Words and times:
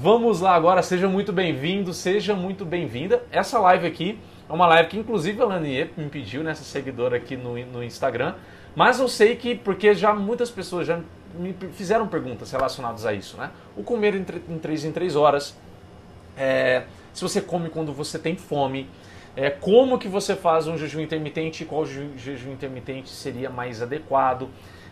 Vamos 0.00 0.40
lá 0.40 0.54
agora, 0.54 0.80
seja 0.80 1.08
muito 1.08 1.32
bem-vindo, 1.32 1.92
seja 1.92 2.32
muito 2.32 2.64
bem-vinda. 2.64 3.20
Essa 3.32 3.58
live 3.58 3.84
aqui 3.84 4.16
é 4.48 4.52
uma 4.52 4.64
live 4.68 4.90
que 4.90 4.96
inclusive 4.96 5.42
a 5.42 5.44
Lanier 5.44 5.90
me 5.96 6.08
pediu, 6.08 6.44
nessa 6.44 6.60
né, 6.60 6.66
seguidora 6.66 7.16
aqui 7.16 7.36
no, 7.36 7.58
no 7.66 7.82
Instagram, 7.82 8.36
mas 8.76 9.00
eu 9.00 9.08
sei 9.08 9.34
que, 9.34 9.56
porque 9.56 9.96
já 9.96 10.14
muitas 10.14 10.52
pessoas 10.52 10.86
já 10.86 11.00
me 11.34 11.52
fizeram 11.72 12.06
perguntas 12.06 12.52
relacionadas 12.52 13.04
a 13.04 13.12
isso, 13.12 13.36
né? 13.38 13.50
O 13.76 13.82
comer 13.82 14.14
em, 14.14 14.24
em 14.48 14.58
3 14.60 14.84
em 14.84 14.92
3 14.92 15.16
horas, 15.16 15.58
é, 16.36 16.84
se 17.12 17.20
você 17.20 17.40
come 17.40 17.68
quando 17.68 17.92
você 17.92 18.20
tem 18.20 18.36
fome, 18.36 18.88
é, 19.34 19.50
como 19.50 19.98
que 19.98 20.06
você 20.06 20.36
faz 20.36 20.68
um 20.68 20.78
jejum 20.78 21.00
intermitente 21.00 21.64
e 21.64 21.66
qual 21.66 21.84
jejum 21.84 22.52
intermitente 22.52 23.08
seria 23.08 23.50
mais 23.50 23.82
adequado. 23.82 24.48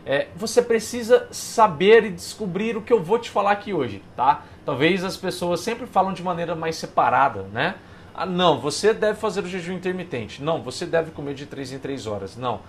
É, 0.09 0.29
você 0.37 0.63
precisa 0.63 1.27
saber 1.33 2.05
e 2.05 2.11
descobrir 2.11 2.77
o 2.77 2.83
que 2.83 2.93
eu 2.93 3.03
vou 3.03 3.19
te 3.19 3.29
falar 3.29 3.51
aqui 3.51 3.75
hoje, 3.75 4.01
tá? 4.15 4.45
Talvez 4.65 5.03
as 5.03 5.17
pessoas 5.17 5.59
sempre 5.59 5.85
falam 5.85 6.13
de 6.13 6.23
maneira 6.23 6.55
mais 6.55 6.77
separada, 6.77 7.43
né? 7.53 7.75
Ah, 8.15 8.25
não, 8.25 8.61
você 8.61 8.95
deve 8.95 9.19
fazer 9.19 9.43
o 9.43 9.49
jejum 9.49 9.73
intermitente. 9.73 10.41
Não, 10.41 10.63
você 10.63 10.87
deve 10.87 11.11
comer 11.11 11.35
de 11.35 11.45
3 11.45 11.73
em 11.73 11.79
3 11.81 12.07
horas. 12.07 12.37
Não. 12.37 12.61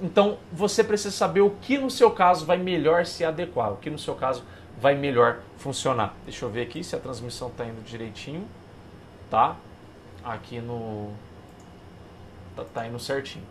Então, 0.00 0.38
você 0.52 0.84
precisa 0.84 1.10
saber 1.10 1.40
o 1.40 1.50
que 1.50 1.76
no 1.76 1.90
seu 1.90 2.10
caso 2.10 2.46
vai 2.46 2.56
melhor 2.56 3.04
se 3.04 3.24
adequar, 3.24 3.72
o 3.72 3.76
que 3.78 3.90
no 3.90 3.98
seu 3.98 4.14
caso 4.14 4.44
vai 4.80 4.94
melhor 4.94 5.40
funcionar. 5.56 6.14
Deixa 6.24 6.44
eu 6.44 6.50
ver 6.50 6.62
aqui 6.62 6.84
se 6.84 6.94
a 6.94 7.00
transmissão 7.00 7.48
está 7.48 7.64
indo 7.64 7.82
direitinho. 7.82 8.46
Tá? 9.28 9.56
Aqui 10.24 10.60
no... 10.60 11.10
Tá, 12.54 12.64
tá 12.64 12.86
indo 12.86 12.98
certinho. 12.98 13.44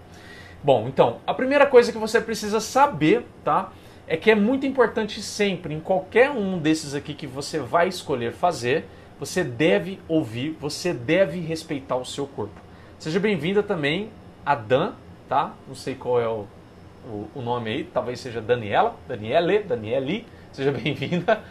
Bom, 0.66 0.88
então, 0.88 1.18
a 1.28 1.34
primeira 1.36 1.68
coisa 1.68 1.92
que 1.92 1.98
você 2.00 2.20
precisa 2.20 2.60
saber, 2.60 3.24
tá? 3.44 3.72
É 4.08 4.18
que 4.18 4.32
é 4.32 4.36
muito 4.36 4.66
importante 4.66 5.22
sempre, 5.22 5.76
em 5.76 5.80
qualquer 5.80 6.32
um 6.32 6.58
desses 6.58 6.96
aqui 6.96 7.14
que 7.14 7.28
você 7.28 7.60
vai 7.60 7.88
escolher 7.88 8.34
fazer, 8.34 8.86
você 9.20 9.44
deve 9.44 10.00
ouvir, 10.08 10.58
você 10.60 10.92
deve 10.92 11.40
respeitar 11.40 11.98
o 11.98 12.04
seu 12.04 12.26
corpo. 12.26 12.60
Seja 12.98 13.20
bem-vinda 13.20 13.62
também 13.62 14.10
a 14.44 14.56
Dan, 14.56 14.94
tá? 15.30 15.54
Não 15.68 15.76
sei 15.76 15.94
qual 15.94 16.20
é 16.20 16.28
o, 16.28 16.48
o, 17.08 17.28
o 17.36 17.42
nome 17.44 17.70
aí, 17.70 17.84
talvez 17.84 18.20
seja 18.20 18.42
Daniela, 18.42 18.96
Daniele, 19.08 19.60
Daniele, 19.60 20.26
seja 20.52 20.72
bem-vinda. 20.74 21.44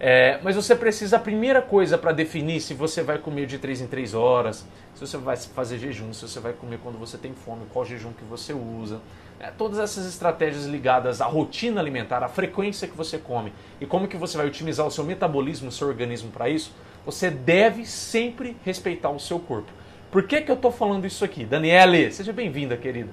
É, 0.00 0.38
mas 0.44 0.54
você 0.54 0.76
precisa, 0.76 1.16
a 1.16 1.18
primeira 1.18 1.60
coisa 1.60 1.98
para 1.98 2.12
definir 2.12 2.60
se 2.60 2.72
você 2.72 3.02
vai 3.02 3.18
comer 3.18 3.46
de 3.46 3.58
3 3.58 3.80
em 3.80 3.86
3 3.88 4.14
horas, 4.14 4.64
se 4.94 5.00
você 5.00 5.16
vai 5.16 5.36
fazer 5.36 5.78
jejum, 5.78 6.12
se 6.12 6.22
você 6.22 6.38
vai 6.38 6.52
comer 6.52 6.78
quando 6.78 6.98
você 6.98 7.18
tem 7.18 7.34
fome, 7.34 7.66
qual 7.72 7.84
jejum 7.84 8.12
que 8.12 8.24
você 8.24 8.52
usa. 8.52 9.00
É, 9.40 9.50
todas 9.50 9.78
essas 9.78 10.06
estratégias 10.06 10.66
ligadas 10.66 11.20
à 11.20 11.26
rotina 11.26 11.80
alimentar, 11.80 12.22
à 12.22 12.28
frequência 12.28 12.86
que 12.86 12.96
você 12.96 13.18
come 13.18 13.52
e 13.80 13.86
como 13.86 14.06
que 14.06 14.16
você 14.16 14.36
vai 14.36 14.46
otimizar 14.46 14.86
o 14.86 14.90
seu 14.90 15.04
metabolismo, 15.04 15.68
o 15.68 15.72
seu 15.72 15.88
organismo 15.88 16.30
para 16.30 16.48
isso, 16.48 16.72
você 17.04 17.30
deve 17.30 17.84
sempre 17.84 18.56
respeitar 18.64 19.10
o 19.10 19.18
seu 19.18 19.38
corpo. 19.40 19.70
Por 20.10 20.24
que, 20.24 20.40
que 20.40 20.50
eu 20.50 20.56
estou 20.56 20.70
falando 20.70 21.06
isso 21.06 21.24
aqui? 21.24 21.44
Daniele, 21.44 22.10
seja 22.12 22.32
bem-vinda, 22.32 22.76
querida. 22.76 23.10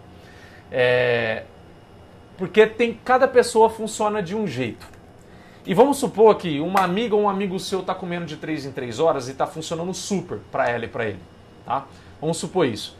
É... 0.71 1.43
Porque 2.37 2.67
tem 2.67 2.99
cada 3.03 3.27
pessoa 3.27 3.69
funciona 3.69 4.21
de 4.21 4.35
um 4.35 4.47
jeito. 4.47 4.94
E 5.65 5.73
vamos 5.73 5.97
supor 5.97 6.35
que 6.35 6.59
uma 6.59 6.81
amiga 6.81 7.15
ou 7.15 7.23
um 7.23 7.29
amigo 7.29 7.59
seu 7.59 7.79
está 7.79 7.95
comendo 7.95 8.25
de 8.25 8.37
3 8.37 8.67
em 8.67 8.71
3 8.71 8.99
horas 8.99 9.27
e 9.27 9.31
está 9.31 9.47
funcionando 9.47 9.93
super 9.95 10.39
para 10.51 10.69
ela 10.69 10.85
e 10.85 10.87
para 10.87 11.05
ele. 11.05 11.19
Tá? 11.65 11.87
Vamos 12.21 12.37
supor 12.37 12.67
isso. 12.67 12.95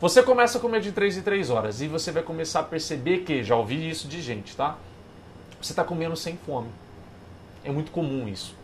Você 0.00 0.22
começa 0.22 0.58
a 0.58 0.60
comer 0.60 0.80
de 0.80 0.92
3 0.92 1.16
em 1.16 1.22
3 1.22 1.50
horas 1.50 1.80
e 1.80 1.88
você 1.88 2.12
vai 2.12 2.22
começar 2.22 2.60
a 2.60 2.62
perceber 2.62 3.20
que, 3.20 3.42
já 3.42 3.56
ouvi 3.56 3.88
isso 3.88 4.06
de 4.06 4.20
gente, 4.20 4.54
tá? 4.54 4.76
Você 5.60 5.72
está 5.72 5.82
comendo 5.82 6.14
sem 6.14 6.36
fome. 6.36 6.68
É 7.64 7.72
muito 7.72 7.90
comum 7.90 8.28
isso. 8.28 8.54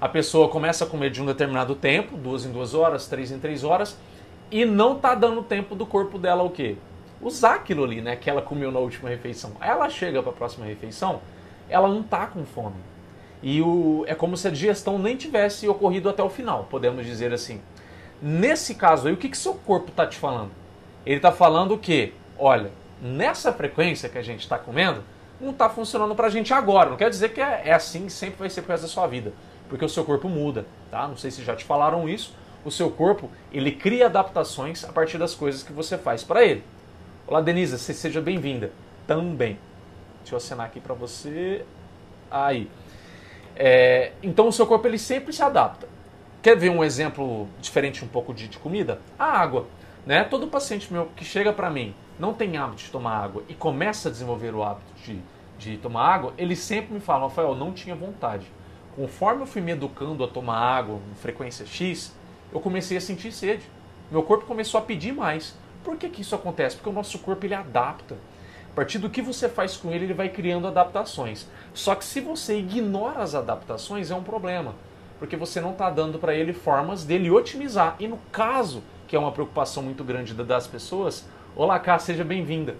A 0.00 0.08
pessoa 0.08 0.48
começa 0.48 0.84
a 0.84 0.86
comer 0.86 1.10
de 1.10 1.20
um 1.22 1.26
determinado 1.26 1.74
tempo, 1.74 2.16
duas 2.16 2.44
em 2.44 2.52
duas 2.52 2.74
horas, 2.74 3.08
três 3.08 3.32
em 3.32 3.38
três 3.38 3.64
horas, 3.64 3.96
e 4.50 4.64
não 4.64 4.94
está 4.94 5.14
dando 5.14 5.42
tempo 5.42 5.74
do 5.74 5.86
corpo 5.86 6.18
dela 6.18 6.44
o 6.44 6.50
quê? 6.50 6.76
Usar 7.20 7.54
aquilo 7.54 7.82
ali, 7.82 8.02
né, 8.02 8.14
que 8.14 8.28
ela 8.28 8.42
comeu 8.42 8.70
na 8.70 8.78
última 8.78 9.08
refeição. 9.08 9.52
Ela 9.60 9.88
chega 9.88 10.22
para 10.22 10.30
a 10.30 10.34
próxima 10.34 10.66
refeição, 10.66 11.20
ela 11.68 11.88
não 11.88 12.00
está 12.00 12.26
com 12.26 12.44
fome. 12.44 12.76
E 13.42 13.60
o, 13.60 14.04
é 14.06 14.14
como 14.14 14.36
se 14.36 14.48
a 14.48 14.50
digestão 14.50 14.98
nem 14.98 15.16
tivesse 15.16 15.68
ocorrido 15.68 16.08
até 16.08 16.22
o 16.22 16.30
final, 16.30 16.66
podemos 16.70 17.04
dizer 17.04 17.32
assim. 17.32 17.60
Nesse 18.22 18.74
caso 18.74 19.06
aí, 19.06 19.12
o 19.12 19.16
que, 19.16 19.28
que 19.28 19.36
seu 19.36 19.54
corpo 19.54 19.90
está 19.90 20.06
te 20.06 20.16
falando? 20.16 20.50
Ele 21.04 21.16
está 21.16 21.30
falando 21.30 21.76
que, 21.76 22.14
olha, 22.38 22.70
nessa 23.02 23.52
frequência 23.52 24.08
que 24.08 24.16
a 24.16 24.22
gente 24.22 24.40
está 24.40 24.58
comendo, 24.58 25.02
não 25.40 25.50
está 25.50 25.68
funcionando 25.68 26.14
para 26.14 26.28
a 26.28 26.30
gente 26.30 26.54
agora. 26.54 26.88
Não 26.90 26.96
quer 26.96 27.10
dizer 27.10 27.34
que 27.34 27.40
é, 27.40 27.62
é 27.66 27.72
assim 27.74 28.08
sempre 28.08 28.38
vai 28.38 28.50
ser 28.50 28.62
por 28.62 28.70
resto 28.70 28.84
da 28.84 28.88
sua 28.88 29.06
vida, 29.06 29.32
porque 29.68 29.84
o 29.84 29.88
seu 29.88 30.04
corpo 30.04 30.28
muda, 30.28 30.66
tá? 30.90 31.06
Não 31.06 31.16
sei 31.16 31.30
se 31.30 31.42
já 31.42 31.54
te 31.54 31.64
falaram 31.64 32.08
isso. 32.08 32.34
O 32.64 32.70
seu 32.70 32.90
corpo 32.90 33.30
ele 33.52 33.72
cria 33.72 34.06
adaptações 34.06 34.84
a 34.84 34.92
partir 34.92 35.18
das 35.18 35.34
coisas 35.34 35.62
que 35.62 35.72
você 35.72 35.98
faz 35.98 36.24
para 36.24 36.42
ele. 36.42 36.64
Olá, 37.26 37.42
Denise, 37.42 37.78
seja 37.78 38.22
bem-vinda 38.22 38.72
também. 39.06 39.58
Deixa 40.24 40.34
eu 40.34 40.38
assinar 40.38 40.66
aqui 40.66 40.80
para 40.80 40.94
você. 40.94 41.64
Aí. 42.30 42.70
É, 43.54 44.12
então 44.22 44.48
o 44.48 44.52
seu 44.52 44.66
corpo 44.66 44.88
ele 44.88 44.98
sempre 44.98 45.32
se 45.32 45.42
adapta. 45.42 45.86
Quer 46.42 46.56
ver 46.56 46.70
um 46.70 46.82
exemplo 46.82 47.46
diferente 47.60 48.04
um 48.04 48.08
pouco 48.08 48.32
de, 48.32 48.48
de 48.48 48.58
comida? 48.58 49.00
A 49.18 49.26
água. 49.26 49.66
Né? 50.06 50.24
Todo 50.24 50.48
paciente 50.48 50.90
meu 50.92 51.10
que 51.14 51.24
chega 51.24 51.52
para 51.52 51.70
mim 51.70 51.94
não 52.18 52.32
tem 52.32 52.56
hábito 52.56 52.82
de 52.82 52.90
tomar 52.90 53.16
água 53.16 53.44
e 53.48 53.54
começa 53.54 54.08
a 54.08 54.12
desenvolver 54.12 54.54
o 54.54 54.62
hábito 54.62 54.92
de, 55.04 55.18
de 55.58 55.76
tomar 55.78 56.06
água, 56.06 56.34
ele 56.38 56.56
sempre 56.56 56.94
me 56.94 57.00
fala, 57.00 57.24
Rafael, 57.24 57.54
não 57.54 57.72
tinha 57.72 57.94
vontade. 57.94 58.46
Conforme 58.96 59.42
eu 59.42 59.46
fui 59.46 59.60
me 59.60 59.72
educando 59.72 60.24
a 60.24 60.28
tomar 60.28 60.58
água 60.58 61.00
em 61.10 61.14
frequência 61.14 61.66
X, 61.66 62.14
eu 62.52 62.60
comecei 62.60 62.96
a 62.96 63.00
sentir 63.00 63.32
sede. 63.32 63.68
Meu 64.10 64.22
corpo 64.22 64.46
começou 64.46 64.78
a 64.78 64.82
pedir 64.82 65.12
mais. 65.12 65.54
Por 65.82 65.96
que, 65.96 66.08
que 66.08 66.22
isso 66.22 66.34
acontece? 66.34 66.76
Porque 66.76 66.88
o 66.88 66.92
nosso 66.92 67.18
corpo 67.18 67.44
ele 67.44 67.54
adapta. 67.54 68.16
A 68.74 68.76
partir 68.76 68.98
do 68.98 69.08
que 69.08 69.22
você 69.22 69.48
faz 69.48 69.76
com 69.76 69.92
ele, 69.92 70.06
ele 70.06 70.14
vai 70.14 70.28
criando 70.28 70.66
adaptações. 70.66 71.46
Só 71.72 71.94
que 71.94 72.04
se 72.04 72.20
você 72.20 72.58
ignora 72.58 73.22
as 73.22 73.32
adaptações, 73.32 74.10
é 74.10 74.16
um 74.16 74.22
problema. 74.24 74.74
Porque 75.16 75.36
você 75.36 75.60
não 75.60 75.70
está 75.70 75.88
dando 75.88 76.18
para 76.18 76.34
ele 76.34 76.52
formas 76.52 77.04
dele 77.04 77.30
otimizar. 77.30 77.94
E 78.00 78.08
no 78.08 78.18
caso, 78.32 78.82
que 79.06 79.14
é 79.14 79.18
uma 79.18 79.30
preocupação 79.30 79.80
muito 79.80 80.02
grande 80.02 80.34
das 80.34 80.66
pessoas, 80.66 81.24
olá 81.54 81.78
cá, 81.78 82.00
seja 82.00 82.24
bem-vinda. 82.24 82.74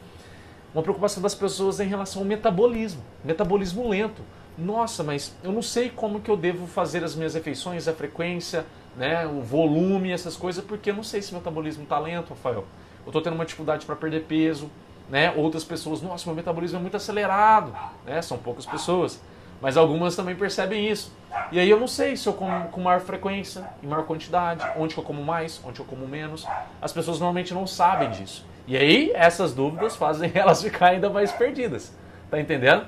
Uma 0.74 0.82
preocupação 0.82 1.22
das 1.22 1.32
pessoas 1.32 1.78
em 1.78 1.86
relação 1.86 2.22
ao 2.22 2.26
metabolismo. 2.26 3.00
Metabolismo 3.24 3.88
lento. 3.88 4.20
Nossa, 4.58 5.04
mas 5.04 5.32
eu 5.44 5.52
não 5.52 5.62
sei 5.62 5.90
como 5.90 6.20
que 6.20 6.28
eu 6.28 6.36
devo 6.36 6.66
fazer 6.66 7.04
as 7.04 7.14
minhas 7.14 7.34
refeições, 7.34 7.86
a 7.86 7.92
frequência, 7.92 8.66
né, 8.96 9.28
o 9.28 9.40
volume, 9.42 10.10
essas 10.10 10.36
coisas, 10.36 10.64
porque 10.64 10.90
eu 10.90 10.94
não 10.96 11.04
sei 11.04 11.22
se 11.22 11.30
o 11.30 11.36
metabolismo 11.36 11.84
está 11.84 12.00
lento, 12.00 12.30
Rafael. 12.30 12.64
Eu 13.04 13.10
estou 13.10 13.22
tendo 13.22 13.34
uma 13.34 13.44
dificuldade 13.44 13.86
para 13.86 13.94
perder 13.94 14.24
peso, 14.24 14.68
né? 15.08 15.32
Outras 15.36 15.64
pessoas, 15.64 16.02
nossa, 16.02 16.26
meu 16.26 16.34
metabolismo 16.34 16.78
é 16.78 16.80
muito 16.80 16.96
acelerado, 16.96 17.74
né? 18.06 18.20
São 18.22 18.38
poucas 18.38 18.66
pessoas, 18.66 19.20
mas 19.60 19.76
algumas 19.76 20.16
também 20.16 20.34
percebem 20.34 20.88
isso. 20.88 21.12
E 21.50 21.58
aí 21.58 21.68
eu 21.68 21.78
não 21.78 21.88
sei 21.88 22.16
se 22.16 22.26
eu 22.26 22.32
como 22.32 22.68
com 22.68 22.80
maior 22.80 23.00
frequência, 23.00 23.68
em 23.82 23.86
maior 23.86 24.04
quantidade, 24.04 24.64
onde 24.76 24.96
eu 24.96 25.02
como 25.02 25.22
mais, 25.22 25.60
onde 25.64 25.80
eu 25.80 25.84
como 25.84 26.06
menos. 26.06 26.46
As 26.80 26.92
pessoas 26.92 27.18
normalmente 27.18 27.52
não 27.52 27.66
sabem 27.66 28.10
disso. 28.10 28.46
E 28.66 28.76
aí 28.76 29.12
essas 29.14 29.52
dúvidas 29.52 29.96
fazem 29.96 30.30
elas 30.34 30.62
ficarem 30.62 30.96
ainda 30.96 31.10
mais 31.10 31.32
perdidas. 31.32 31.92
Tá 32.30 32.40
entendendo? 32.40 32.86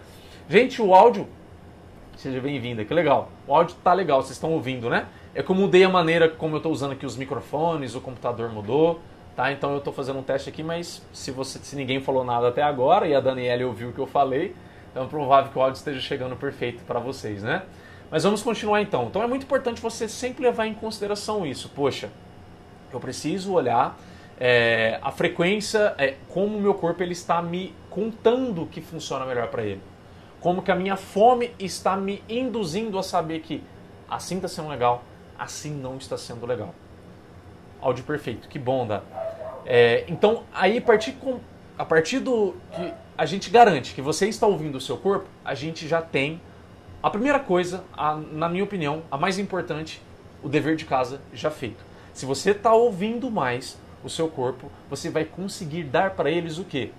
Gente, 0.48 0.81
o 0.81 0.94
áudio 0.94 1.28
Seja 2.16 2.41
bem-vinda, 2.41 2.83
que 2.83 2.94
legal. 2.94 3.28
O 3.47 3.54
áudio 3.54 3.77
tá 3.84 3.93
legal, 3.93 4.22
vocês 4.22 4.37
estão 4.37 4.50
ouvindo, 4.50 4.88
né? 4.88 5.04
É 5.34 5.43
que 5.43 5.50
eu 5.50 5.54
mudei 5.54 5.84
a 5.84 5.88
maneira 5.91 6.31
como 6.31 6.54
eu 6.54 6.56
estou 6.56 6.72
usando 6.72 6.93
aqui 6.93 7.04
os 7.04 7.15
microfones, 7.15 7.94
o 7.94 8.00
computador 8.00 8.50
mudou. 8.50 9.00
Tá? 9.36 9.52
Então 9.52 9.72
eu 9.72 9.78
estou 9.78 9.92
fazendo 9.92 10.19
um 10.19 10.22
teste 10.22 10.48
aqui, 10.48 10.62
mas 10.62 11.02
se, 11.12 11.30
você, 11.30 11.58
se 11.58 11.76
ninguém 11.76 12.00
falou 12.00 12.24
nada 12.24 12.48
até 12.48 12.62
agora 12.62 13.06
e 13.06 13.14
a 13.14 13.20
Daniela 13.20 13.66
ouviu 13.66 13.91
o 13.91 13.92
que 13.92 13.98
eu 13.98 14.06
falei, 14.06 14.56
então 14.91 15.04
é 15.04 15.06
provável 15.06 15.52
que 15.52 15.58
o 15.58 15.60
áudio 15.60 15.76
esteja 15.76 16.00
chegando 16.00 16.34
perfeito 16.34 16.82
para 16.84 16.98
vocês, 16.98 17.42
né? 17.42 17.62
Mas 18.10 18.22
vamos 18.22 18.42
continuar 18.42 18.80
então. 18.80 19.08
Então 19.08 19.22
é 19.22 19.26
muito 19.26 19.42
importante 19.42 19.78
você 19.78 20.08
sempre 20.08 20.42
levar 20.42 20.66
em 20.66 20.72
consideração 20.72 21.44
isso. 21.44 21.68
Poxa, 21.68 22.09
eu 22.91 22.98
preciso 22.98 23.53
olhar 23.53 23.98
é, 24.41 24.98
a 25.03 25.10
frequência, 25.10 25.94
é, 25.98 26.15
como 26.30 26.56
o 26.56 26.60
meu 26.60 26.72
corpo 26.72 27.03
ele 27.03 27.12
está 27.12 27.42
me 27.42 27.74
contando 27.91 28.65
que 28.65 28.80
funciona 28.80 29.27
melhor 29.27 29.48
para 29.48 29.65
ele. 29.65 29.83
Como 30.41 30.62
que 30.62 30.71
a 30.71 30.74
minha 30.74 30.97
fome 30.97 31.53
está 31.59 31.94
me 31.94 32.22
induzindo 32.27 32.98
a 32.98 33.03
saber 33.03 33.41
que 33.41 33.62
assim 34.09 34.36
está 34.36 34.48
sendo 34.48 34.68
legal, 34.68 35.03
assim 35.38 35.74
não 35.74 35.98
está 35.98 36.16
sendo 36.16 36.47
legal. 36.47 36.74
Áudio 37.86 38.03
perfeito, 38.03 38.48
que 38.48 38.59
bom, 38.59 38.84
Dá. 38.84 39.00
É, 39.65 40.04
então, 40.09 40.42
aí 40.53 40.78
a 40.78 40.83
partir, 40.83 41.12
com, 41.12 41.38
a 41.78 41.84
partir 41.84 42.18
do 42.18 42.56
que 42.72 42.92
a 43.16 43.24
gente 43.24 43.48
garante 43.48 43.94
que 43.94 44.03
você 44.03 44.27
está 44.27 44.44
ouvindo 44.44 44.74
o 44.74 44.80
seu 44.80 44.97
corpo, 44.97 45.27
a 45.44 45.54
gente 45.54 45.86
já 45.86 46.03
tem 46.03 46.41
a 47.00 47.09
primeira 47.09 47.38
coisa, 47.38 47.84
a, 47.97 48.16
na 48.16 48.48
minha 48.48 48.65
opinião, 48.65 49.04
a 49.09 49.16
mais 49.16 49.38
importante, 49.38 50.03
o 50.42 50.48
dever 50.48 50.74
de 50.74 50.84
casa 50.84 51.21
já 51.33 51.48
feito. 51.48 51.84
Se 52.12 52.27
você 52.27 52.50
está 52.50 52.72
ouvindo 52.72 53.30
mais 53.30 53.78
o 54.03 54.10
seu 54.10 54.28
corpo, 54.28 54.68
você 54.91 55.09
vai 55.09 55.24
conseguir 55.24 55.84
dar 55.84 56.10
para 56.10 56.28
eles 56.28 56.59
o 56.59 56.65
quê? 56.65 56.91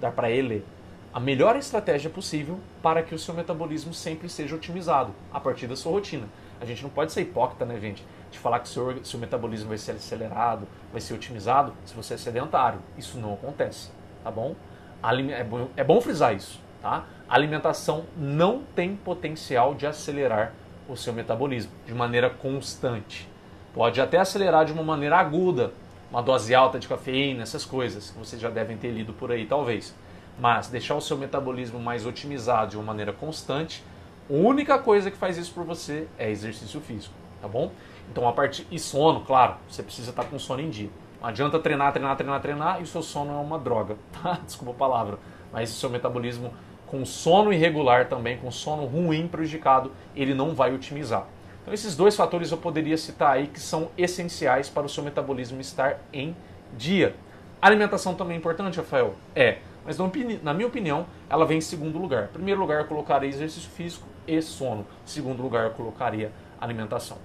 Dar 0.00 0.12
para 0.12 0.30
ele 0.30 0.64
a 1.12 1.18
melhor 1.18 1.56
estratégia 1.56 2.08
possível 2.08 2.60
para 2.80 3.02
que 3.02 3.12
o 3.12 3.18
seu 3.18 3.34
metabolismo 3.34 3.92
sempre 3.92 4.28
seja 4.28 4.54
otimizado 4.54 5.12
a 5.32 5.40
partir 5.40 5.66
da 5.66 5.74
sua 5.74 5.90
rotina. 5.90 6.28
A 6.60 6.64
gente 6.64 6.80
não 6.84 6.90
pode 6.90 7.10
ser 7.10 7.22
hipócrita, 7.22 7.64
né, 7.64 7.80
gente? 7.80 8.04
De 8.30 8.38
falar 8.38 8.60
que 8.60 8.68
seu, 8.68 9.04
seu 9.04 9.18
metabolismo 9.18 9.68
vai 9.68 9.78
ser 9.78 9.92
acelerado, 9.92 10.66
vai 10.92 11.00
ser 11.00 11.14
otimizado 11.14 11.72
se 11.84 11.94
você 11.94 12.14
é 12.14 12.16
sedentário. 12.16 12.80
Isso 12.96 13.18
não 13.18 13.34
acontece, 13.34 13.90
tá 14.22 14.30
bom? 14.30 14.54
É 15.02 15.44
bom, 15.44 15.68
é 15.76 15.84
bom 15.84 16.00
frisar 16.00 16.34
isso, 16.34 16.60
tá? 16.82 17.04
A 17.28 17.34
alimentação 17.34 18.04
não 18.16 18.62
tem 18.74 18.96
potencial 18.96 19.74
de 19.74 19.86
acelerar 19.86 20.52
o 20.88 20.96
seu 20.96 21.12
metabolismo 21.12 21.70
de 21.86 21.94
maneira 21.94 22.28
constante. 22.30 23.28
Pode 23.74 24.00
até 24.00 24.18
acelerar 24.18 24.64
de 24.64 24.72
uma 24.72 24.82
maneira 24.82 25.16
aguda, 25.16 25.72
uma 26.10 26.22
dose 26.22 26.54
alta 26.54 26.78
de 26.78 26.88
cafeína, 26.88 27.42
essas 27.42 27.64
coisas 27.64 28.10
que 28.10 28.18
vocês 28.18 28.40
já 28.40 28.48
devem 28.48 28.76
ter 28.76 28.90
lido 28.90 29.12
por 29.12 29.30
aí, 29.30 29.46
talvez. 29.46 29.94
Mas 30.40 30.68
deixar 30.68 30.94
o 30.94 31.00
seu 31.00 31.16
metabolismo 31.16 31.78
mais 31.78 32.06
otimizado 32.06 32.70
de 32.70 32.76
uma 32.76 32.84
maneira 32.84 33.12
constante, 33.12 33.84
a 34.28 34.32
única 34.32 34.78
coisa 34.78 35.10
que 35.10 35.16
faz 35.16 35.36
isso 35.36 35.52
por 35.52 35.64
você 35.64 36.08
é 36.18 36.30
exercício 36.30 36.80
físico, 36.80 37.14
tá 37.40 37.48
bom? 37.48 37.70
Então 38.10 38.26
a 38.28 38.32
parte 38.32 38.66
e 38.70 38.78
sono, 38.78 39.20
claro, 39.20 39.56
você 39.68 39.82
precisa 39.82 40.10
estar 40.10 40.24
com 40.24 40.38
sono 40.38 40.60
em 40.60 40.70
dia. 40.70 40.90
Não 41.20 41.28
adianta 41.28 41.58
treinar, 41.58 41.92
treinar, 41.92 42.16
treinar, 42.16 42.40
treinar 42.40 42.80
e 42.80 42.84
o 42.84 42.86
seu 42.86 43.02
sono 43.02 43.32
é 43.32 43.36
uma 43.36 43.58
droga, 43.58 43.96
tá? 44.22 44.38
Desculpa 44.44 44.72
a 44.72 44.74
palavra, 44.74 45.18
mas 45.52 45.70
o 45.70 45.74
seu 45.74 45.90
metabolismo 45.90 46.52
com 46.86 47.04
sono 47.04 47.52
irregular 47.52 48.08
também, 48.08 48.38
com 48.38 48.50
sono 48.50 48.86
ruim 48.86 49.28
prejudicado, 49.28 49.92
ele 50.16 50.32
não 50.32 50.54
vai 50.54 50.74
otimizar. 50.74 51.26
Então 51.62 51.74
esses 51.74 51.94
dois 51.94 52.16
fatores 52.16 52.50
eu 52.50 52.56
poderia 52.56 52.96
citar 52.96 53.32
aí 53.32 53.46
que 53.46 53.60
são 53.60 53.90
essenciais 53.96 54.70
para 54.70 54.86
o 54.86 54.88
seu 54.88 55.04
metabolismo 55.04 55.60
estar 55.60 56.00
em 56.12 56.34
dia. 56.76 57.14
A 57.60 57.66
alimentação 57.66 58.14
também 58.14 58.36
é 58.36 58.38
importante, 58.38 58.78
Rafael? 58.78 59.14
É, 59.34 59.58
mas 59.84 59.98
na 60.42 60.54
minha 60.54 60.66
opinião, 60.66 61.06
ela 61.28 61.44
vem 61.44 61.58
em 61.58 61.62
segundo 61.62 61.98
lugar. 61.98 62.24
Em 62.24 62.32
primeiro 62.32 62.60
lugar, 62.60 62.80
eu 62.80 62.86
colocaria 62.86 63.28
exercício 63.28 63.68
físico 63.70 64.06
e 64.26 64.40
sono. 64.40 64.86
Em 65.04 65.08
segundo 65.08 65.42
lugar, 65.42 65.64
eu 65.64 65.70
colocaria 65.70 66.32
alimentação. 66.60 67.18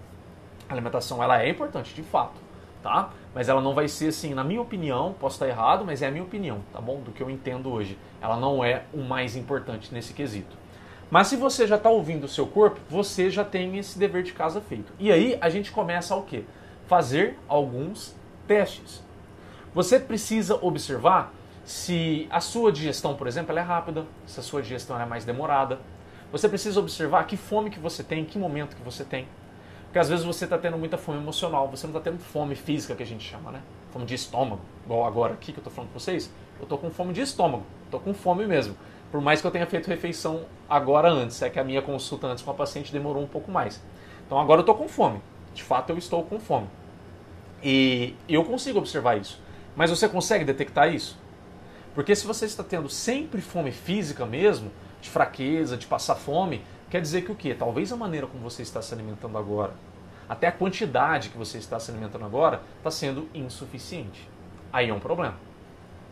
A 0.68 0.74
alimentação 0.74 1.22
ela 1.22 1.42
é 1.42 1.50
importante, 1.50 1.94
de 1.94 2.04
fato, 2.04 2.40
tá? 2.82 3.12
Mas 3.34 3.50
ela 3.50 3.62
não 3.62 3.74
vai 3.74 3.88
ser 3.88 4.10
assim, 4.10 4.34
na 4.34 4.44
minha 4.44 4.62
opinião, 4.62 5.16
posso 5.20 5.36
estar 5.36 5.48
errado, 5.48 5.84
mas 5.86 6.02
é 6.02 6.08
a 6.08 6.12
minha 6.12 6.24
opinião, 6.24 6.62
tá 6.72 6.80
bom? 6.80 7.02
Do 7.02 7.12
que 7.12 7.22
eu 7.22 7.30
entendo 7.30 7.72
hoje. 7.72 7.98
Ela 8.22 8.38
não 8.38 8.64
é 8.64 8.84
o 8.94 9.00
mais 9.00 9.36
importante 9.36 9.94
nesse 9.94 10.14
quesito. 10.14 10.56
Mas 11.10 11.28
se 11.28 11.36
você 11.36 11.68
já 11.68 11.76
está 11.76 11.90
ouvindo 11.90 12.24
o 12.24 12.28
seu 12.28 12.48
corpo, 12.48 12.80
você 12.90 13.30
já 13.30 13.44
tem 13.44 13.78
esse 13.78 14.00
dever 14.00 14.24
de 14.24 14.34
casa 14.34 14.60
feito. 14.62 14.92
E 14.98 15.12
aí 15.12 15.38
a 15.42 15.50
gente 15.50 15.72
começa 15.72 16.16
o 16.16 16.24
quê? 16.24 16.44
Fazer 16.88 17.38
alguns 17.48 18.16
testes. 18.48 19.04
Você 19.74 20.00
precisa 20.00 20.56
observar 20.62 21.34
se 21.66 22.28
a 22.30 22.40
sua 22.40 22.72
digestão, 22.72 23.16
por 23.16 23.28
exemplo, 23.28 23.58
é 23.58 23.62
rápida, 23.62 24.06
se 24.26 24.40
a 24.40 24.44
sua 24.44 24.62
digestão 24.62 25.00
é 25.00 25.06
mais 25.06 25.24
demorada. 25.24 25.80
Você 26.32 26.50
precisa 26.50 26.80
observar 26.80 27.26
que 27.26 27.38
fome 27.38 27.70
que 27.70 27.80
você 27.80 28.04
tem, 28.04 28.26
que 28.26 28.38
momento 28.38 28.76
que 28.76 28.82
você 28.82 29.04
tem. 29.04 29.28
Porque 29.94 30.00
às 30.00 30.10
vezes 30.10 30.26
você 30.26 30.46
está 30.46 30.58
tendo 30.58 30.76
muita 30.76 30.98
fome 30.98 31.20
emocional, 31.20 31.70
você 31.70 31.86
não 31.86 31.96
está 31.96 32.10
tendo 32.10 32.20
fome 32.20 32.56
física 32.56 32.96
que 32.96 33.04
a 33.04 33.06
gente 33.06 33.24
chama, 33.24 33.52
né? 33.52 33.62
Fome 33.92 34.06
de 34.06 34.16
estômago. 34.16 34.60
Igual 34.86 35.06
agora 35.06 35.34
aqui 35.36 35.52
que 35.52 35.60
eu 35.60 35.62
estou 35.62 35.72
falando 35.72 35.92
com 35.94 36.00
vocês, 36.00 36.34
eu 36.58 36.64
estou 36.64 36.80
com 36.80 36.90
fome 36.90 37.14
de 37.14 37.22
estômago, 37.22 37.64
estou 37.86 38.00
com 38.00 38.12
fome 38.12 38.48
mesmo. 38.48 38.76
Por 39.12 39.22
mais 39.22 39.40
que 39.40 39.46
eu 39.46 39.52
tenha 39.52 39.68
feito 39.68 39.88
refeição 39.88 40.48
agora 40.68 41.12
antes, 41.12 41.40
é 41.44 41.50
que 41.52 41.60
a 41.60 41.64
minha 41.64 41.80
consulta 41.80 42.26
antes 42.26 42.44
com 42.44 42.50
a 42.50 42.56
paciente 42.56 42.92
demorou 42.92 43.22
um 43.22 43.28
pouco 43.28 43.52
mais. 43.52 43.80
Então 44.26 44.40
agora 44.40 44.62
eu 44.62 44.64
estou 44.64 44.74
com 44.74 44.88
fome. 44.88 45.22
De 45.54 45.62
fato, 45.62 45.92
eu 45.92 45.98
estou 46.00 46.24
com 46.24 46.40
fome. 46.40 46.68
E 47.64 48.16
eu 48.28 48.44
consigo 48.44 48.80
observar 48.80 49.20
isso. 49.20 49.40
Mas 49.76 49.92
você 49.92 50.10
consegue 50.10 50.44
detectar 50.44 50.92
isso? 50.92 51.20
Porque 51.94 52.16
se 52.16 52.26
você 52.26 52.46
está 52.46 52.64
tendo 52.64 52.90
sempre 52.90 53.42
fome 53.42 53.72
física 53.72 54.26
mesmo, 54.26 54.72
de 55.00 55.12
fraqueza, 55.12 55.78
de 55.78 55.86
passar 55.86 56.16
fome, 56.16 56.64
quer 56.94 57.02
dizer 57.02 57.24
que 57.24 57.32
o 57.32 57.36
quê? 57.36 57.56
Talvez 57.56 57.92
a 57.92 57.96
maneira 57.96 58.28
como 58.28 58.44
você 58.44 58.62
está 58.62 58.80
se 58.80 58.94
alimentando 58.94 59.36
agora, 59.36 59.74
até 60.30 60.46
a 60.46 60.52
quantidade 60.52 61.30
que 61.30 61.38
você 61.40 61.58
está 61.58 61.80
se 61.80 61.90
alimentando 61.90 62.24
agora, 62.24 62.62
está 62.78 62.92
sendo 62.92 63.28
insuficiente. 63.34 64.30
Aí 64.72 64.90
é 64.90 64.94
um 64.94 65.00
problema. 65.00 65.34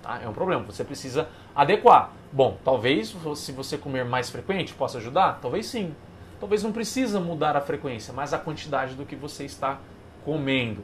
Tá? 0.01 0.19
É 0.23 0.27
um 0.27 0.33
problema. 0.33 0.63
Você 0.63 0.83
precisa 0.83 1.29
adequar. 1.55 2.09
Bom, 2.31 2.57
talvez 2.65 3.15
se 3.35 3.51
você 3.51 3.77
comer 3.77 4.05
mais 4.05 4.31
frequente 4.31 4.73
possa 4.73 4.97
ajudar? 4.97 5.37
Talvez 5.39 5.67
sim. 5.67 5.93
Talvez 6.39 6.63
não 6.63 6.71
precisa 6.71 7.19
mudar 7.19 7.55
a 7.55 7.61
frequência, 7.61 8.11
mas 8.11 8.33
a 8.33 8.39
quantidade 8.39 8.95
do 8.95 9.05
que 9.05 9.15
você 9.15 9.45
está 9.45 9.77
comendo. 10.25 10.83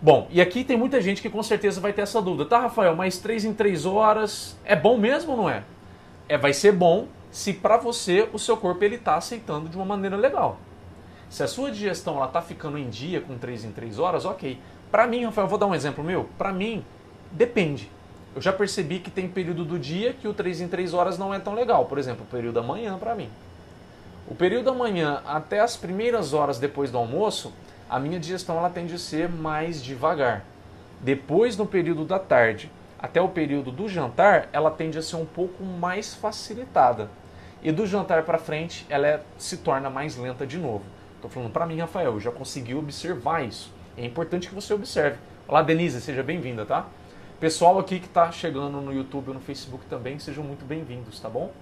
Bom, 0.00 0.28
e 0.30 0.40
aqui 0.40 0.62
tem 0.62 0.76
muita 0.76 1.00
gente 1.00 1.20
que 1.20 1.28
com 1.28 1.42
certeza 1.42 1.80
vai 1.80 1.92
ter 1.92 2.02
essa 2.02 2.22
dúvida. 2.22 2.44
Tá, 2.48 2.60
Rafael, 2.60 2.94
mas 2.94 3.18
3 3.18 3.46
em 3.46 3.52
3 3.52 3.84
horas 3.84 4.56
é 4.64 4.76
bom 4.76 4.96
mesmo 4.96 5.32
ou 5.32 5.38
não 5.38 5.50
é? 5.50 5.64
É, 6.28 6.38
vai 6.38 6.52
ser 6.52 6.70
bom 6.70 7.08
se 7.32 7.52
para 7.52 7.76
você 7.76 8.28
o 8.32 8.38
seu 8.38 8.56
corpo 8.56 8.84
ele 8.84 8.94
está 8.94 9.16
aceitando 9.16 9.68
de 9.68 9.76
uma 9.76 9.84
maneira 9.84 10.16
legal. 10.16 10.58
Se 11.28 11.42
a 11.42 11.48
sua 11.48 11.72
digestão 11.72 12.16
ela 12.16 12.28
tá 12.28 12.40
ficando 12.40 12.78
em 12.78 12.88
dia 12.88 13.20
com 13.20 13.36
3 13.36 13.64
em 13.64 13.72
3 13.72 13.98
horas, 13.98 14.24
ok. 14.24 14.56
Para 14.92 15.08
mim, 15.08 15.24
Rafael, 15.24 15.48
vou 15.48 15.58
dar 15.58 15.66
um 15.66 15.74
exemplo 15.74 16.04
meu. 16.04 16.28
Para 16.38 16.52
mim, 16.52 16.84
depende 17.32 17.90
eu 18.34 18.40
já 18.40 18.52
percebi 18.52 18.98
que 18.98 19.10
tem 19.10 19.28
período 19.28 19.64
do 19.64 19.78
dia 19.78 20.14
que 20.14 20.26
o 20.26 20.32
3 20.32 20.62
em 20.62 20.68
3 20.68 20.94
horas 20.94 21.18
não 21.18 21.34
é 21.34 21.38
tão 21.38 21.54
legal. 21.54 21.84
Por 21.84 21.98
exemplo, 21.98 22.24
o 22.24 22.26
período 22.26 22.54
da 22.54 22.62
manhã 22.62 22.98
para 22.98 23.14
mim. 23.14 23.28
O 24.26 24.34
período 24.34 24.64
da 24.66 24.72
manhã 24.72 25.20
até 25.26 25.60
as 25.60 25.76
primeiras 25.76 26.32
horas 26.32 26.58
depois 26.58 26.90
do 26.90 26.96
almoço, 26.96 27.52
a 27.90 27.98
minha 27.98 28.18
digestão 28.18 28.56
ela 28.56 28.70
tende 28.70 28.94
a 28.94 28.98
ser 28.98 29.28
mais 29.28 29.82
devagar. 29.82 30.44
Depois 31.00 31.56
no 31.56 31.66
período 31.66 32.04
da 32.04 32.18
tarde 32.18 32.70
até 32.98 33.20
o 33.20 33.28
período 33.28 33.70
do 33.70 33.88
jantar, 33.88 34.48
ela 34.52 34.70
tende 34.70 34.96
a 34.96 35.02
ser 35.02 35.16
um 35.16 35.26
pouco 35.26 35.62
mais 35.62 36.14
facilitada. 36.14 37.10
E 37.62 37.70
do 37.70 37.86
jantar 37.86 38.24
para 38.24 38.38
frente, 38.38 38.84
ela 38.88 39.06
é, 39.06 39.20
se 39.38 39.58
torna 39.58 39.88
mais 39.88 40.16
lenta 40.16 40.44
de 40.44 40.58
novo. 40.58 40.82
Estou 41.14 41.30
falando 41.30 41.52
para 41.52 41.64
mim, 41.64 41.78
Rafael, 41.78 42.14
eu 42.14 42.20
já 42.20 42.32
consegui 42.32 42.74
observar 42.74 43.44
isso. 43.46 43.72
É 43.96 44.04
importante 44.04 44.48
que 44.48 44.54
você 44.54 44.74
observe. 44.74 45.18
Olá, 45.46 45.62
Denise, 45.62 46.00
seja 46.00 46.24
bem-vinda, 46.24 46.66
tá? 46.66 46.86
Pessoal 47.38 47.78
aqui 47.78 48.00
que 48.00 48.06
está 48.06 48.32
chegando 48.32 48.80
no 48.80 48.92
YouTube 48.92 49.28
ou 49.28 49.34
no 49.34 49.40
Facebook 49.40 49.84
também, 49.86 50.18
sejam 50.18 50.42
muito 50.42 50.64
bem-vindos, 50.64 51.20
tá 51.20 51.28
bom? 51.28 51.52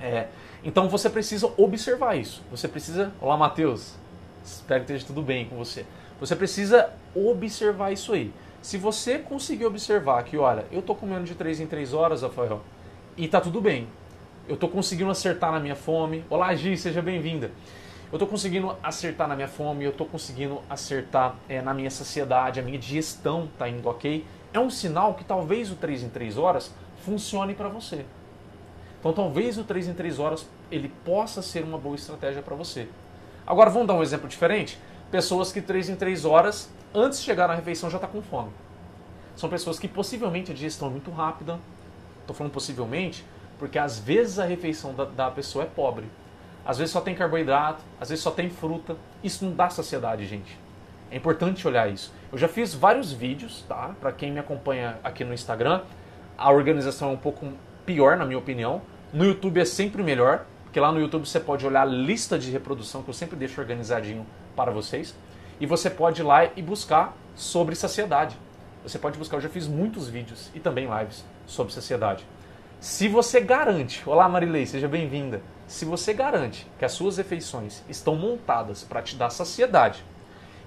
É, 0.00 0.26
então 0.64 0.88
você 0.88 1.08
precisa 1.08 1.52
observar 1.56 2.16
isso. 2.16 2.42
Você 2.50 2.66
precisa. 2.66 3.12
Olá, 3.20 3.36
Matheus. 3.36 3.94
Espero 4.44 4.80
que 4.80 4.92
esteja 4.92 5.06
tudo 5.06 5.22
bem 5.22 5.44
com 5.44 5.56
você. 5.56 5.86
Você 6.18 6.34
precisa 6.34 6.90
observar 7.14 7.92
isso 7.92 8.12
aí. 8.12 8.32
Se 8.60 8.76
você 8.76 9.18
conseguir 9.18 9.66
observar 9.66 10.24
que, 10.24 10.36
olha, 10.36 10.66
eu 10.72 10.80
estou 10.80 10.96
comendo 10.96 11.24
de 11.24 11.36
3 11.36 11.60
em 11.60 11.66
3 11.66 11.94
horas, 11.94 12.22
Rafael, 12.22 12.60
e 13.16 13.28
tá 13.28 13.40
tudo 13.40 13.60
bem. 13.60 13.86
Eu 14.48 14.54
estou 14.54 14.68
conseguindo 14.68 15.10
acertar 15.10 15.52
na 15.52 15.60
minha 15.60 15.76
fome. 15.76 16.24
Olá, 16.28 16.54
Gi, 16.54 16.76
seja 16.76 17.00
bem-vinda. 17.00 17.50
Eu 18.10 18.16
estou 18.16 18.28
conseguindo 18.28 18.76
acertar 18.82 19.26
na 19.26 19.34
minha 19.34 19.48
fome, 19.48 19.84
eu 19.84 19.90
estou 19.90 20.06
conseguindo 20.06 20.60
acertar 20.68 21.36
é, 21.48 21.62
na 21.62 21.72
minha 21.72 21.90
saciedade, 21.90 22.60
a 22.60 22.62
minha 22.62 22.78
digestão 22.78 23.48
está 23.52 23.68
indo 23.68 23.88
ok 23.88 24.24
é 24.52 24.60
um 24.60 24.68
sinal 24.68 25.14
que 25.14 25.24
talvez 25.24 25.70
o 25.70 25.76
3 25.76 26.04
em 26.04 26.08
3 26.08 26.36
horas 26.36 26.72
funcione 26.98 27.54
para 27.54 27.68
você. 27.68 28.04
Então 29.00 29.12
talvez 29.12 29.58
o 29.58 29.64
3 29.64 29.88
em 29.88 29.94
3 29.94 30.18
horas 30.18 30.46
ele 30.70 30.92
possa 31.04 31.42
ser 31.42 31.64
uma 31.64 31.78
boa 31.78 31.96
estratégia 31.96 32.42
para 32.42 32.54
você. 32.54 32.88
Agora 33.46 33.70
vamos 33.70 33.88
dar 33.88 33.94
um 33.94 34.02
exemplo 34.02 34.28
diferente? 34.28 34.78
Pessoas 35.10 35.50
que 35.50 35.60
3 35.60 35.90
em 35.90 35.96
3 35.96 36.24
horas, 36.24 36.70
antes 36.94 37.18
de 37.18 37.24
chegar 37.24 37.48
na 37.48 37.54
refeição, 37.54 37.90
já 37.90 37.96
está 37.96 38.06
com 38.06 38.22
fome. 38.22 38.50
São 39.34 39.48
pessoas 39.48 39.78
que 39.78 39.88
possivelmente 39.88 40.52
a 40.52 40.54
digestão 40.54 40.88
é 40.88 40.90
muito 40.90 41.10
rápida. 41.10 41.58
Estou 42.20 42.36
falando 42.36 42.52
possivelmente, 42.52 43.24
porque 43.62 43.78
às 43.78 43.96
vezes 43.96 44.40
a 44.40 44.44
refeição 44.44 44.92
da, 44.92 45.04
da 45.04 45.30
pessoa 45.30 45.62
é 45.62 45.68
pobre. 45.68 46.06
Às 46.66 46.78
vezes 46.78 46.90
só 46.90 47.00
tem 47.00 47.14
carboidrato, 47.14 47.80
às 48.00 48.08
vezes 48.08 48.20
só 48.20 48.32
tem 48.32 48.50
fruta. 48.50 48.96
Isso 49.22 49.44
não 49.44 49.52
dá 49.52 49.70
saciedade, 49.70 50.26
gente. 50.26 50.58
É 51.12 51.16
importante 51.16 51.68
olhar 51.68 51.88
isso. 51.88 52.12
Eu 52.32 52.38
já 52.38 52.48
fiz 52.48 52.74
vários 52.74 53.12
vídeos, 53.12 53.64
tá? 53.68 53.94
Para 54.00 54.10
quem 54.10 54.32
me 54.32 54.40
acompanha 54.40 54.98
aqui 55.04 55.22
no 55.22 55.32
Instagram, 55.32 55.82
a 56.36 56.50
organização 56.50 57.10
é 57.10 57.12
um 57.12 57.16
pouco 57.16 57.52
pior, 57.86 58.16
na 58.16 58.24
minha 58.24 58.36
opinião. 58.36 58.82
No 59.12 59.24
YouTube 59.24 59.60
é 59.60 59.64
sempre 59.64 60.02
melhor, 60.02 60.44
porque 60.64 60.80
lá 60.80 60.90
no 60.90 60.98
YouTube 60.98 61.24
você 61.24 61.38
pode 61.38 61.64
olhar 61.64 61.82
a 61.82 61.84
lista 61.84 62.36
de 62.36 62.50
reprodução 62.50 63.04
que 63.04 63.10
eu 63.10 63.14
sempre 63.14 63.36
deixo 63.36 63.60
organizadinho 63.60 64.26
para 64.56 64.72
vocês. 64.72 65.14
E 65.60 65.66
você 65.66 65.88
pode 65.88 66.20
ir 66.20 66.24
lá 66.24 66.46
e 66.56 66.60
buscar 66.60 67.16
sobre 67.36 67.76
saciedade. 67.76 68.36
Você 68.82 68.98
pode 68.98 69.16
buscar, 69.16 69.36
eu 69.36 69.40
já 69.40 69.48
fiz 69.48 69.68
muitos 69.68 70.08
vídeos 70.08 70.50
e 70.52 70.58
também 70.58 70.88
lives 70.98 71.24
sobre 71.46 71.72
saciedade. 71.72 72.26
Se 72.82 73.06
você 73.06 73.40
garante, 73.40 74.02
olá 74.04 74.28
Marilei, 74.28 74.66
seja 74.66 74.88
bem-vinda. 74.88 75.40
Se 75.68 75.84
você 75.84 76.12
garante 76.12 76.66
que 76.80 76.84
as 76.84 76.90
suas 76.90 77.16
refeições 77.16 77.80
estão 77.88 78.16
montadas 78.16 78.82
para 78.82 79.00
te 79.00 79.14
dar 79.14 79.30
saciedade, 79.30 80.04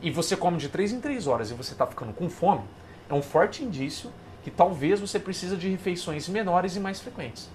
e 0.01 0.09
você 0.09 0.37
come 0.37 0.55
de 0.55 0.69
3 0.69 0.93
em 0.93 1.01
3 1.01 1.27
horas 1.27 1.51
e 1.51 1.53
você 1.53 1.73
está 1.73 1.85
ficando 1.85 2.13
com 2.13 2.29
fome, 2.29 2.63
é 3.09 3.13
um 3.13 3.21
forte 3.21 3.65
indício 3.65 4.13
que 4.45 4.49
talvez 4.49 5.01
você 5.01 5.19
precisa 5.19 5.57
de 5.57 5.67
refeições 5.67 6.29
menores 6.29 6.77
e 6.77 6.79
mais 6.79 7.01
frequentes. 7.01 7.49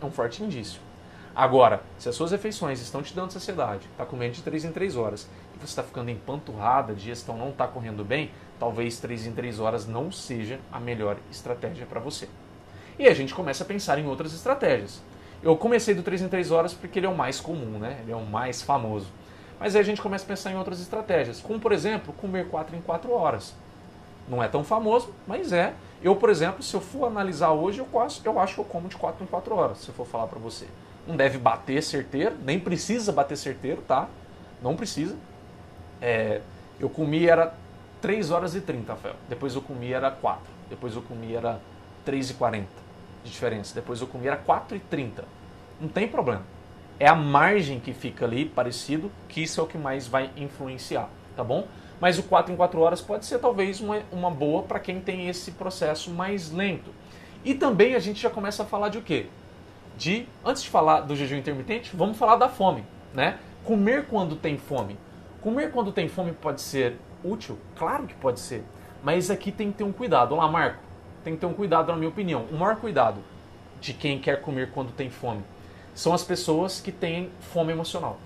É 0.00 0.06
um 0.06 0.12
forte 0.12 0.44
indício. 0.44 0.80
Agora, 1.34 1.82
se 1.98 2.08
as 2.08 2.14
suas 2.14 2.30
refeições 2.30 2.80
estão 2.80 3.02
te 3.02 3.12
dando 3.12 3.32
saciedade, 3.32 3.88
está 3.90 4.06
comendo 4.06 4.34
de 4.34 4.42
3 4.42 4.66
em 4.66 4.70
3 4.70 4.94
horas, 4.94 5.28
e 5.56 5.58
você 5.58 5.72
está 5.72 5.82
ficando 5.82 6.08
empanturrada, 6.08 6.92
a 6.92 6.94
digestão 6.94 7.36
não 7.36 7.48
está 7.48 7.66
correndo 7.66 8.04
bem, 8.04 8.30
talvez 8.60 9.00
3 9.00 9.26
em 9.26 9.32
3 9.32 9.58
horas 9.58 9.88
não 9.88 10.12
seja 10.12 10.60
a 10.70 10.78
melhor 10.78 11.16
estratégia 11.32 11.84
para 11.84 11.98
você. 11.98 12.28
E 12.98 13.06
a 13.06 13.14
gente 13.14 13.32
começa 13.32 13.62
a 13.62 13.66
pensar 13.66 13.98
em 13.98 14.06
outras 14.06 14.32
estratégias. 14.32 15.00
Eu 15.40 15.56
comecei 15.56 15.94
do 15.94 16.02
3 16.02 16.22
em 16.22 16.28
3 16.28 16.50
horas 16.50 16.74
porque 16.74 16.98
ele 16.98 17.06
é 17.06 17.08
o 17.08 17.16
mais 17.16 17.38
comum, 17.38 17.78
né? 17.78 17.98
ele 18.02 18.10
é 18.10 18.16
o 18.16 18.26
mais 18.26 18.60
famoso. 18.60 19.06
Mas 19.60 19.76
aí 19.76 19.82
a 19.82 19.84
gente 19.84 20.02
começa 20.02 20.24
a 20.24 20.26
pensar 20.26 20.50
em 20.50 20.56
outras 20.56 20.80
estratégias, 20.80 21.40
como 21.40 21.60
por 21.60 21.70
exemplo, 21.70 22.12
comer 22.14 22.48
4 22.48 22.76
em 22.76 22.80
4 22.80 23.12
horas. 23.12 23.54
Não 24.28 24.42
é 24.42 24.48
tão 24.48 24.64
famoso, 24.64 25.14
mas 25.26 25.52
é. 25.52 25.74
Eu, 26.02 26.16
por 26.16 26.28
exemplo, 26.28 26.62
se 26.62 26.74
eu 26.74 26.80
for 26.80 27.06
analisar 27.06 27.52
hoje, 27.52 27.78
eu, 27.78 27.86
quase, 27.86 28.20
eu 28.24 28.38
acho 28.38 28.54
que 28.54 28.60
eu 28.60 28.64
como 28.64 28.88
de 28.88 28.96
4 28.96 29.22
em 29.22 29.26
4 29.26 29.54
horas, 29.54 29.78
se 29.78 29.88
eu 29.88 29.94
for 29.94 30.06
falar 30.06 30.26
para 30.26 30.38
você. 30.38 30.66
Não 31.06 31.16
deve 31.16 31.38
bater 31.38 31.82
certeiro, 31.82 32.36
nem 32.44 32.58
precisa 32.58 33.12
bater 33.12 33.36
certeiro, 33.36 33.80
tá? 33.86 34.08
Não 34.60 34.76
precisa. 34.76 35.16
É, 36.02 36.40
eu 36.78 36.90
comi 36.90 37.28
era 37.28 37.54
3 38.00 38.30
horas 38.30 38.54
e 38.54 38.60
30, 38.60 38.92
Rafael. 38.92 39.14
Depois 39.28 39.54
eu 39.54 39.62
comi 39.62 39.92
era 39.92 40.10
4. 40.10 40.42
Depois 40.68 40.94
eu 40.94 41.02
comi 41.02 41.34
era 41.34 41.60
3 42.04 42.30
e 42.30 42.34
40 42.34 42.87
de 43.22 43.30
diferença. 43.30 43.74
Depois 43.74 44.00
eu 44.00 44.06
comi 44.06 44.26
era 44.26 44.36
4 44.36 44.76
e 44.76 44.80
30. 44.80 45.24
Não 45.80 45.88
tem 45.88 46.08
problema. 46.08 46.42
É 47.00 47.06
a 47.06 47.14
margem 47.14 47.78
que 47.78 47.92
fica 47.92 48.24
ali 48.24 48.44
parecido, 48.44 49.10
que 49.28 49.42
isso 49.42 49.60
é 49.60 49.64
o 49.64 49.66
que 49.66 49.78
mais 49.78 50.06
vai 50.08 50.30
influenciar, 50.36 51.08
tá 51.36 51.44
bom? 51.44 51.68
Mas 52.00 52.18
o 52.18 52.22
4 52.24 52.52
em 52.52 52.56
4 52.56 52.80
horas 52.80 53.00
pode 53.00 53.24
ser 53.24 53.38
talvez 53.38 53.80
uma, 53.80 54.00
uma 54.10 54.30
boa 54.30 54.62
para 54.62 54.80
quem 54.80 55.00
tem 55.00 55.28
esse 55.28 55.52
processo 55.52 56.10
mais 56.10 56.50
lento. 56.50 56.92
E 57.44 57.54
também 57.54 57.94
a 57.94 57.98
gente 57.98 58.20
já 58.20 58.30
começa 58.30 58.62
a 58.62 58.66
falar 58.66 58.88
de 58.88 58.98
o 58.98 59.02
quê? 59.02 59.26
De, 59.96 60.26
antes 60.44 60.62
de 60.62 60.68
falar 60.68 61.00
do 61.02 61.14
jejum 61.14 61.36
intermitente, 61.36 61.94
vamos 61.94 62.16
falar 62.16 62.36
da 62.36 62.48
fome, 62.48 62.84
né? 63.14 63.38
Comer 63.64 64.06
quando 64.06 64.36
tem 64.36 64.56
fome. 64.56 64.98
Comer 65.40 65.70
quando 65.70 65.92
tem 65.92 66.08
fome 66.08 66.32
pode 66.32 66.60
ser 66.60 66.96
útil? 67.22 67.58
Claro 67.76 68.06
que 68.06 68.14
pode 68.14 68.40
ser. 68.40 68.64
Mas 69.02 69.30
aqui 69.30 69.52
tem 69.52 69.70
que 69.70 69.78
ter 69.78 69.84
um 69.84 69.92
cuidado. 69.92 70.34
Olá, 70.34 70.48
Marco. 70.48 70.87
Tem 71.24 71.34
que 71.34 71.40
ter 71.40 71.46
um 71.46 71.54
cuidado, 71.54 71.90
na 71.90 71.96
minha 71.96 72.08
opinião. 72.08 72.46
O 72.50 72.56
maior 72.56 72.76
cuidado 72.76 73.20
de 73.80 73.92
quem 73.92 74.18
quer 74.18 74.40
comer 74.40 74.70
quando 74.72 74.92
tem 74.92 75.10
fome 75.10 75.42
são 75.94 76.12
as 76.12 76.22
pessoas 76.22 76.80
que 76.80 76.92
têm 76.92 77.30
fome 77.40 77.72
emocional. 77.72 78.18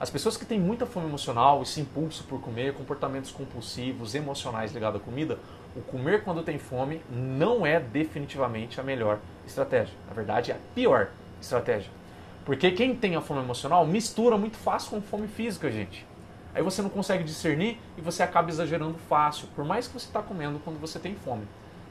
As 0.00 0.10
pessoas 0.10 0.36
que 0.36 0.44
têm 0.44 0.58
muita 0.58 0.86
fome 0.86 1.06
emocional, 1.06 1.62
esse 1.62 1.80
impulso 1.80 2.24
por 2.24 2.40
comer, 2.40 2.74
comportamentos 2.74 3.30
compulsivos, 3.30 4.14
emocionais 4.14 4.72
ligados 4.72 5.00
à 5.00 5.04
comida, 5.04 5.38
o 5.76 5.80
comer 5.80 6.24
quando 6.24 6.42
tem 6.42 6.58
fome 6.58 7.00
não 7.10 7.64
é 7.64 7.78
definitivamente 7.78 8.80
a 8.80 8.82
melhor 8.82 9.20
estratégia. 9.46 9.94
Na 10.08 10.14
verdade, 10.14 10.50
é 10.50 10.54
a 10.54 10.58
pior 10.74 11.10
estratégia. 11.40 11.90
Porque 12.44 12.70
quem 12.70 12.94
tem 12.94 13.16
a 13.16 13.20
fome 13.20 13.40
emocional 13.40 13.86
mistura 13.86 14.36
muito 14.36 14.56
fácil 14.56 14.90
com 14.90 15.00
fome 15.00 15.28
física, 15.28 15.70
gente. 15.70 16.06
Aí 16.54 16.62
você 16.62 16.82
não 16.82 16.90
consegue 16.90 17.24
discernir 17.24 17.80
e 17.96 18.00
você 18.00 18.22
acaba 18.22 18.48
exagerando 18.48 18.98
fácil, 19.08 19.48
por 19.54 19.64
mais 19.64 19.86
que 19.86 19.94
você 19.94 20.06
está 20.06 20.22
comendo 20.22 20.60
quando 20.62 20.78
você 20.78 20.98
tem 20.98 21.14
fome. 21.14 21.46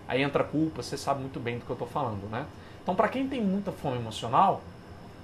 Aí 0.07 0.21
entra 0.21 0.43
culpa, 0.43 0.81
você 0.81 0.97
sabe 0.97 1.21
muito 1.21 1.39
bem 1.39 1.57
do 1.57 1.65
que 1.65 1.71
eu 1.71 1.75
estou 1.75 1.87
falando, 1.87 2.29
né? 2.29 2.45
Então, 2.81 2.95
para 2.95 3.07
quem 3.07 3.27
tem 3.27 3.41
muita 3.41 3.71
fome 3.71 3.97
emocional, 3.97 4.61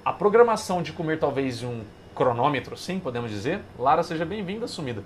a 0.03 0.13
programação 0.13 0.81
de 0.81 0.93
comer 0.93 1.19
talvez 1.19 1.61
um 1.63 1.81
cronômetro, 2.15 2.77
sim, 2.77 2.99
podemos 2.99 3.29
dizer, 3.29 3.61
Lara, 3.77 4.03
seja 4.03 4.25
bem-vinda, 4.25 4.67
sumida. 4.67 5.03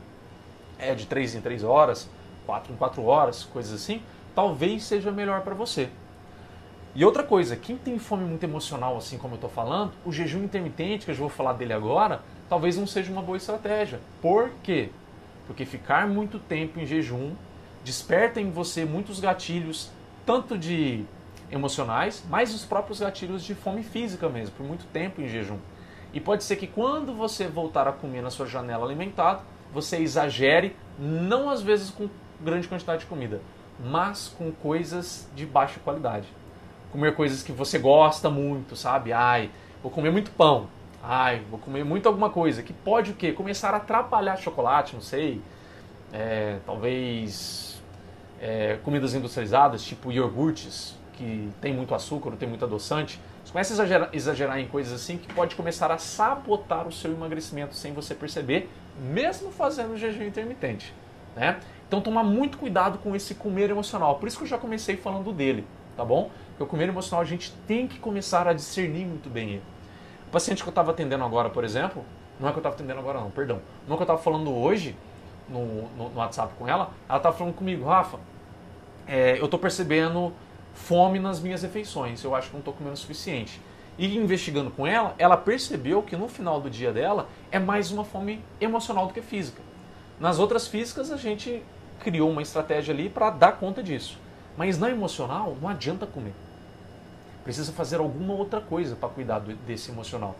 É 0.77 0.93
de 0.93 1.05
3 1.05 1.35
em 1.35 1.41
3 1.41 1.63
horas, 1.63 2.09
4 2.45 2.73
em 2.73 2.75
4 2.75 3.03
horas, 3.03 3.43
coisas 3.43 3.73
assim, 3.73 4.01
talvez 4.35 4.83
seja 4.83 5.11
melhor 5.11 5.41
para 5.41 5.55
você. 5.55 5.89
E 6.95 7.03
outra 7.03 7.23
coisa, 7.23 7.55
quem 7.55 7.75
tem 7.75 7.97
fome 7.97 8.23
muito 8.23 8.43
emocional, 8.43 8.95
assim 8.97 9.17
como 9.17 9.33
eu 9.33 9.37
estou 9.37 9.49
falando, 9.49 9.93
o 10.05 10.11
jejum 10.11 10.43
intermitente, 10.43 11.05
que 11.05 11.11
eu 11.11 11.15
já 11.15 11.21
vou 11.21 11.29
falar 11.29 11.53
dele 11.53 11.73
agora, 11.73 12.21
talvez 12.47 12.77
não 12.77 12.85
seja 12.85 13.11
uma 13.11 13.21
boa 13.21 13.37
estratégia. 13.37 13.99
Por 14.21 14.51
quê? 14.61 14.91
Porque 15.47 15.65
ficar 15.65 16.07
muito 16.07 16.37
tempo 16.37 16.79
em 16.79 16.85
jejum 16.85 17.33
desperta 17.83 18.39
em 18.39 18.49
você 18.51 18.85
muitos 18.85 19.19
gatilhos, 19.19 19.89
tanto 20.25 20.57
de 20.57 21.05
emocionais, 21.51 22.23
mas 22.29 22.53
os 22.53 22.65
próprios 22.65 22.99
gatilhos 22.99 23.43
de 23.43 23.53
fome 23.53 23.83
física 23.83 24.27
mesmo, 24.29 24.55
por 24.55 24.65
muito 24.65 24.85
tempo 24.85 25.21
em 25.21 25.27
jejum. 25.27 25.59
E 26.13 26.19
pode 26.19 26.43
ser 26.43 26.55
que 26.55 26.67
quando 26.67 27.13
você 27.13 27.47
voltar 27.47 27.87
a 27.87 27.91
comer 27.91 28.21
na 28.21 28.29
sua 28.29 28.45
janela 28.45 28.85
alimentada, 28.85 29.41
você 29.73 29.97
exagere, 29.97 30.75
não 30.97 31.49
às 31.49 31.61
vezes 31.61 31.89
com 31.89 32.07
grande 32.39 32.67
quantidade 32.67 33.01
de 33.01 33.07
comida, 33.07 33.41
mas 33.83 34.27
com 34.37 34.51
coisas 34.51 35.27
de 35.35 35.45
baixa 35.45 35.79
qualidade. 35.79 36.27
Comer 36.91 37.15
coisas 37.15 37.41
que 37.41 37.51
você 37.51 37.79
gosta 37.79 38.29
muito, 38.29 38.75
sabe? 38.75 39.11
Ai, 39.11 39.49
vou 39.81 39.91
comer 39.91 40.11
muito 40.11 40.29
pão. 40.31 40.67
Ai, 41.01 41.41
vou 41.49 41.59
comer 41.59 41.83
muito 41.83 42.07
alguma 42.07 42.29
coisa 42.29 42.61
que 42.61 42.71
pode 42.71 43.11
o 43.11 43.15
quê? 43.15 43.31
Começar 43.31 43.73
a 43.73 43.77
atrapalhar 43.77 44.37
chocolate, 44.37 44.93
não 44.93 45.01
sei. 45.01 45.41
É, 46.11 46.59
talvez 46.65 47.72
é, 48.43 48.77
comidas 48.83 49.13
industrializadas, 49.13 49.83
tipo 49.83 50.11
iogurtes, 50.11 50.95
que 51.13 51.49
tem 51.61 51.73
muito 51.73 51.95
açúcar, 51.95 52.31
tem 52.31 52.49
muito 52.49 52.65
adoçante. 52.65 53.19
Você 53.43 53.51
começa 53.51 53.73
a 53.73 53.75
exagerar, 53.75 54.09
exagerar 54.11 54.59
em 54.59 54.67
coisas 54.67 54.91
assim 54.93 55.17
que 55.17 55.31
pode 55.33 55.55
começar 55.55 55.91
a 55.91 55.97
sabotar 55.97 56.87
o 56.87 56.91
seu 56.91 57.11
emagrecimento 57.11 57.73
sem 57.75 57.93
você 57.93 58.13
perceber, 58.13 58.69
mesmo 58.99 59.51
fazendo 59.51 59.95
jejum 59.95 60.23
intermitente. 60.23 60.93
Né? 61.35 61.59
Então 61.87 62.01
tomar 62.01 62.23
muito 62.23 62.57
cuidado 62.57 62.97
com 62.97 63.15
esse 63.15 63.33
comer 63.33 63.69
emocional. 63.69 64.19
Por 64.19 64.27
isso 64.27 64.37
que 64.37 64.43
eu 64.43 64.47
já 64.47 64.57
comecei 64.57 64.97
falando 64.97 65.31
dele, 65.31 65.65
tá 65.95 66.03
bom? 66.03 66.29
Porque 66.49 66.63
o 66.63 66.67
comer 66.67 66.89
emocional 66.89 67.21
a 67.21 67.25
gente 67.25 67.51
tem 67.65 67.87
que 67.87 67.97
começar 67.97 68.47
a 68.47 68.53
discernir 68.53 69.05
muito 69.05 69.29
bem 69.29 69.51
ele 69.51 69.73
paciente 70.33 70.63
que 70.63 70.67
eu 70.67 70.71
estava 70.71 70.89
atendendo 70.89 71.23
agora, 71.23 71.49
por 71.51 71.63
exemplo, 71.63 72.03
não 72.39 72.49
é 72.49 72.51
que 72.51 72.57
eu 72.57 72.61
estava 72.61 72.73
atendendo 72.73 72.99
agora 72.99 73.19
não, 73.19 73.29
perdão. 73.29 73.61
Não 73.87 73.93
é 73.93 73.97
que 73.97 74.01
eu 74.01 74.05
estava 74.05 74.19
falando 74.19 74.51
hoje 74.51 74.97
no, 75.47 75.87
no, 75.95 76.09
no, 76.09 76.19
WhatsApp 76.19 76.55
com 76.57 76.67
ela, 76.67 76.89
ela 77.07 77.17
estava 77.17 77.37
falando 77.37 77.53
comigo, 77.53 77.85
Rafa, 77.85 78.17
é, 79.07 79.39
eu 79.39 79.45
estou 79.45 79.59
percebendo 79.59 80.33
fome 80.73 81.19
nas 81.19 81.39
minhas 81.39 81.61
refeições, 81.61 82.23
eu 82.23 82.35
acho 82.35 82.47
que 82.47 82.53
não 82.53 82.59
estou 82.59 82.73
comendo 82.73 82.95
o 82.95 82.97
suficiente. 82.97 83.61
E 83.97 84.17
investigando 84.17 84.71
com 84.71 84.87
ela, 84.87 85.13
ela 85.19 85.37
percebeu 85.37 86.01
que 86.01 86.15
no 86.15 86.27
final 86.27 86.59
do 86.59 86.69
dia 86.69 86.91
dela 86.91 87.29
é 87.51 87.59
mais 87.59 87.91
uma 87.91 88.03
fome 88.03 88.43
emocional 88.59 89.05
do 89.05 89.13
que 89.13 89.21
física. 89.21 89.61
Nas 90.19 90.39
outras 90.39 90.67
físicas 90.67 91.11
a 91.11 91.17
gente 91.17 91.63
criou 91.99 92.29
uma 92.29 92.41
estratégia 92.41 92.93
ali 92.93 93.07
para 93.07 93.29
dar 93.29 93.53
conta 93.53 93.83
disso. 93.83 94.17
Mas 94.57 94.79
na 94.79 94.89
emocional 94.89 95.55
não 95.61 95.69
adianta 95.69 96.07
comer 96.07 96.33
precisa 97.43 97.71
fazer 97.73 97.97
alguma 97.97 98.33
outra 98.33 98.61
coisa 98.61 98.95
para 98.95 99.09
cuidar 99.09 99.39
desse 99.39 99.91
emocional. 99.91 100.35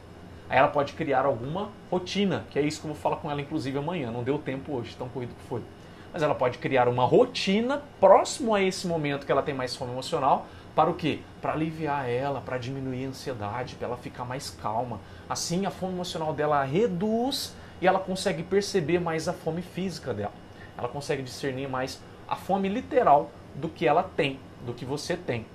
Aí 0.50 0.58
ela 0.58 0.68
pode 0.68 0.94
criar 0.94 1.26
alguma 1.26 1.70
rotina, 1.92 2.46
que 2.50 2.58
é 2.58 2.62
isso 2.62 2.80
que 2.80 2.88
eu 2.88 2.94
vou 2.94 3.02
falar 3.02 3.18
com 3.18 3.30
ela 3.30 3.42
inclusive 3.42 3.78
amanhã. 3.78 4.12
Não 4.12 4.24
deu 4.24 4.38
tempo 4.38 4.74
hoje, 4.74 4.96
tão 4.96 5.10
corrido 5.10 5.34
que 5.36 5.44
foi. 5.48 5.62
Mas 6.14 6.22
ela 6.22 6.36
pode 6.36 6.60
criar 6.60 6.88
uma 6.88 7.04
rotina 7.04 7.82
próximo 8.00 8.54
a 8.54 8.62
esse 8.62 8.86
momento 8.86 9.26
que 9.26 9.32
ela 9.32 9.42
tem 9.42 9.54
mais 9.54 9.76
fome 9.76 9.92
emocional, 9.92 10.46
para 10.76 10.90
o 10.90 10.94
quê? 10.94 11.20
Para 11.42 11.54
aliviar 11.54 12.10
ela, 12.10 12.40
para 12.40 12.58
diminuir 12.58 13.06
a 13.06 13.10
ansiedade, 13.10 13.76
para 13.76 13.88
ela 13.88 13.98
ficar 13.98 14.24
mais 14.24 14.50
calma. 14.50 15.00
Assim 15.28 15.66
a 15.66 15.72
fome 15.72 15.94
emocional 15.94 16.34
dela 16.34 16.64
reduz 16.64 17.56
e 17.82 17.88
ela 17.88 18.00
consegue 18.00 18.44
perceber 18.44 19.00
mais 19.00 19.28
a 19.28 19.34
fome 19.34 19.62
física 19.62 20.14
dela. 20.14 20.34
Ela 20.78 20.88
consegue 20.88 21.22
discernir 21.22 21.68
mais 21.68 22.00
a 22.28 22.36
fome 22.36 22.70
literal 22.70 23.32
do 23.56 23.70
que 23.70 23.88
ela 23.88 24.04
tem, 24.04 24.40
do 24.66 24.74
que 24.74 24.86
você 24.86 25.16
tem. 25.16 25.46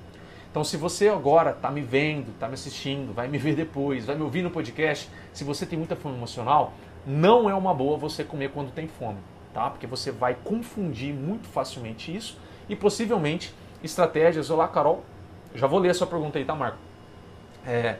Então, 0.50 0.64
se 0.64 0.76
você 0.76 1.08
agora 1.08 1.50
está 1.50 1.70
me 1.70 1.80
vendo, 1.80 2.30
está 2.30 2.48
me 2.48 2.54
assistindo, 2.54 3.12
vai 3.12 3.28
me 3.28 3.38
ver 3.38 3.54
depois, 3.54 4.06
vai 4.06 4.16
me 4.16 4.22
ouvir 4.22 4.42
no 4.42 4.50
podcast, 4.50 5.08
se 5.32 5.44
você 5.44 5.66
tem 5.66 5.78
muita 5.78 5.94
fome 5.94 6.16
emocional, 6.16 6.72
não 7.06 7.48
é 7.48 7.54
uma 7.54 7.74
boa 7.74 7.98
você 7.98 8.24
comer 8.24 8.50
quando 8.50 8.72
tem 8.72 8.88
fome, 8.88 9.18
tá? 9.58 9.70
Porque 9.70 9.88
você 9.88 10.12
vai 10.12 10.36
confundir 10.44 11.12
muito 11.12 11.48
facilmente 11.48 12.14
isso 12.14 12.38
e 12.68 12.76
possivelmente 12.76 13.52
estratégias. 13.82 14.50
Olá, 14.50 14.68
Carol. 14.68 15.02
Já 15.52 15.66
vou 15.66 15.80
ler 15.80 15.90
a 15.90 15.94
sua 15.94 16.06
pergunta 16.06 16.38
aí, 16.38 16.44
tá, 16.44 16.54
Marco? 16.54 16.78
É, 17.66 17.96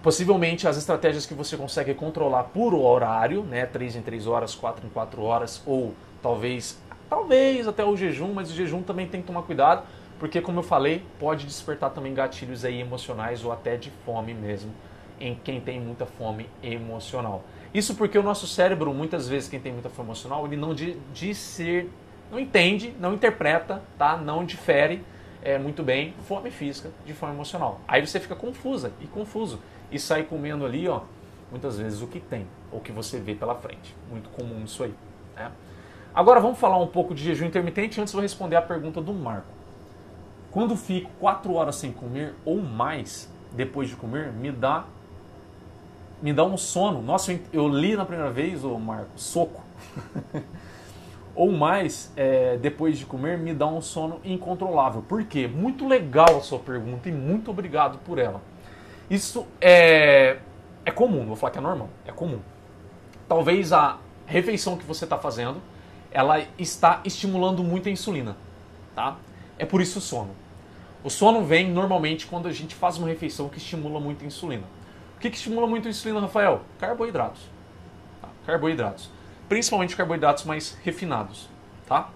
possivelmente 0.00 0.68
as 0.68 0.76
estratégias 0.76 1.26
que 1.26 1.34
você 1.34 1.56
consegue 1.56 1.94
controlar 1.94 2.44
por 2.44 2.74
horário, 2.74 3.42
né, 3.42 3.66
3 3.66 3.96
em 3.96 4.02
3 4.02 4.28
horas, 4.28 4.54
4 4.54 4.86
em 4.86 4.90
4 4.90 5.20
horas, 5.20 5.60
ou 5.66 5.94
talvez, 6.22 6.80
talvez 7.10 7.66
até 7.66 7.84
o 7.84 7.96
jejum, 7.96 8.32
mas 8.32 8.48
o 8.48 8.54
jejum 8.54 8.80
também 8.80 9.08
tem 9.08 9.20
que 9.20 9.26
tomar 9.26 9.42
cuidado, 9.42 9.82
porque, 10.20 10.40
como 10.40 10.60
eu 10.60 10.62
falei, 10.62 11.02
pode 11.18 11.44
despertar 11.44 11.90
também 11.90 12.14
gatilhos 12.14 12.64
aí 12.64 12.80
emocionais 12.80 13.44
ou 13.44 13.50
até 13.50 13.76
de 13.76 13.90
fome 14.04 14.32
mesmo, 14.32 14.72
em 15.18 15.34
quem 15.34 15.60
tem 15.60 15.80
muita 15.80 16.06
fome 16.06 16.48
emocional. 16.62 17.42
Isso 17.72 17.94
porque 17.94 18.18
o 18.18 18.22
nosso 18.22 18.46
cérebro, 18.46 18.92
muitas 18.94 19.28
vezes, 19.28 19.48
quem 19.48 19.60
tem 19.60 19.72
muita 19.72 19.88
fome 19.88 20.08
emocional, 20.08 20.46
ele 20.46 20.56
não 20.56 20.74
de, 20.74 20.94
de 21.12 21.34
ser, 21.34 21.90
não 22.30 22.38
entende, 22.38 22.94
não 22.98 23.14
interpreta, 23.14 23.82
tá? 23.98 24.16
não 24.16 24.44
difere 24.44 25.04
é, 25.42 25.58
muito 25.58 25.82
bem 25.82 26.14
fome 26.26 26.50
física 26.50 26.90
de 27.04 27.12
fome 27.12 27.32
emocional. 27.32 27.80
Aí 27.86 28.04
você 28.04 28.18
fica 28.18 28.34
confusa 28.34 28.92
e 29.00 29.06
confuso 29.06 29.60
e 29.90 29.98
sai 29.98 30.22
comendo 30.22 30.64
ali, 30.64 30.88
ó, 30.88 31.02
muitas 31.50 31.78
vezes 31.78 32.02
o 32.02 32.06
que 32.06 32.20
tem, 32.20 32.46
ou 32.72 32.78
o 32.78 32.82
que 32.82 32.92
você 32.92 33.18
vê 33.18 33.34
pela 33.34 33.54
frente. 33.54 33.94
Muito 34.10 34.28
comum 34.30 34.64
isso 34.64 34.82
aí. 34.82 34.94
Né? 35.36 35.50
Agora 36.14 36.40
vamos 36.40 36.58
falar 36.58 36.78
um 36.78 36.86
pouco 36.86 37.14
de 37.14 37.22
jejum 37.22 37.46
intermitente 37.46 38.00
antes 38.00 38.12
eu 38.12 38.20
responder 38.20 38.56
a 38.56 38.62
pergunta 38.62 39.00
do 39.00 39.12
Marco. 39.12 39.46
Quando 40.50 40.74
fico 40.74 41.10
quatro 41.20 41.52
horas 41.54 41.76
sem 41.76 41.92
comer 41.92 42.34
ou 42.44 42.60
mais 42.60 43.30
depois 43.52 43.88
de 43.88 43.96
comer, 43.96 44.32
me 44.32 44.50
dá 44.50 44.84
me 46.20 46.32
dá 46.32 46.44
um 46.44 46.56
sono. 46.56 47.02
Nossa, 47.02 47.38
eu 47.52 47.68
li 47.68 47.96
na 47.96 48.04
primeira 48.04 48.30
vez, 48.30 48.64
ô 48.64 48.78
Marco, 48.78 49.10
soco. 49.16 49.62
ou 51.38 51.52
mais 51.52 52.12
é, 52.16 52.56
depois 52.56 52.98
de 52.98 53.06
comer, 53.06 53.38
me 53.38 53.54
dá 53.54 53.66
um 53.66 53.80
sono 53.80 54.20
incontrolável. 54.24 55.02
Por 55.02 55.22
quê? 55.24 55.46
Muito 55.46 55.86
legal 55.86 56.36
a 56.36 56.40
sua 56.40 56.58
pergunta 56.58 57.08
e 57.08 57.12
muito 57.12 57.50
obrigado 57.50 57.98
por 57.98 58.18
ela. 58.18 58.42
Isso 59.08 59.46
é, 59.60 60.38
é 60.84 60.90
comum, 60.90 61.26
vou 61.26 61.36
falar 61.36 61.52
que 61.52 61.58
é 61.58 61.60
normal, 61.60 61.88
é 62.04 62.10
comum. 62.10 62.40
talvez 63.28 63.72
a 63.72 63.98
refeição 64.26 64.76
que 64.76 64.84
você 64.84 65.04
está 65.04 65.16
fazendo, 65.16 65.62
ela 66.10 66.42
está 66.58 67.00
estimulando 67.04 67.62
muito 67.62 67.88
a 67.88 67.92
insulina, 67.92 68.36
tá? 68.94 69.16
É 69.58 69.64
por 69.64 69.80
isso 69.80 70.00
o 70.00 70.02
sono. 70.02 70.30
O 71.04 71.08
sono 71.08 71.44
vem 71.44 71.70
normalmente 71.70 72.26
quando 72.26 72.48
a 72.48 72.52
gente 72.52 72.74
faz 72.74 72.98
uma 72.98 73.06
refeição 73.06 73.48
que 73.48 73.58
estimula 73.58 74.00
muito 74.00 74.24
a 74.24 74.26
insulina. 74.26 74.64
O 75.18 75.20
que, 75.20 75.30
que 75.30 75.36
estimula 75.36 75.66
muito 75.66 75.88
a 75.88 75.90
insulina, 75.90 76.20
Rafael? 76.20 76.62
Carboidratos. 76.78 77.42
Tá? 78.22 78.28
Carboidratos. 78.46 79.10
Principalmente 79.48 79.96
carboidratos 79.96 80.44
mais 80.44 80.78
refinados, 80.84 81.48
tá? 81.88 82.10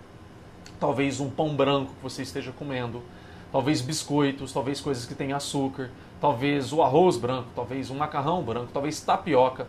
Talvez 0.79 1.19
um 1.19 1.29
pão 1.29 1.57
branco 1.57 1.93
que 1.95 2.01
você 2.01 2.23
esteja 2.23 2.53
comendo, 2.53 3.03
talvez 3.51 3.81
biscoitos, 3.81 4.53
talvez 4.53 4.81
coisas 4.81 5.05
que 5.05 5.17
têm 5.17 5.33
açúcar, 5.33 5.91
talvez 6.21 6.73
o 6.73 6.81
arroz 6.81 7.17
branco, 7.17 7.49
talvez 7.57 7.91
um 7.91 7.97
macarrão 7.97 8.41
branco, 8.41 8.71
talvez 8.73 9.01
tapioca 9.01 9.67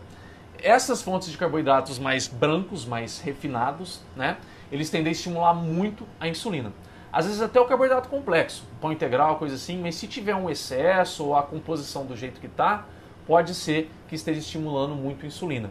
essas 0.62 1.02
fontes 1.02 1.28
de 1.28 1.36
carboidratos 1.36 1.98
mais 1.98 2.28
brancos, 2.28 2.86
mais 2.86 3.18
refinados, 3.18 4.00
né, 4.14 4.36
eles 4.70 4.90
tendem 4.90 5.08
a 5.08 5.12
estimular 5.12 5.54
muito 5.54 6.06
a 6.20 6.28
insulina. 6.28 6.72
Às 7.12 7.26
vezes 7.26 7.42
até 7.42 7.60
o 7.60 7.64
carboidrato 7.64 8.08
complexo, 8.08 8.64
pão 8.80 8.92
integral, 8.92 9.38
coisa 9.38 9.56
assim, 9.56 9.76
mas 9.82 9.96
se 9.96 10.06
tiver 10.06 10.36
um 10.36 10.48
excesso 10.48 11.24
ou 11.24 11.36
a 11.36 11.42
composição 11.42 12.06
do 12.06 12.16
jeito 12.16 12.40
que 12.40 12.46
está, 12.46 12.86
pode 13.26 13.54
ser 13.54 13.90
que 14.08 14.14
esteja 14.14 14.40
estimulando 14.40 14.94
muito 14.94 15.24
a 15.24 15.26
insulina. 15.26 15.70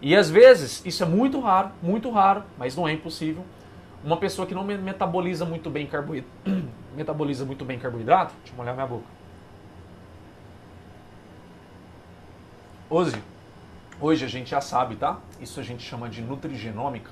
E 0.00 0.14
às 0.14 0.30
vezes, 0.30 0.84
isso 0.84 1.02
é 1.02 1.06
muito 1.06 1.40
raro, 1.40 1.70
muito 1.82 2.10
raro, 2.10 2.44
mas 2.56 2.76
não 2.76 2.86
é 2.86 2.92
impossível, 2.92 3.44
uma 4.02 4.16
pessoa 4.16 4.46
que 4.46 4.54
não 4.54 4.64
metaboliza 4.64 5.44
muito 5.44 5.68
bem 5.68 5.86
carboidrato, 5.86 6.32
metaboliza 6.96 7.44
muito 7.44 7.64
bem 7.64 7.78
carboidrato, 7.78 8.32
deixa 8.38 8.52
eu 8.52 8.56
molhar 8.56 8.74
minha 8.74 8.86
boca. 8.86 9.06
Hoje, 12.88 13.20
Hoje 14.00 14.24
a 14.24 14.28
gente 14.28 14.50
já 14.50 14.60
sabe, 14.60 14.94
tá? 14.94 15.18
Isso 15.40 15.58
a 15.58 15.62
gente 15.64 15.82
chama 15.82 16.08
de 16.08 16.22
nutrigenômica. 16.22 17.10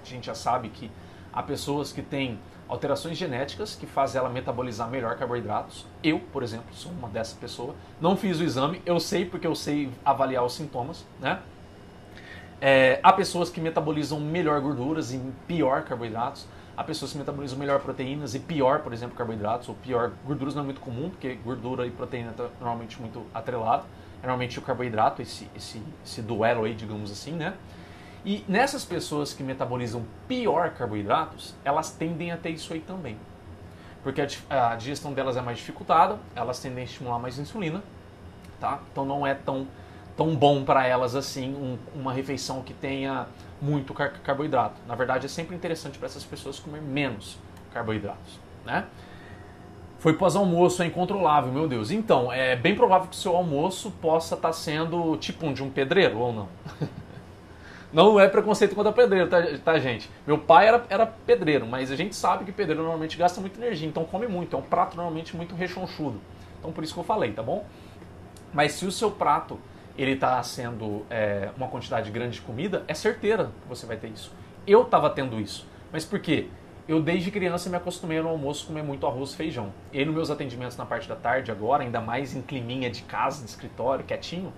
A 0.00 0.08
gente 0.08 0.26
já 0.26 0.36
sabe 0.36 0.68
que 0.68 0.88
há 1.32 1.42
pessoas 1.42 1.92
que 1.92 2.00
têm 2.00 2.38
alterações 2.68 3.16
genéticas 3.16 3.74
que 3.74 3.86
fazem 3.86 4.18
ela 4.18 4.28
metabolizar 4.28 4.88
melhor 4.90 5.16
carboidratos. 5.16 5.86
Eu, 6.02 6.18
por 6.18 6.42
exemplo, 6.42 6.66
sou 6.72 6.92
uma 6.92 7.08
dessa 7.08 7.36
pessoa. 7.36 7.74
Não 8.00 8.16
fiz 8.16 8.40
o 8.40 8.44
exame, 8.44 8.82
eu 8.84 8.98
sei 9.00 9.24
porque 9.24 9.46
eu 9.46 9.54
sei 9.54 9.90
avaliar 10.04 10.44
os 10.44 10.54
sintomas, 10.54 11.04
né? 11.20 11.40
É, 12.60 13.00
há 13.02 13.12
pessoas 13.12 13.50
que 13.50 13.60
metabolizam 13.60 14.18
melhor 14.18 14.60
gorduras 14.60 15.12
e 15.12 15.20
pior 15.46 15.82
carboidratos. 15.82 16.46
Há 16.76 16.84
pessoas 16.84 17.12
que 17.12 17.18
metabolizam 17.18 17.58
melhor 17.58 17.80
proteínas 17.80 18.34
e 18.34 18.38
pior, 18.38 18.80
por 18.80 18.92
exemplo, 18.92 19.16
carboidratos. 19.16 19.68
Ou 19.68 19.74
pior, 19.74 20.12
gorduras 20.24 20.54
não 20.54 20.62
é 20.62 20.64
muito 20.64 20.80
comum, 20.80 21.10
porque 21.10 21.34
gordura 21.34 21.86
e 21.86 21.90
proteína 21.90 22.30
estão 22.30 22.50
normalmente 22.60 23.00
muito 23.00 23.24
atrelado 23.32 23.84
normalmente 24.26 24.58
o 24.58 24.62
carboidrato, 24.62 25.22
esse, 25.22 25.48
esse, 25.56 25.80
esse 26.04 26.20
duelo 26.20 26.64
aí, 26.64 26.74
digamos 26.74 27.10
assim, 27.10 27.32
né? 27.32 27.54
E 28.26 28.44
nessas 28.48 28.84
pessoas 28.84 29.32
que 29.32 29.44
metabolizam 29.44 30.04
pior 30.26 30.70
carboidratos, 30.70 31.54
elas 31.64 31.92
tendem 31.92 32.32
a 32.32 32.36
ter 32.36 32.50
isso 32.50 32.72
aí 32.72 32.80
também. 32.80 33.16
Porque 34.02 34.20
a, 34.20 34.72
a 34.72 34.74
digestão 34.74 35.12
delas 35.12 35.36
é 35.36 35.40
mais 35.40 35.58
dificultada, 35.58 36.18
elas 36.34 36.58
tendem 36.58 36.80
a 36.80 36.84
estimular 36.84 37.20
mais 37.20 37.38
insulina, 37.38 37.84
tá? 38.60 38.80
Então 38.90 39.04
não 39.04 39.24
é 39.24 39.32
tão, 39.32 39.68
tão 40.16 40.34
bom 40.34 40.64
para 40.64 40.84
elas 40.84 41.14
assim 41.14 41.54
um, 41.54 41.78
uma 41.94 42.12
refeição 42.12 42.62
que 42.62 42.74
tenha 42.74 43.28
muito 43.62 43.94
car 43.94 44.20
carboidrato. 44.24 44.74
Na 44.88 44.96
verdade, 44.96 45.26
é 45.26 45.28
sempre 45.28 45.54
interessante 45.54 45.96
para 45.96 46.06
essas 46.06 46.24
pessoas 46.24 46.58
comer 46.58 46.82
menos 46.82 47.38
carboidratos, 47.72 48.40
né? 48.64 48.86
Foi 50.00 50.14
pós-almoço, 50.14 50.82
é 50.82 50.86
incontrolável, 50.86 51.52
meu 51.52 51.68
Deus. 51.68 51.92
Então, 51.92 52.32
é 52.32 52.56
bem 52.56 52.74
provável 52.74 53.08
que 53.08 53.16
o 53.16 53.18
seu 53.18 53.36
almoço 53.36 53.92
possa 53.92 54.34
estar 54.34 54.48
tá 54.48 54.52
sendo 54.52 55.16
tipo 55.16 55.46
um 55.46 55.52
de 55.52 55.62
um 55.62 55.70
pedreiro 55.70 56.18
ou 56.18 56.32
não. 56.32 56.48
não 58.04 58.20
é 58.20 58.28
preconceito 58.28 58.74
contra 58.74 58.92
pedreiro, 58.92 59.28
tá, 59.28 59.42
tá, 59.64 59.78
gente? 59.78 60.10
Meu 60.26 60.36
pai 60.36 60.68
era, 60.68 60.84
era 60.90 61.06
pedreiro, 61.06 61.66
mas 61.66 61.90
a 61.90 61.96
gente 61.96 62.14
sabe 62.14 62.44
que 62.44 62.52
pedreiro 62.52 62.82
normalmente 62.82 63.16
gasta 63.16 63.40
muita 63.40 63.58
energia, 63.58 63.88
então 63.88 64.04
come 64.04 64.26
muito. 64.26 64.54
É 64.54 64.58
um 64.58 64.62
prato 64.62 64.96
normalmente 64.96 65.34
muito 65.34 65.54
rechonchudo. 65.54 66.20
Então, 66.58 66.72
por 66.72 66.84
isso 66.84 66.92
que 66.92 67.00
eu 67.00 67.04
falei, 67.04 67.32
tá 67.32 67.42
bom? 67.42 67.64
Mas 68.52 68.72
se 68.72 68.84
o 68.84 68.92
seu 68.92 69.10
prato 69.10 69.58
ele 69.96 70.12
está 70.12 70.42
sendo 70.42 71.06
é, 71.08 71.48
uma 71.56 71.68
quantidade 71.68 72.10
grande 72.10 72.34
de 72.34 72.42
comida, 72.42 72.84
é 72.86 72.92
certeira 72.92 73.50
que 73.62 73.68
você 73.68 73.86
vai 73.86 73.96
ter 73.96 74.08
isso. 74.08 74.30
Eu 74.66 74.82
estava 74.82 75.08
tendo 75.08 75.40
isso. 75.40 75.66
Mas 75.90 76.04
por 76.04 76.20
quê? 76.20 76.48
eu 76.88 77.02
desde 77.02 77.32
criança 77.32 77.68
me 77.68 77.76
acostumei 77.76 78.20
no 78.20 78.28
almoço 78.28 78.66
comer 78.66 78.82
muito 78.82 79.06
arroz 79.06 79.32
e 79.32 79.36
feijão. 79.36 79.72
E 79.92 80.04
nos 80.04 80.14
meus 80.14 80.30
atendimentos 80.30 80.76
na 80.76 80.86
parte 80.86 81.08
da 81.08 81.16
tarde 81.16 81.50
agora, 81.50 81.82
ainda 81.82 82.00
mais 82.00 82.36
em 82.36 82.40
climinha 82.40 82.88
de 82.88 83.02
casa, 83.02 83.42
de 83.42 83.50
escritório, 83.50 84.04
quietinho, 84.04 84.52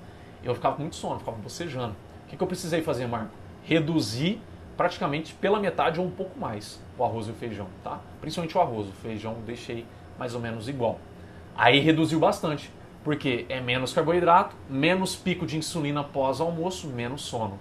eu 0.44 0.54
ficava 0.54 0.76
com 0.76 0.82
muito 0.82 0.96
sono, 0.96 1.18
ficava 1.18 1.38
bocejando. 1.38 1.96
O 2.28 2.30
que, 2.30 2.36
que 2.36 2.42
eu 2.42 2.46
precisei 2.46 2.82
fazer, 2.82 3.06
Marco? 3.06 3.30
Reduzir 3.64 4.38
praticamente 4.76 5.32
pela 5.32 5.58
metade 5.58 5.98
ou 5.98 6.04
um 6.04 6.10
pouco 6.10 6.38
mais 6.38 6.78
o 6.98 7.02
arroz 7.02 7.26
e 7.26 7.30
o 7.30 7.34
feijão, 7.34 7.68
tá? 7.82 8.00
Principalmente 8.20 8.58
o 8.58 8.60
arroz, 8.60 8.86
o 8.86 8.92
feijão 8.92 9.38
deixei 9.46 9.86
mais 10.18 10.34
ou 10.34 10.40
menos 10.40 10.68
igual. 10.68 10.98
Aí 11.56 11.80
reduziu 11.80 12.20
bastante, 12.20 12.70
porque 13.02 13.46
é 13.48 13.62
menos 13.62 13.94
carboidrato, 13.94 14.54
menos 14.68 15.16
pico 15.16 15.46
de 15.46 15.56
insulina 15.56 16.04
pós 16.04 16.38
almoço, 16.38 16.86
menos 16.88 17.22
sono, 17.22 17.58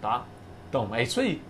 tá? 0.00 0.24
Então, 0.70 0.94
é 0.94 1.02
isso 1.02 1.20
aí. 1.20 1.42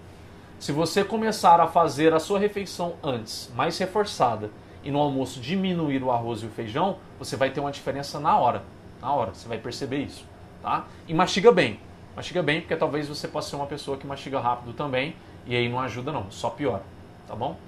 Se 0.59 0.73
você 0.73 1.05
começar 1.05 1.61
a 1.61 1.69
fazer 1.69 2.13
a 2.13 2.19
sua 2.19 2.41
refeição 2.41 2.95
antes, 3.01 3.49
mais 3.55 3.79
reforçada, 3.79 4.51
e 4.83 4.91
no 4.91 4.99
almoço 4.99 5.41
diminuir 5.41 6.03
o 6.03 6.11
arroz 6.11 6.43
e 6.43 6.47
o 6.47 6.51
feijão, 6.51 6.99
você 7.17 7.37
vai 7.37 7.51
ter 7.51 7.61
uma 7.61 7.71
diferença 7.71 8.19
na 8.19 8.37
hora. 8.37 8.65
Na 9.01 9.13
hora, 9.13 9.33
você 9.33 9.47
vai 9.47 9.59
perceber 9.59 9.99
isso. 9.99 10.27
Tá? 10.61 10.85
E 11.07 11.15
mastiga 11.15 11.53
bem. 11.53 11.79
Mastiga 12.17 12.43
bem, 12.43 12.63
porque 12.63 12.75
talvez 12.75 13.07
você 13.09 13.29
possa 13.29 13.51
ser 13.51 13.57
uma 13.57 13.67
pessoa 13.67 13.99
que 13.99 14.07
mastiga 14.07 14.41
rápido 14.41 14.73
também, 14.73 15.15
e 15.45 15.55
aí 15.55 15.69
não 15.69 15.79
ajuda 15.79 16.11
não, 16.11 16.31
só 16.31 16.49
piora. 16.49 16.83
Tá 17.29 17.37
bom? 17.37 17.59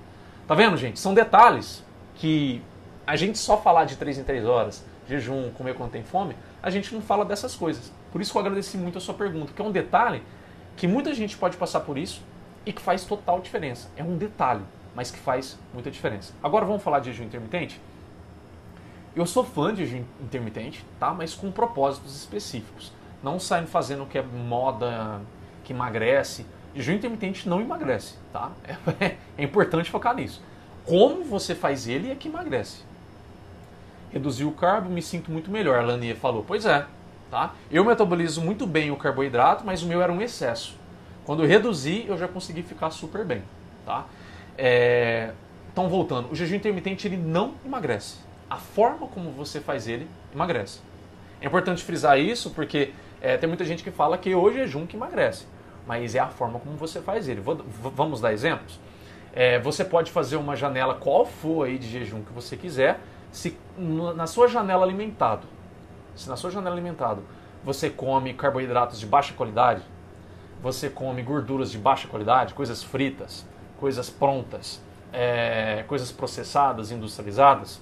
Tá 0.47 0.55
vendo, 0.55 0.77
gente? 0.79 0.99
São 0.99 1.13
detalhes 1.13 1.85
que 2.15 2.63
a 3.07 3.15
gente 3.15 3.37
só 3.37 3.59
falar 3.59 3.85
de 3.85 3.97
3 3.97 4.19
em 4.19 4.25
3 4.25 4.47
horas, 4.47 4.85
jejum, 5.07 5.51
comer 5.51 5.75
quando 5.75 5.91
tem 5.91 6.03
fome, 6.03 6.35
a 6.63 6.71
gente 6.71 6.95
não 6.95 7.03
fala 7.03 7.27
dessas 7.27 7.55
coisas. 7.55 7.93
Por 8.11 8.23
isso 8.23 8.33
que 8.33 8.39
eu 8.39 8.41
agradeci 8.41 8.79
muito 8.79 8.97
a 8.97 9.01
sua 9.01 9.15
pergunta, 9.15 9.53
que 9.55 9.61
é 9.61 9.65
um 9.65 9.71
detalhe 9.71 10.23
que 10.77 10.89
muita 10.89 11.13
gente 11.13 11.37
pode 11.37 11.57
passar 11.59 11.81
por 11.81 11.99
isso, 11.99 12.23
e 12.65 12.73
que 12.73 12.83
faz 12.83 13.05
total 13.05 13.41
diferença. 13.41 13.91
É 13.97 14.03
um 14.03 14.17
detalhe, 14.17 14.63
mas 14.95 15.11
que 15.11 15.19
faz 15.19 15.59
muita 15.73 15.91
diferença. 15.91 16.33
Agora 16.43 16.65
vamos 16.65 16.83
falar 16.83 17.01
de 17.01 17.11
jejum 17.11 17.25
intermitente? 17.25 17.81
Eu 19.17 19.27
sou 19.27 19.43
fã 19.43 19.75
de 19.75 19.87
jejum 19.87 20.05
intermitente, 20.21 20.85
tá? 21.01 21.13
Mas 21.13 21.35
com 21.35 21.51
propósitos 21.51 22.15
específicos. 22.15 22.93
Não 23.23 23.39
saindo 23.39 23.67
fazendo 23.67 24.05
o 24.05 24.07
que 24.07 24.19
é 24.19 24.23
moda, 24.23 25.21
que 25.65 25.73
emagrece. 25.73 26.47
Jejum 26.75 26.93
intermitente 26.95 27.49
não 27.49 27.61
emagrece, 27.61 28.15
tá? 28.33 28.53
É, 29.01 29.17
é 29.37 29.43
importante 29.43 29.91
focar 29.91 30.15
nisso. 30.15 30.43
Como 30.85 31.25
você 31.25 31.55
faz 31.55 31.87
ele 31.87 32.11
é 32.11 32.15
que 32.15 32.29
emagrece. 32.29 32.83
Reduzir 34.11 34.45
o 34.45 34.53
carbo, 34.53 34.89
me 34.89 35.03
sinto 35.03 35.31
muito 35.31 35.51
melhor, 35.51 35.79
a 35.79 35.83
Lania 35.83 36.17
falou. 36.17 36.45
Pois 36.47 36.65
é, 36.65 36.87
tá? 37.31 37.55
Eu 37.71 37.85
metabolizo 37.85 38.41
muito 38.41 38.67
bem 38.67 38.91
o 38.91 38.97
carboidrato, 38.97 39.65
mas 39.67 39.83
o 39.83 39.87
meu 39.87 40.01
era 40.01 40.13
um 40.13 40.23
excesso. 40.23 40.77
Quando 41.27 41.43
eu 41.43 41.49
reduzi, 41.49 42.07
eu 42.09 42.17
já 42.17 42.27
consegui 42.27 42.63
ficar 42.63 42.91
super 42.91 43.25
bem, 43.25 43.43
tá? 43.85 44.07
É... 44.57 45.33
Então, 45.71 45.89
voltando, 45.89 46.31
o 46.33 46.35
jejum 46.35 46.57
intermitente 46.57 47.07
ele 47.07 47.17
não 47.17 47.55
emagrece. 47.65 48.17
A 48.49 48.57
forma 48.57 49.07
como 49.07 49.31
você 49.31 49.61
faz 49.61 49.87
ele 49.87 50.09
emagrece. 50.35 50.81
É 51.41 51.47
importante 51.47 51.85
frisar 51.85 52.19
isso 52.19 52.51
porque 52.51 52.93
é, 53.21 53.37
tem 53.37 53.49
muita 53.49 53.65
gente 53.65 53.83
que 53.83 53.91
fala 53.91 54.17
que 54.17 54.35
o 54.35 54.53
jejum 54.53 54.87
que 54.87 54.97
emagrece, 54.97 55.47
mas 55.87 56.15
é 56.15 56.21
a 56.21 56.29
forma 56.29 56.59
como 56.59 56.77
você 56.77 57.01
faz 57.01 57.29
ele. 57.29 57.41
Vou, 57.41 57.57
vamos 57.95 58.21
dar 58.21 58.33
exemplos? 58.33 58.79
É, 59.33 59.59
você 59.59 59.85
pode 59.85 60.11
fazer 60.11 60.37
uma 60.37 60.57
janela 60.57 60.95
qual 60.95 61.25
for 61.25 61.67
aí 61.67 61.79
de 61.79 61.89
jejum 61.89 62.23
que 62.23 62.33
você 62.33 62.57
quiser, 62.57 63.01
se 63.31 63.57
na 63.79 64.27
sua 64.27 64.49
janela 64.49 64.85
alimentado, 64.85 65.47
se 66.15 66.29
na 66.29 66.37
sua 66.37 66.51
janela 66.51 66.75
alimentado 66.75 67.23
você 67.63 67.91
come 67.91 68.33
carboidratos 68.35 68.99
de 68.99 69.07
baixa 69.07 69.35
qualidade, 69.35 69.83
você 70.63 70.89
come 70.89 71.23
gorduras 71.23 71.71
de 71.71 71.79
baixa 71.79 72.09
qualidade, 72.09 72.55
coisas 72.55 72.83
fritas, 72.83 73.47
coisas 73.79 74.09
prontas, 74.11 74.81
é, 75.13 75.85
coisas 75.87 76.11
processadas, 76.11 76.91
industrializadas, 76.91 77.81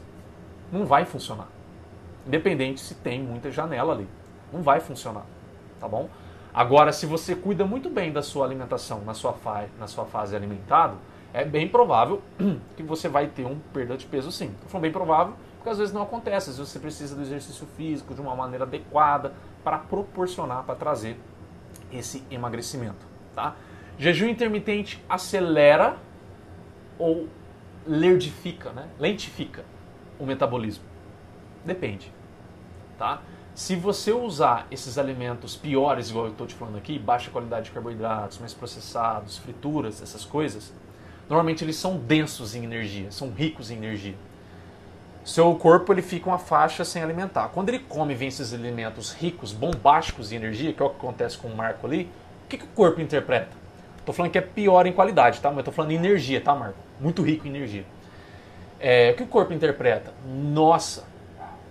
não 0.70 0.85
vai 0.85 1.05
funcionar. 1.05 1.49
Independente 2.27 2.81
se 2.81 2.94
tem 2.94 3.22
muita 3.22 3.51
janela 3.51 3.92
ali. 3.92 4.09
Não 4.57 4.62
vai 4.62 4.81
funcionar. 4.81 5.27
Tá 5.79 5.87
bom? 5.87 6.09
Agora, 6.55 6.90
se 6.90 7.05
você 7.05 7.37
cuida 7.37 7.66
muito 7.66 7.90
bem 7.90 8.11
da 8.11 8.23
sua 8.23 8.47
alimentação 8.47 9.03
na 9.05 9.12
sua, 9.12 9.35
fa 9.35 9.66
na 9.79 9.87
sua 9.87 10.07
fase 10.07 10.35
alimentado, 10.35 10.97
é 11.35 11.45
bem 11.45 11.69
provável 11.69 12.23
que 12.75 12.83
você 12.83 13.11
vai 13.11 13.27
ter 13.27 13.45
um 13.45 13.59
perda 13.75 13.95
de 13.95 14.07
peso 14.07 14.33
sim. 14.33 14.47
Estou 14.47 14.71
falando 14.71 14.85
bem 14.85 14.92
provável, 14.92 15.35
porque 15.57 15.69
às 15.69 15.77
vezes 15.77 15.92
não 15.92 16.01
acontece. 16.01 16.49
Às 16.49 16.57
vezes 16.57 16.73
você 16.73 16.79
precisa 16.79 17.14
do 17.14 17.21
exercício 17.21 17.66
físico 17.77 18.14
de 18.14 18.23
uma 18.23 18.35
maneira 18.35 18.64
adequada 18.64 19.35
para 19.62 19.77
proporcionar, 19.77 20.62
para 20.62 20.75
trazer 20.75 21.21
esse 21.92 22.25
emagrecimento. 22.31 23.07
Tá? 23.35 23.55
Jejum 23.99 24.27
intermitente 24.27 25.05
acelera 25.07 25.99
ou 26.99 27.29
lerdifica, 27.87 28.71
né? 28.71 28.88
lentifica 28.99 29.62
o 30.19 30.25
metabolismo? 30.25 30.85
Depende. 31.66 32.11
Tá? 32.97 33.21
Se 33.57 33.75
você 33.75 34.12
usar 34.12 34.66
esses 34.71 34.99
alimentos 34.99 35.57
piores, 35.57 36.11
igual 36.11 36.27
eu 36.27 36.33
estou 36.33 36.47
te 36.47 36.55
falando 36.55 36.77
aqui, 36.77 36.99
baixa 36.99 37.31
qualidade 37.31 37.64
de 37.64 37.71
carboidratos, 37.71 38.38
mais 38.38 38.53
processados, 38.53 39.38
frituras, 39.38 40.03
essas 40.03 40.27
coisas, 40.27 40.75
normalmente 41.27 41.64
eles 41.64 41.77
são 41.77 41.97
densos 41.97 42.55
em 42.55 42.64
energia, 42.64 43.11
são 43.11 43.31
ricos 43.31 43.71
em 43.71 43.77
energia. 43.79 44.14
Seu 45.25 45.55
corpo 45.55 45.90
ele 45.90 46.03
fica 46.03 46.29
uma 46.29 46.38
faixa 46.38 46.85
sem 46.85 47.03
alimentar. 47.03 47.49
Quando 47.49 47.71
ele 47.71 47.79
come 47.79 48.14
vem 48.14 48.29
esses 48.29 48.53
alimentos 48.53 49.14
ricos, 49.14 49.55
bombásticos 49.55 50.33
em 50.33 50.37
energia, 50.37 50.75
que 50.75 50.83
é 50.83 50.85
o 50.85 50.90
que 50.90 50.97
acontece 50.97 51.38
com 51.38 51.49
o 51.49 51.57
Marco 51.57 51.87
ali, 51.87 52.11
o 52.45 52.49
que, 52.51 52.59
que 52.59 52.64
o 52.64 52.69
corpo 52.75 53.01
interpreta? 53.01 53.57
Estou 53.97 54.14
falando 54.14 54.33
que 54.33 54.38
é 54.38 54.42
pior 54.42 54.87
em 54.87 54.92
qualidade, 54.92 55.40
tá? 55.40 55.49
Mas 55.49 55.61
estou 55.61 55.73
falando 55.73 55.92
em 55.92 55.97
energia, 55.97 56.42
tá, 56.42 56.55
Marco? 56.55 56.79
Muito 57.01 57.23
rico 57.23 57.47
em 57.47 57.51
energia. 57.51 57.87
É, 58.79 59.12
o 59.12 59.16
que 59.16 59.23
o 59.23 59.27
corpo 59.27 59.55
interpreta? 59.55 60.12
Nossa, 60.27 61.05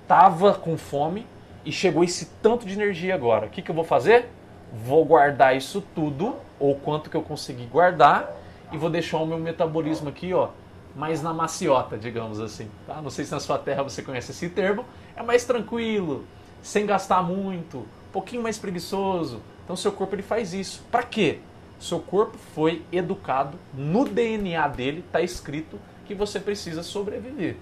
tava 0.08 0.56
com 0.56 0.76
fome, 0.80 1.28
e 1.66 1.72
chegou 1.72 2.04
esse 2.04 2.26
tanto 2.42 2.66
de 2.66 2.74
energia 2.74 3.16
agora. 3.16 3.48
O 3.48 3.50
que, 3.50 3.62
que 3.62 3.72
eu 3.72 3.76
vou 3.76 3.84
fazer? 3.84 4.30
Vou 4.72 5.04
guardar 5.04 5.56
isso 5.58 5.84
tudo, 5.94 6.36
ou 6.60 6.76
quanto 6.76 7.10
que 7.10 7.18
eu 7.18 7.22
conseguir 7.22 7.66
guardar, 7.66 8.32
e 8.72 8.78
vou 8.78 8.90
deixar 8.90 9.18
o 9.18 9.26
meu 9.26 9.38
metabolismo 9.40 10.10
aqui, 10.10 10.34
ó, 10.34 10.50
mais 10.96 11.22
na 11.22 11.34
maciota, 11.34 11.98
digamos 11.98 12.40
assim. 12.40 12.70
Tá? 12.86 13.02
Não 13.02 13.10
sei 13.10 13.26
se 13.26 13.32
na 13.32 13.40
sua 13.40 13.58
terra 13.58 13.84
você 13.84 14.02
conhece 14.02 14.32
esse 14.32 14.50
termo. 14.50 14.86
É 15.16 15.24
mais 15.24 15.44
tranquilo, 15.44 16.26
sem 16.62 16.86
gastar 16.86 17.22
muito, 17.22 17.80
um 17.80 18.12
pouquinho 18.12 18.44
mais 18.44 18.58
preguiçoso. 18.58 19.42
Então 19.64 19.76
seu 19.76 19.92
corpo 19.92 20.16
ele 20.16 20.24
faz 20.24 20.54
isso. 20.54 20.84
Para 20.92 21.04
quê? 21.04 21.40
Seu 21.80 22.00
corpo 22.00 22.38
foi 22.54 22.84
educado, 22.92 23.58
no 23.74 24.06
DNA 24.06 24.68
dele 24.70 25.04
está 25.06 25.22
escrito 25.22 25.80
que 26.06 26.16
você 26.16 26.40
precisa 26.40 26.84
sobreviver. 26.84 27.58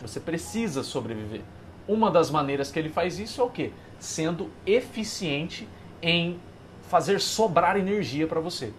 Você 0.00 0.20
precisa 0.20 0.82
sobreviver. 0.82 1.42
Uma 1.88 2.10
das 2.10 2.30
maneiras 2.30 2.70
que 2.70 2.78
ele 2.78 2.90
faz 2.90 3.18
isso 3.18 3.40
é 3.40 3.44
o 3.44 3.48
quê? 3.48 3.72
Sendo 3.98 4.50
eficiente 4.66 5.66
em 6.02 6.38
fazer 6.82 7.18
sobrar 7.18 7.78
energia 7.78 8.26
para 8.26 8.40
você. 8.40 8.72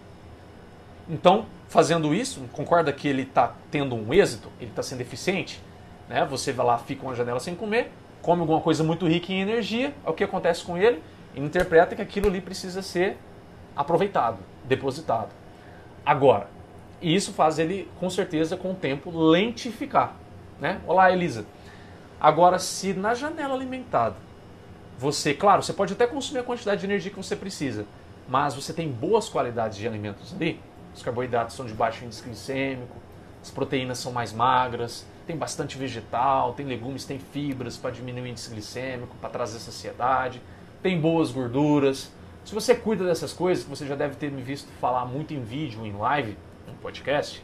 Então, 1.08 1.46
fazendo 1.68 2.14
isso, 2.14 2.40
concorda 2.52 2.92
que 2.92 3.08
ele 3.08 3.22
está 3.22 3.52
tendo 3.68 3.96
um 3.96 4.14
êxito, 4.14 4.48
ele 4.60 4.70
está 4.70 4.82
sendo 4.82 5.00
eficiente? 5.00 5.60
Né? 6.08 6.24
Você 6.26 6.52
vai 6.52 6.64
lá, 6.64 6.78
fica 6.78 7.04
uma 7.04 7.14
janela 7.16 7.40
sem 7.40 7.54
comer, 7.54 7.90
come 8.22 8.40
alguma 8.42 8.60
coisa 8.60 8.84
muito 8.84 9.08
rica 9.08 9.32
em 9.32 9.40
energia, 9.40 9.92
é 10.06 10.10
o 10.10 10.12
que 10.12 10.22
acontece 10.22 10.62
com 10.64 10.78
ele? 10.78 11.02
Ele 11.34 11.46
interpreta 11.46 11.96
que 11.96 12.02
aquilo 12.02 12.28
ali 12.28 12.40
precisa 12.40 12.80
ser 12.80 13.16
aproveitado, 13.74 14.38
depositado. 14.64 15.30
Agora, 16.06 16.48
isso 17.02 17.32
faz 17.32 17.58
ele, 17.58 17.88
com 17.98 18.08
certeza, 18.08 18.56
com 18.56 18.70
o 18.72 18.74
tempo, 18.74 19.10
lentificar. 19.10 20.14
Né? 20.60 20.80
Olá, 20.86 21.10
Elisa. 21.10 21.44
Agora, 22.20 22.58
se 22.58 22.92
na 22.92 23.14
janela 23.14 23.54
alimentada 23.54 24.16
você, 24.98 25.32
claro, 25.32 25.62
você 25.62 25.72
pode 25.72 25.94
até 25.94 26.06
consumir 26.06 26.40
a 26.40 26.42
quantidade 26.42 26.80
de 26.80 26.86
energia 26.86 27.10
que 27.10 27.16
você 27.16 27.34
precisa, 27.34 27.86
mas 28.28 28.54
você 28.54 28.74
tem 28.74 28.90
boas 28.90 29.30
qualidades 29.30 29.78
de 29.78 29.88
alimentos 29.88 30.34
ali, 30.34 30.60
os 30.94 31.02
carboidratos 31.02 31.56
são 31.56 31.64
de 31.64 31.72
baixo 31.72 32.04
índice 32.04 32.22
glicêmico, 32.22 32.96
as 33.42 33.50
proteínas 33.50 33.98
são 33.98 34.12
mais 34.12 34.34
magras, 34.34 35.06
tem 35.26 35.34
bastante 35.34 35.78
vegetal, 35.78 36.52
tem 36.52 36.66
legumes, 36.66 37.06
tem 37.06 37.18
fibras 37.18 37.78
para 37.78 37.90
diminuir 37.90 38.22
o 38.22 38.26
índice 38.26 38.50
glicêmico, 38.50 39.16
para 39.18 39.30
trazer 39.30 39.58
saciedade, 39.58 40.42
tem 40.82 41.00
boas 41.00 41.30
gorduras. 41.30 42.12
Se 42.44 42.54
você 42.54 42.74
cuida 42.74 43.04
dessas 43.04 43.32
coisas, 43.32 43.64
que 43.64 43.70
você 43.70 43.86
já 43.86 43.94
deve 43.94 44.16
ter 44.16 44.30
me 44.30 44.42
visto 44.42 44.68
falar 44.80 45.06
muito 45.06 45.32
em 45.32 45.42
vídeo, 45.42 45.86
em 45.86 45.92
live, 45.92 46.36
em 46.68 46.74
podcast, 46.82 47.42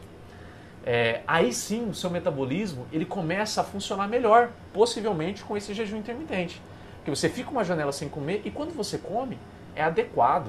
é, 0.89 1.19
aí 1.27 1.51
sim 1.51 1.89
o 1.89 1.93
seu 1.93 2.09
metabolismo 2.09 2.87
ele 2.93 3.03
começa 3.03 3.59
a 3.59 3.63
funcionar 3.65 4.07
melhor, 4.07 4.51
possivelmente 4.71 5.43
com 5.43 5.57
esse 5.57 5.73
jejum 5.73 5.97
intermitente. 5.97 6.61
Porque 6.95 7.11
você 7.11 7.27
fica 7.27 7.51
uma 7.51 7.65
janela 7.65 7.91
sem 7.91 8.07
comer 8.07 8.41
e 8.45 8.49
quando 8.49 8.73
você 8.73 8.97
come 8.97 9.37
é 9.75 9.83
adequado, 9.83 10.47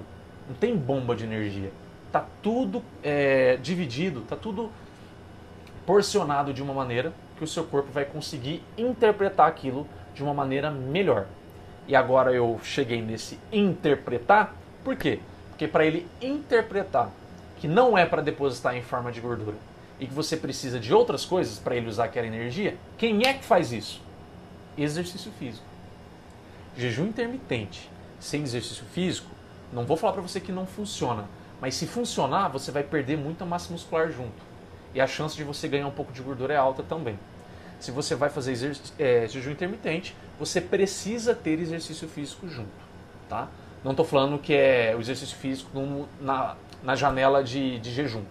não 0.48 0.54
tem 0.54 0.76
bomba 0.76 1.16
de 1.16 1.24
energia. 1.24 1.72
Tá 2.12 2.24
tudo 2.40 2.84
é, 3.02 3.56
dividido, 3.56 4.20
tá 4.20 4.36
tudo 4.36 4.70
porcionado 5.84 6.54
de 6.54 6.62
uma 6.62 6.72
maneira 6.72 7.12
que 7.36 7.42
o 7.42 7.46
seu 7.46 7.64
corpo 7.64 7.90
vai 7.90 8.04
conseguir 8.04 8.62
interpretar 8.76 9.48
aquilo 9.48 9.88
de 10.14 10.22
uma 10.22 10.32
maneira 10.32 10.70
melhor. 10.70 11.26
E 11.88 11.96
agora 11.96 12.32
eu 12.32 12.60
cheguei 12.62 13.02
nesse 13.02 13.40
interpretar, 13.50 14.54
por 14.84 14.94
quê? 14.94 15.18
Porque 15.48 15.66
para 15.66 15.84
ele 15.84 16.06
interpretar 16.22 17.10
que 17.56 17.66
não 17.66 17.98
é 17.98 18.06
para 18.06 18.22
depositar 18.22 18.76
em 18.76 18.82
forma 18.82 19.10
de 19.10 19.20
gordura, 19.20 19.56
e 20.00 20.06
que 20.06 20.14
você 20.14 20.36
precisa 20.36 20.78
de 20.78 20.94
outras 20.94 21.24
coisas 21.24 21.58
para 21.58 21.76
ele 21.76 21.88
usar 21.88 22.04
aquela 22.04 22.26
energia, 22.26 22.76
quem 22.96 23.26
é 23.26 23.34
que 23.34 23.44
faz 23.44 23.72
isso? 23.72 24.00
Exercício 24.76 25.32
físico. 25.32 25.66
Jejum 26.76 27.06
intermitente 27.06 27.90
sem 28.20 28.42
exercício 28.42 28.84
físico, 28.92 29.30
não 29.72 29.84
vou 29.84 29.96
falar 29.96 30.12
para 30.12 30.22
você 30.22 30.40
que 30.40 30.52
não 30.52 30.66
funciona, 30.66 31.28
mas 31.60 31.74
se 31.74 31.86
funcionar, 31.86 32.48
você 32.48 32.70
vai 32.70 32.82
perder 32.82 33.16
muita 33.16 33.44
massa 33.44 33.72
muscular 33.72 34.10
junto. 34.10 34.48
E 34.94 35.00
a 35.00 35.06
chance 35.06 35.36
de 35.36 35.44
você 35.44 35.68
ganhar 35.68 35.86
um 35.86 35.92
pouco 35.92 36.12
de 36.12 36.22
gordura 36.22 36.54
é 36.54 36.56
alta 36.56 36.82
também. 36.82 37.18
Se 37.78 37.90
você 37.90 38.14
vai 38.14 38.30
fazer 38.30 38.76
é, 38.98 39.26
jejum 39.28 39.52
intermitente, 39.52 40.16
você 40.38 40.60
precisa 40.60 41.34
ter 41.34 41.58
exercício 41.60 42.08
físico 42.08 42.48
junto. 42.48 42.88
Tá? 43.28 43.48
Não 43.84 43.90
estou 43.92 44.06
falando 44.06 44.38
que 44.38 44.54
é 44.54 44.94
o 44.96 45.00
exercício 45.00 45.36
físico 45.36 45.70
no, 45.78 46.08
na, 46.20 46.56
na 46.82 46.96
janela 46.96 47.44
de, 47.44 47.78
de 47.78 47.92
jejum 47.92 48.24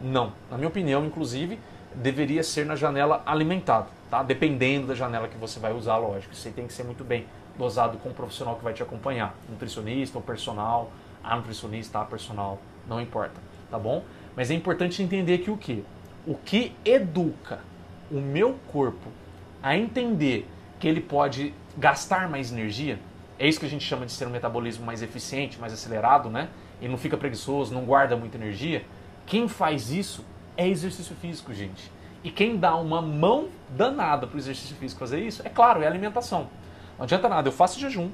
não. 0.00 0.32
Na 0.50 0.56
minha 0.56 0.68
opinião, 0.68 1.04
inclusive, 1.04 1.58
deveria 1.94 2.42
ser 2.42 2.64
na 2.64 2.76
janela 2.76 3.22
alimentado, 3.26 3.88
tá? 4.10 4.22
Dependendo 4.22 4.86
da 4.86 4.94
janela 4.94 5.28
que 5.28 5.36
você 5.36 5.58
vai 5.58 5.72
usar, 5.72 5.96
lógico. 5.96 6.34
Aí 6.44 6.52
tem 6.52 6.66
que 6.66 6.72
ser 6.72 6.84
muito 6.84 7.04
bem 7.04 7.26
dosado 7.58 7.98
com 7.98 8.08
o 8.08 8.14
profissional 8.14 8.56
que 8.56 8.64
vai 8.64 8.72
te 8.72 8.82
acompanhar, 8.82 9.34
nutricionista 9.48 10.16
ou 10.16 10.22
personal, 10.22 10.90
a 11.22 11.36
nutricionista, 11.36 12.00
a 12.00 12.04
personal, 12.04 12.58
não 12.86 13.00
importa, 13.00 13.40
tá 13.70 13.78
bom? 13.78 14.04
Mas 14.34 14.50
é 14.50 14.54
importante 14.54 15.02
entender 15.02 15.38
que 15.38 15.50
o 15.50 15.56
que? 15.56 15.84
O 16.26 16.34
que 16.34 16.72
educa 16.84 17.60
o 18.10 18.20
meu 18.20 18.56
corpo 18.72 19.08
a 19.62 19.76
entender 19.76 20.48
que 20.78 20.88
ele 20.88 21.00
pode 21.00 21.52
gastar 21.76 22.28
mais 22.28 22.50
energia, 22.50 22.98
é 23.38 23.46
isso 23.46 23.60
que 23.60 23.66
a 23.66 23.68
gente 23.68 23.84
chama 23.84 24.06
de 24.06 24.12
ser 24.12 24.26
um 24.26 24.30
metabolismo 24.30 24.84
mais 24.84 25.02
eficiente, 25.02 25.58
mais 25.60 25.72
acelerado, 25.72 26.30
né? 26.30 26.48
E 26.80 26.88
não 26.88 26.96
fica 26.96 27.16
preguiçoso, 27.16 27.74
não 27.74 27.84
guarda 27.84 28.16
muita 28.16 28.38
energia 28.38 28.82
quem 29.30 29.46
faz 29.46 29.92
isso 29.92 30.24
é 30.56 30.66
exercício 30.66 31.14
físico, 31.14 31.54
gente. 31.54 31.88
E 32.24 32.32
quem 32.32 32.56
dá 32.56 32.74
uma 32.74 33.00
mão 33.00 33.48
danada 33.68 34.26
para 34.26 34.34
o 34.34 34.38
exercício 34.40 34.74
físico 34.74 34.98
fazer 34.98 35.20
isso, 35.20 35.40
é 35.46 35.48
claro, 35.48 35.84
é 35.84 35.86
alimentação. 35.86 36.48
Não 36.98 37.04
adianta 37.04 37.28
nada, 37.28 37.46
eu 37.46 37.52
faço 37.52 37.78
jejum, 37.78 38.10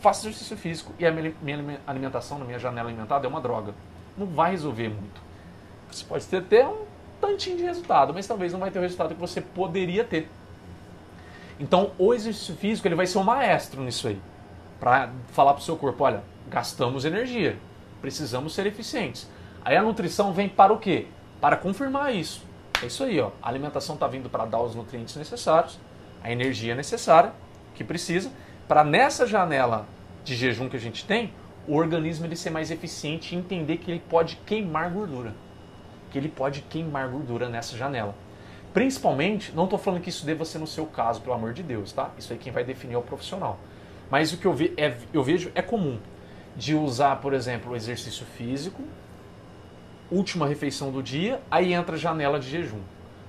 faço 0.00 0.28
exercício 0.28 0.56
físico 0.56 0.94
e 0.96 1.04
a 1.04 1.10
minha 1.10 1.80
alimentação 1.84 2.38
na 2.38 2.44
minha 2.44 2.60
janela 2.60 2.88
alimentada 2.88 3.26
é 3.26 3.28
uma 3.28 3.40
droga. 3.40 3.74
Não 4.16 4.26
vai 4.26 4.52
resolver 4.52 4.88
muito. 4.88 5.20
Você 5.90 6.04
pode 6.04 6.24
ter 6.24 6.36
até 6.36 6.64
um 6.64 6.84
tantinho 7.20 7.56
de 7.56 7.64
resultado, 7.64 8.14
mas 8.14 8.24
talvez 8.24 8.52
não 8.52 8.60
vai 8.60 8.70
ter 8.70 8.78
o 8.78 8.82
resultado 8.82 9.12
que 9.12 9.20
você 9.20 9.40
poderia 9.40 10.04
ter. 10.04 10.30
Então, 11.58 11.90
o 11.98 12.14
exercício 12.14 12.54
físico 12.54 12.86
ele 12.86 12.94
vai 12.94 13.08
ser 13.08 13.18
um 13.18 13.24
maestro 13.24 13.82
nisso 13.82 14.06
aí. 14.06 14.22
Para 14.78 15.10
falar 15.32 15.54
para 15.54 15.62
o 15.62 15.64
seu 15.64 15.76
corpo, 15.76 16.04
olha, 16.04 16.22
gastamos 16.48 17.04
energia, 17.04 17.58
precisamos 18.00 18.54
ser 18.54 18.66
eficientes. 18.66 19.33
Aí 19.64 19.76
a 19.76 19.82
nutrição 19.82 20.32
vem 20.32 20.48
para 20.48 20.72
o 20.72 20.78
quê? 20.78 21.06
Para 21.40 21.56
confirmar 21.56 22.14
isso. 22.14 22.44
É 22.82 22.86
isso 22.86 23.02
aí, 23.02 23.18
ó. 23.18 23.30
A 23.42 23.48
alimentação 23.48 23.94
está 23.94 24.06
vindo 24.06 24.28
para 24.28 24.44
dar 24.44 24.60
os 24.60 24.74
nutrientes 24.74 25.16
necessários, 25.16 25.78
a 26.22 26.30
energia 26.30 26.74
necessária 26.74 27.32
que 27.74 27.82
precisa, 27.82 28.30
para 28.68 28.84
nessa 28.84 29.26
janela 29.26 29.86
de 30.22 30.34
jejum 30.34 30.68
que 30.68 30.76
a 30.76 30.80
gente 30.80 31.04
tem, 31.06 31.32
o 31.66 31.76
organismo 31.76 32.26
ele 32.26 32.36
ser 32.36 32.50
mais 32.50 32.70
eficiente 32.70 33.34
e 33.34 33.38
entender 33.38 33.78
que 33.78 33.90
ele 33.90 34.02
pode 34.08 34.36
queimar 34.44 34.90
gordura. 34.90 35.34
Que 36.10 36.18
ele 36.18 36.28
pode 36.28 36.60
queimar 36.62 37.08
gordura 37.08 37.48
nessa 37.48 37.76
janela. 37.76 38.14
Principalmente, 38.74 39.52
não 39.54 39.64
estou 39.64 39.78
falando 39.78 40.02
que 40.02 40.10
isso 40.10 40.26
deva 40.26 40.44
ser 40.44 40.58
no 40.58 40.66
seu 40.66 40.84
caso, 40.84 41.22
pelo 41.22 41.34
amor 41.34 41.52
de 41.54 41.62
Deus, 41.62 41.92
tá? 41.92 42.10
Isso 42.18 42.32
aí 42.32 42.38
quem 42.38 42.52
vai 42.52 42.64
definir 42.64 42.94
é 42.94 42.98
o 42.98 43.02
profissional. 43.02 43.58
Mas 44.10 44.32
o 44.32 44.36
que 44.36 44.46
eu, 44.46 44.52
ve 44.52 44.74
é, 44.76 44.96
eu 45.12 45.22
vejo 45.22 45.50
é 45.54 45.62
comum 45.62 45.98
de 46.56 46.74
usar, 46.74 47.16
por 47.16 47.32
exemplo, 47.32 47.72
o 47.72 47.76
exercício 47.76 48.26
físico 48.26 48.82
última 50.10 50.46
refeição 50.46 50.90
do 50.90 51.02
dia, 51.02 51.40
aí 51.50 51.72
entra 51.72 51.96
a 51.96 51.98
janela 51.98 52.38
de 52.38 52.48
jejum. 52.48 52.80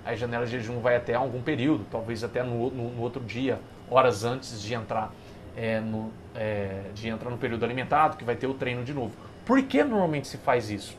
A 0.05 0.15
janela 0.15 0.45
de 0.45 0.51
jejum 0.51 0.79
vai 0.79 0.95
até 0.95 1.15
algum 1.15 1.41
período, 1.41 1.85
talvez 1.89 2.23
até 2.23 2.43
no, 2.43 2.69
no, 2.69 2.91
no 2.91 3.01
outro 3.01 3.23
dia, 3.23 3.59
horas 3.89 4.23
antes 4.23 4.61
de 4.61 4.73
entrar, 4.73 5.11
é, 5.55 5.79
no, 5.79 6.11
é, 6.35 6.83
de 6.93 7.07
entrar 7.07 7.29
no 7.29 7.37
período 7.37 7.65
alimentado, 7.65 8.17
que 8.17 8.23
vai 8.23 8.35
ter 8.35 8.47
o 8.47 8.53
treino 8.53 8.83
de 8.83 8.93
novo. 8.93 9.15
Por 9.45 9.61
que 9.63 9.83
normalmente 9.83 10.27
se 10.27 10.37
faz 10.37 10.69
isso? 10.69 10.95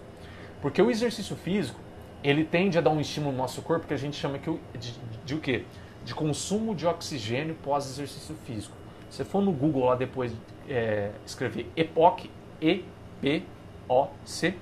Porque 0.60 0.82
o 0.82 0.90
exercício 0.90 1.36
físico, 1.36 1.78
ele 2.24 2.44
tende 2.44 2.78
a 2.78 2.80
dar 2.80 2.90
um 2.90 3.00
estímulo 3.00 3.32
no 3.32 3.38
nosso 3.38 3.62
corpo 3.62 3.86
que 3.86 3.94
a 3.94 3.98
gente 3.98 4.16
chama 4.16 4.38
de, 4.38 4.50
de, 4.78 4.94
de 5.24 5.34
o 5.34 5.40
quê? 5.40 5.64
De 6.04 6.14
consumo 6.14 6.74
de 6.74 6.86
oxigênio 6.86 7.54
pós-exercício 7.62 8.34
físico. 8.44 8.74
Se 9.10 9.18
você 9.18 9.24
for 9.24 9.40
no 9.42 9.52
Google 9.52 9.84
lá 9.84 9.94
depois 9.94 10.32
é, 10.68 11.12
escrever 11.24 11.70
EPOC, 11.76 12.28
E-P-O-C, 12.60 14.54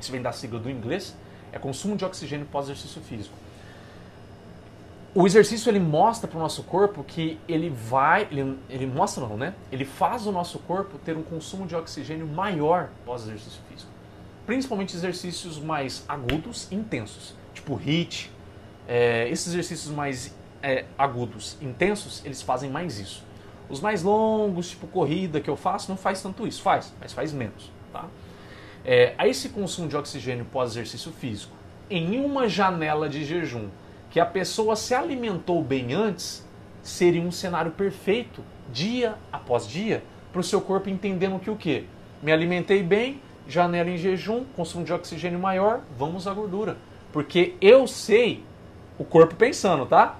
isso 0.00 0.12
vem 0.12 0.22
da 0.22 0.32
sigla 0.32 0.58
do 0.58 0.70
inglês, 0.70 1.14
é 1.52 1.58
consumo 1.58 1.96
de 1.96 2.04
oxigênio 2.04 2.46
pós-exercício 2.46 3.00
físico. 3.02 3.34
o 5.14 5.26
exercício 5.26 5.70
ele 5.70 5.80
mostra 5.80 6.28
para 6.28 6.36
o 6.36 6.40
nosso 6.40 6.62
corpo 6.62 7.02
que 7.02 7.38
ele 7.48 7.70
vai, 7.70 8.28
ele, 8.30 8.58
ele 8.68 8.86
mostra 8.86 9.26
não, 9.26 9.36
né? 9.36 9.54
Ele 9.72 9.84
faz 9.84 10.26
o 10.26 10.32
nosso 10.32 10.58
corpo 10.58 10.98
ter 10.98 11.16
um 11.16 11.22
consumo 11.22 11.66
de 11.66 11.74
oxigênio 11.74 12.26
maior 12.26 12.90
pós 13.04 13.22
exercício 13.22 13.60
físico. 13.70 13.90
Principalmente 14.44 14.94
exercícios 14.94 15.58
mais 15.58 16.04
agudos 16.06 16.68
e 16.70 16.74
intensos, 16.74 17.34
tipo 17.54 17.74
HIIT. 17.76 18.30
É, 18.86 19.28
esses 19.30 19.48
exercícios 19.48 19.92
mais 19.92 20.34
é, 20.62 20.84
agudos, 20.98 21.56
intensos, 21.62 22.22
eles 22.24 22.42
fazem 22.42 22.70
mais 22.70 22.98
isso. 22.98 23.24
Os 23.68 23.80
mais 23.80 24.02
longos, 24.02 24.70
tipo 24.70 24.86
corrida 24.86 25.40
que 25.40 25.48
eu 25.48 25.56
faço, 25.56 25.88
não 25.88 25.96
faz 25.96 26.22
tanto 26.22 26.46
isso, 26.46 26.62
faz, 26.62 26.94
mas 27.00 27.12
faz 27.12 27.32
menos, 27.32 27.70
tá? 27.92 28.04
É, 28.88 29.14
a 29.18 29.26
esse 29.26 29.48
consumo 29.48 29.88
de 29.88 29.96
oxigênio 29.96 30.44
pós 30.44 30.70
exercício 30.70 31.10
físico, 31.10 31.52
em 31.90 32.24
uma 32.24 32.48
janela 32.48 33.08
de 33.08 33.24
jejum, 33.24 33.68
que 34.10 34.20
a 34.20 34.24
pessoa 34.24 34.76
se 34.76 34.94
alimentou 34.94 35.60
bem 35.60 35.92
antes, 35.92 36.46
seria 36.84 37.20
um 37.20 37.32
cenário 37.32 37.72
perfeito, 37.72 38.44
dia 38.72 39.16
após 39.32 39.66
dia, 39.66 40.04
para 40.30 40.40
o 40.40 40.44
seu 40.44 40.60
corpo 40.60 40.88
entendendo 40.88 41.40
que 41.40 41.50
o 41.50 41.56
quê? 41.56 41.82
Me 42.22 42.30
alimentei 42.30 42.80
bem, 42.80 43.20
janela 43.48 43.90
em 43.90 43.96
jejum, 43.96 44.44
consumo 44.54 44.84
de 44.84 44.92
oxigênio 44.92 45.40
maior, 45.40 45.80
vamos 45.98 46.28
à 46.28 46.32
gordura. 46.32 46.76
Porque 47.12 47.56
eu 47.60 47.88
sei, 47.88 48.44
o 48.96 49.04
corpo 49.04 49.34
pensando, 49.34 49.84
tá? 49.84 50.16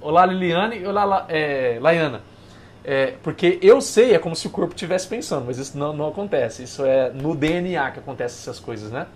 Olá 0.00 0.24
Liliane, 0.24 0.86
olá 0.86 1.26
é, 1.28 1.78
Laiana. 1.82 2.22
É, 2.84 3.14
porque 3.22 3.58
eu 3.62 3.80
sei, 3.80 4.14
é 4.14 4.18
como 4.18 4.36
se 4.36 4.46
o 4.46 4.50
corpo 4.50 4.74
estivesse 4.74 5.08
pensando, 5.08 5.46
mas 5.46 5.56
isso 5.56 5.76
não, 5.76 5.94
não 5.94 6.08
acontece. 6.08 6.62
Isso 6.62 6.84
é 6.84 7.10
no 7.10 7.34
DNA 7.34 7.92
que 7.92 7.98
acontecem 7.98 8.38
essas 8.38 8.60
coisas, 8.60 8.92
né? 8.92 9.06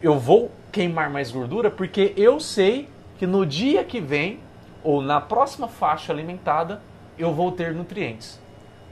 Eu 0.00 0.18
vou 0.18 0.52
queimar 0.70 1.10
mais 1.10 1.30
gordura 1.30 1.70
porque 1.70 2.14
eu 2.16 2.38
sei 2.38 2.88
que 3.18 3.26
no 3.26 3.44
dia 3.44 3.82
que 3.82 4.00
vem, 4.00 4.38
ou 4.82 5.02
na 5.02 5.20
próxima 5.20 5.66
faixa 5.66 6.12
alimentada, 6.12 6.80
eu 7.18 7.32
vou 7.32 7.50
ter 7.50 7.72
nutrientes. 7.74 8.38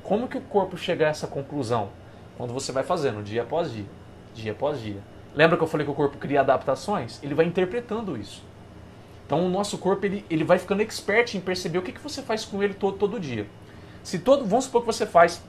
Como 0.03 0.27
que 0.27 0.39
o 0.39 0.41
corpo 0.41 0.77
chega 0.77 1.07
a 1.07 1.11
essa 1.11 1.29
conclusão? 1.29 1.91
Quando 2.37 2.53
você 2.53 2.73
vai 2.73 2.83
fazendo 2.83 3.23
dia 3.23 3.43
após 3.43 3.73
dia, 3.73 3.85
dia 4.35 4.53
após 4.53 4.81
dia. 4.81 5.01
Lembra 5.35 5.57
que 5.57 5.63
eu 5.63 5.69
falei 5.69 5.87
que 5.87 5.93
o 5.93 5.95
corpo 5.95 6.19
cria 6.19 6.41
adaptações? 6.41 7.21
Ele 7.23 7.35
vai 7.35 7.47
interpretando 7.47 8.17
isso. 8.17 8.43
Então 9.27 9.47
o 9.47 9.49
nosso 9.49 9.79
corpo 9.79 10.05
ele, 10.05 10.25
ele 10.29 10.45
vai 10.45 10.59
ficando 10.59 10.83
expert 10.83 11.35
em 11.35 11.41
perceber 11.41 11.79
o 11.79 11.83
que, 11.83 11.93
que 11.93 12.01
você 12.01 12.21
faz 12.21 12.45
com 12.45 12.63
ele 12.63 12.75
todo, 12.75 12.99
todo 12.99 13.21
dia. 13.21 13.47
Se 14.03 14.19
todo, 14.19 14.45
vamos 14.45 14.65
supor 14.65 14.83
que 14.83 14.87
você 14.87 15.07
faz 15.07 15.43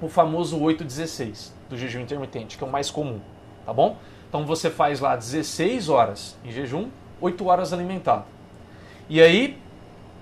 o 0.00 0.08
famoso 0.08 0.58
8-16 0.60 1.50
do 1.68 1.76
jejum 1.76 2.00
intermitente, 2.00 2.56
que 2.56 2.64
é 2.64 2.66
o 2.66 2.70
mais 2.70 2.90
comum, 2.90 3.20
tá 3.64 3.72
bom? 3.72 3.96
Então 4.28 4.44
você 4.44 4.70
faz 4.70 5.00
lá 5.00 5.16
16 5.16 5.88
horas 5.88 6.36
em 6.44 6.52
jejum, 6.52 6.88
8 7.20 7.46
horas 7.46 7.72
alimentado. 7.72 8.24
E 9.08 9.22
aí, 9.22 9.58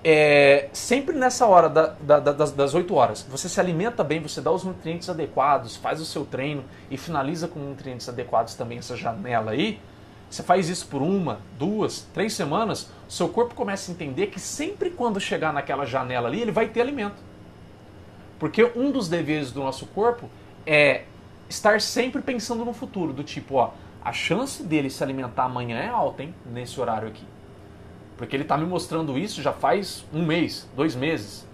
é, 0.03 0.69
sempre 0.71 1.15
nessa 1.15 1.45
hora 1.45 1.67
da, 1.67 1.87
da, 1.99 2.19
das, 2.19 2.51
das 2.51 2.73
8 2.73 2.93
horas, 2.95 3.27
você 3.29 3.49
se 3.49 3.59
alimenta 3.59 4.03
bem, 4.03 4.21
você 4.21 4.39
dá 4.39 4.49
os 4.51 4.63
nutrientes 4.63 5.09
adequados, 5.09 5.75
faz 5.75 5.99
o 5.99 6.05
seu 6.05 6.25
treino 6.25 6.63
e 6.89 6.97
finaliza 6.97 7.47
com 7.47 7.59
nutrientes 7.59 8.07
adequados 8.07 8.55
também 8.55 8.77
essa 8.77 8.95
janela 8.95 9.51
aí. 9.51 9.79
Você 10.29 10.43
faz 10.43 10.69
isso 10.69 10.87
por 10.87 11.01
uma, 11.01 11.39
duas, 11.57 12.07
três 12.13 12.33
semanas, 12.33 12.89
seu 13.07 13.29
corpo 13.29 13.55
começa 13.55 13.91
a 13.91 13.93
entender 13.93 14.27
que 14.27 14.39
sempre 14.39 14.89
quando 14.89 15.19
chegar 15.19 15.53
naquela 15.53 15.85
janela 15.85 16.27
ali, 16.27 16.41
ele 16.41 16.51
vai 16.51 16.67
ter 16.67 16.81
alimento. 16.81 17.26
Porque 18.39 18.63
um 18.75 18.91
dos 18.91 19.07
deveres 19.07 19.51
do 19.51 19.61
nosso 19.61 19.85
corpo 19.87 20.29
é 20.65 21.05
estar 21.49 21.81
sempre 21.81 22.21
pensando 22.21 22.63
no 22.63 22.73
futuro, 22.73 23.13
do 23.13 23.23
tipo, 23.23 23.55
ó, 23.55 23.71
a 24.03 24.13
chance 24.13 24.63
dele 24.63 24.89
se 24.89 25.03
alimentar 25.03 25.45
amanhã 25.45 25.77
é 25.77 25.87
alta, 25.87 26.23
hein? 26.23 26.33
Nesse 26.45 26.79
horário 26.79 27.07
aqui. 27.07 27.25
Porque 28.15 28.35
ele 28.35 28.43
está 28.43 28.57
me 28.57 28.65
mostrando 28.65 29.17
isso 29.17 29.41
já 29.41 29.53
faz 29.53 30.05
um 30.13 30.25
mês, 30.25 30.67
dois 30.75 30.95
meses, 30.95 31.47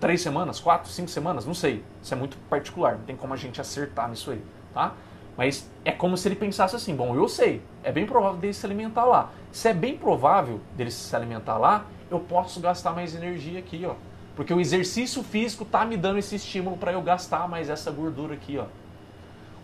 três 0.00 0.20
semanas, 0.20 0.58
quatro, 0.58 0.90
cinco 0.90 1.08
semanas, 1.08 1.46
não 1.46 1.54
sei. 1.54 1.82
Isso 2.02 2.12
é 2.12 2.16
muito 2.16 2.36
particular, 2.48 2.98
não 2.98 3.04
tem 3.04 3.16
como 3.16 3.32
a 3.32 3.36
gente 3.36 3.60
acertar 3.60 4.08
nisso 4.10 4.30
aí, 4.30 4.42
tá? 4.74 4.94
Mas 5.36 5.70
é 5.84 5.92
como 5.92 6.16
se 6.16 6.28
ele 6.28 6.36
pensasse 6.36 6.74
assim: 6.74 6.94
bom, 6.94 7.14
eu 7.14 7.28
sei, 7.28 7.62
é 7.82 7.92
bem 7.92 8.04
provável 8.04 8.38
dele 8.38 8.52
se 8.52 8.66
alimentar 8.66 9.04
lá. 9.04 9.30
Se 9.50 9.68
é 9.68 9.74
bem 9.74 9.96
provável 9.96 10.60
dele 10.76 10.90
se 10.90 11.14
alimentar 11.14 11.56
lá, 11.56 11.86
eu 12.10 12.20
posso 12.20 12.60
gastar 12.60 12.92
mais 12.92 13.14
energia 13.14 13.58
aqui, 13.58 13.84
ó. 13.86 13.94
Porque 14.34 14.52
o 14.52 14.60
exercício 14.60 15.22
físico 15.22 15.64
tá 15.64 15.84
me 15.84 15.96
dando 15.96 16.18
esse 16.18 16.36
estímulo 16.36 16.76
para 16.76 16.92
eu 16.92 17.02
gastar 17.02 17.48
mais 17.48 17.68
essa 17.68 17.90
gordura 17.90 18.34
aqui, 18.34 18.58
ó. 18.58 18.64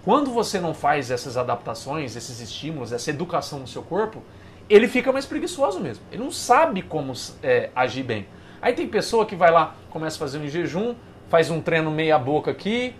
Quando 0.05 0.31
você 0.31 0.61
não 0.61 0.75
faz 0.75 1.11
essas 1.11 1.37
adaptações, 1.37 2.17
esses 2.17 2.41
estímulos, 2.41 2.93
essa 2.93 3.11
educação 3.11 3.59
no 3.59 3.67
seu 3.67 3.83
corpo, 3.83 4.23
ele 4.69 4.89
fica 4.89 5.13
mais 5.13 5.27
preguiçoso 5.27 5.81
mesmo. 5.81 6.05
Ele 6.13 6.23
não 6.23 6.31
sabe 6.31 6.83
como 6.83 7.13
é, 7.43 7.71
agir 7.75 8.03
bem. 8.03 8.27
Aí 8.61 8.73
tem 8.73 8.87
pessoa 8.87 9.25
que 9.25 9.37
vai 9.37 9.51
lá, 9.51 9.75
começa 9.91 10.17
a 10.17 10.19
fazer 10.19 10.39
um 10.39 10.49
jejum, 10.49 10.95
faz 11.29 11.51
um 11.51 11.61
treino 11.61 11.91
meia 11.91 12.19
boca 12.19 12.51
aqui, 12.51 12.95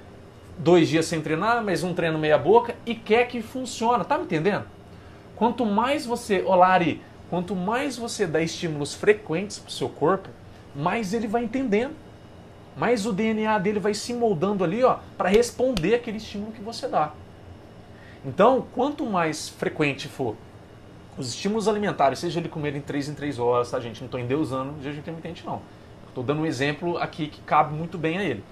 dois 0.57 0.89
dias 0.89 1.07
sem 1.07 1.21
treinar, 1.21 1.63
mas 1.65 1.83
um 1.83 1.95
treino 1.95 2.19
meia 2.19 2.39
boca 2.39 2.75
e 2.87 2.95
quer 2.95 3.27
que 3.27 3.43
funcione. 3.43 4.05
Tá 4.05 4.17
me 4.19 4.25
entendendo? 4.25 4.65
Quanto 5.37 5.65
mais 5.65 6.05
você, 6.05 6.43
olá 6.45 6.69
Ari, 6.69 7.03
quanto 7.31 7.55
mais 7.55 7.97
você 7.97 8.27
dá 8.27 8.41
estímulos 8.41 8.95
frequentes 8.95 9.59
para 9.59 9.69
o 9.69 9.73
seu 9.73 9.89
corpo, 9.89 10.29
mais 10.79 11.13
ele 11.13 11.27
vai 11.27 11.45
entendendo 11.45 11.95
mais 12.79 13.05
o 13.05 13.13
DNA 13.13 13.59
dele 13.59 13.81
vai 13.81 13.93
se 13.93 14.15
moldando 14.15 14.63
ali, 14.63 14.85
ó, 14.85 14.99
para 15.17 15.29
responder 15.29 15.97
aquele 15.97 16.19
estímulo 16.19 16.53
que 16.53 16.61
você 16.61 16.87
dá. 16.87 17.13
Então, 18.25 18.67
quanto 18.73 19.05
mais 19.05 19.49
frequente 19.49 20.07
for 20.07 20.37
os 21.17 21.29
estímulos 21.31 21.67
alimentares, 21.67 22.21
seja 22.21 22.39
ele 22.39 22.49
comer 22.49 22.77
em 22.77 22.81
3 22.81 23.09
em 23.09 23.15
3 23.15 23.41
horas, 23.41 23.73
tá, 23.73 23.81
gente? 23.81 24.01
Não 24.01 24.07
estou 24.07 24.21
endeusando 24.21 24.81
jejum 24.81 25.01
intermitente, 25.01 25.45
não. 25.45 25.61
Estou 26.07 26.23
dando 26.23 26.43
um 26.43 26.47
exemplo 26.47 26.97
aqui 26.99 27.27
que 27.27 27.41
cabe 27.41 27.75
muito 27.75 27.99
bem 27.99 28.19
a 28.19 28.23
ele. 28.23 28.45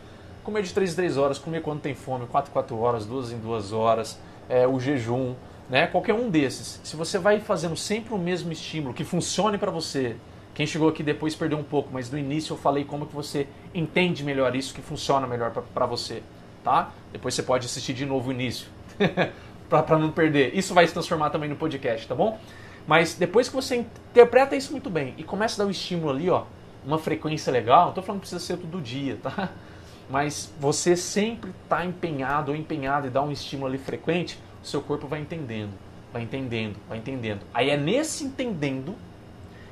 Comer 0.43 0.62
de 0.62 0.75
3 0.75 0.93
em 0.93 0.97
3 0.97 1.17
horas, 1.17 1.39
comer 1.39 1.62
quando 1.62 1.81
tem 1.81 1.95
fome, 1.95 2.27
4 2.27 2.51
em 2.51 2.53
4 2.53 2.77
horas, 2.77 3.07
2 3.07 3.31
em 3.31 3.39
2 3.39 3.73
horas, 3.73 4.19
é, 4.49 4.67
o 4.67 4.81
jejum, 4.81 5.37
né? 5.71 5.87
Qualquer 5.87 6.15
um 6.15 6.29
desses. 6.29 6.81
Se 6.83 6.97
você 6.97 7.17
vai 7.17 7.39
fazendo 7.39 7.77
sempre 7.77 8.12
o 8.12 8.19
mesmo 8.19 8.51
estímulo 8.51 8.93
que 8.93 9.05
funcione 9.05 9.57
para 9.57 9.71
você, 9.71 10.17
quem 10.57 10.66
chegou 10.66 10.88
aqui 10.88 11.03
depois 11.03 11.35
perdeu 11.35 11.59
um 11.59 11.62
pouco, 11.62 11.90
mas 11.92 12.11
no 12.11 12.16
início 12.16 12.55
eu 12.55 12.57
falei 12.57 12.83
como 12.83 13.05
que 13.05 13.14
você 13.14 13.47
entende 13.75 14.25
melhor 14.25 14.57
isso, 14.57 14.73
que 14.73 14.81
funciona 14.81 15.27
melhor 15.27 15.51
para 15.51 15.85
você, 15.85 16.23
tá? 16.64 16.92
Depois 17.12 17.35
você 17.35 17.42
pode 17.42 17.66
assistir 17.66 17.92
de 17.92 18.07
novo 18.07 18.31
o 18.31 18.33
início, 18.33 18.66
para 19.69 19.99
não 19.99 20.11
perder. 20.11 20.57
Isso 20.57 20.73
vai 20.73 20.87
se 20.87 20.95
transformar 20.95 21.29
também 21.29 21.51
no 21.51 21.57
podcast, 21.57 22.09
tá 22.09 22.14
bom? 22.14 22.40
Mas 22.87 23.16
depois 23.16 23.51
que 23.51 23.55
você 23.55 23.77
interpreta 23.77 24.57
isso 24.57 24.73
muito 24.73 24.88
bem 24.88 25.12
e 25.19 25.23
começa 25.23 25.57
a 25.57 25.59
dar 25.62 25.69
um 25.69 25.71
estímulo 25.71 26.09
ali, 26.09 26.31
ó, 26.31 26.45
uma 26.87 26.99
frequência 26.99 27.53
legal, 27.53 27.88
não 27.88 27.92
tô 27.92 28.01
falando 28.01 28.23
que 28.23 28.29
precisa 28.29 28.42
ser 28.42 28.57
todo 28.57 28.81
dia, 28.81 29.19
tá? 29.23 29.51
Mas 30.09 30.55
você 30.59 30.97
sempre 30.97 31.51
está 31.64 31.85
empenhado 31.85 32.53
ou 32.53 32.57
empenhado 32.57 33.09
e 33.09 33.11
dá 33.11 33.21
um 33.21 33.31
estímulo 33.31 33.69
ali 33.69 33.77
frequente, 33.77 34.38
o 34.62 34.66
seu 34.66 34.81
corpo 34.81 35.07
vai 35.07 35.21
entendendo, 35.21 35.73
vai 36.11 36.23
entendendo, 36.23 36.77
vai 36.88 36.97
entendendo. 36.97 37.40
Aí 37.53 37.69
é 37.69 37.77
nesse 37.77 38.25
entendendo 38.25 38.95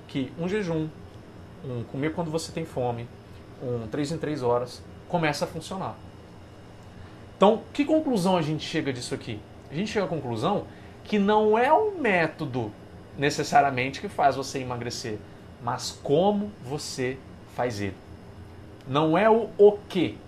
que 0.09 0.33
um 0.38 0.49
jejum, 0.49 0.88
um 1.64 1.85
comer 1.85 2.12
quando 2.12 2.31
você 2.31 2.53
tem 2.53 2.64
fome, 2.64 3.09
um 3.62 3.87
3 3.88 4.12
em 4.12 4.19
3 4.19 4.43
horas, 4.43 4.83
começa 5.09 5.45
a 5.45 5.49
funcionar. 5.49 5.97
Então, 7.37 7.62
que 7.73 7.85
conclusão 7.85 8.37
a 8.37 8.43
gente 8.43 8.64
chega 8.64 8.93
disso 8.93 9.14
aqui? 9.14 9.40
A 9.71 9.75
gente 9.75 9.90
chega 9.90 10.07
à 10.07 10.09
conclusão 10.09 10.67
que 11.03 11.19
não 11.19 11.59
é 11.59 11.73
o 11.73 11.93
método 11.99 12.73
necessariamente 13.19 14.01
que 14.01 14.09
faz 14.09 14.37
você 14.37 14.61
emagrecer, 14.61 15.19
mas 15.62 15.99
como 16.03 16.51
você 16.62 17.19
faz 17.55 17.81
ele. 17.81 17.97
Não 18.87 19.17
é 19.17 19.29
o 19.31 19.49
o 19.57 19.73
que, 19.88 20.19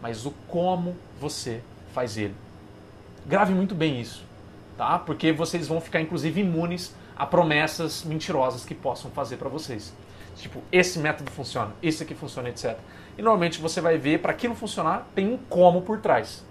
mas 0.00 0.24
o 0.24 0.30
como 0.48 0.96
você 1.20 1.60
faz 1.92 2.16
ele. 2.16 2.34
Grave 3.26 3.54
muito 3.54 3.74
bem 3.74 4.00
isso, 4.00 4.23
tá? 4.76 4.98
Porque 4.98 5.32
vocês 5.32 5.68
vão 5.68 5.80
ficar 5.80 6.00
inclusive 6.00 6.40
imunes 6.40 6.94
a 7.16 7.24
promessas 7.24 8.04
mentirosas 8.04 8.64
que 8.64 8.74
possam 8.74 9.10
fazer 9.10 9.36
para 9.36 9.48
vocês. 9.48 9.92
Tipo, 10.36 10.60
esse 10.72 10.98
método 10.98 11.30
funciona, 11.30 11.72
esse 11.82 12.02
aqui 12.02 12.14
funciona, 12.14 12.48
etc. 12.48 12.76
E 13.16 13.22
normalmente 13.22 13.60
você 13.60 13.80
vai 13.80 13.96
ver, 13.96 14.20
para 14.20 14.32
aquilo 14.32 14.54
funcionar, 14.54 15.06
tem 15.14 15.32
um 15.32 15.36
como 15.36 15.82
por 15.82 16.00
trás. 16.00 16.44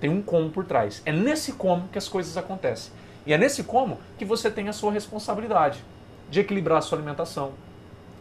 Tem 0.00 0.10
um 0.10 0.20
como 0.20 0.50
por 0.50 0.64
trás. 0.64 1.00
É 1.06 1.12
nesse 1.12 1.52
como 1.52 1.88
que 1.88 1.98
as 1.98 2.08
coisas 2.08 2.36
acontecem. 2.36 2.92
E 3.24 3.32
é 3.32 3.38
nesse 3.38 3.62
como 3.64 3.98
que 4.18 4.24
você 4.24 4.50
tem 4.50 4.68
a 4.68 4.72
sua 4.72 4.92
responsabilidade 4.92 5.82
de 6.28 6.40
equilibrar 6.40 6.78
a 6.78 6.80
sua 6.80 6.98
alimentação, 6.98 7.52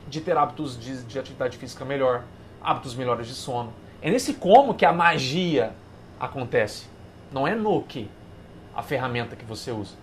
de 0.08 0.22
ter 0.22 0.38
hábitos 0.38 0.80
de, 0.80 1.04
de 1.04 1.18
atividade 1.18 1.58
física 1.58 1.84
melhor, 1.84 2.24
hábitos 2.62 2.96
melhores 2.96 3.28
de 3.28 3.34
sono. 3.34 3.74
É 4.02 4.12
nesse 4.12 4.36
como 4.36 4.76
que 4.76 4.86
a 4.86 4.94
magia 4.94 5.74
acontece. 6.20 6.88
Não 7.32 7.48
é 7.48 7.56
no 7.56 7.82
que 7.82 8.10
a 8.76 8.82
ferramenta 8.82 9.36
que 9.36 9.46
você 9.46 9.72
usa. 9.72 9.96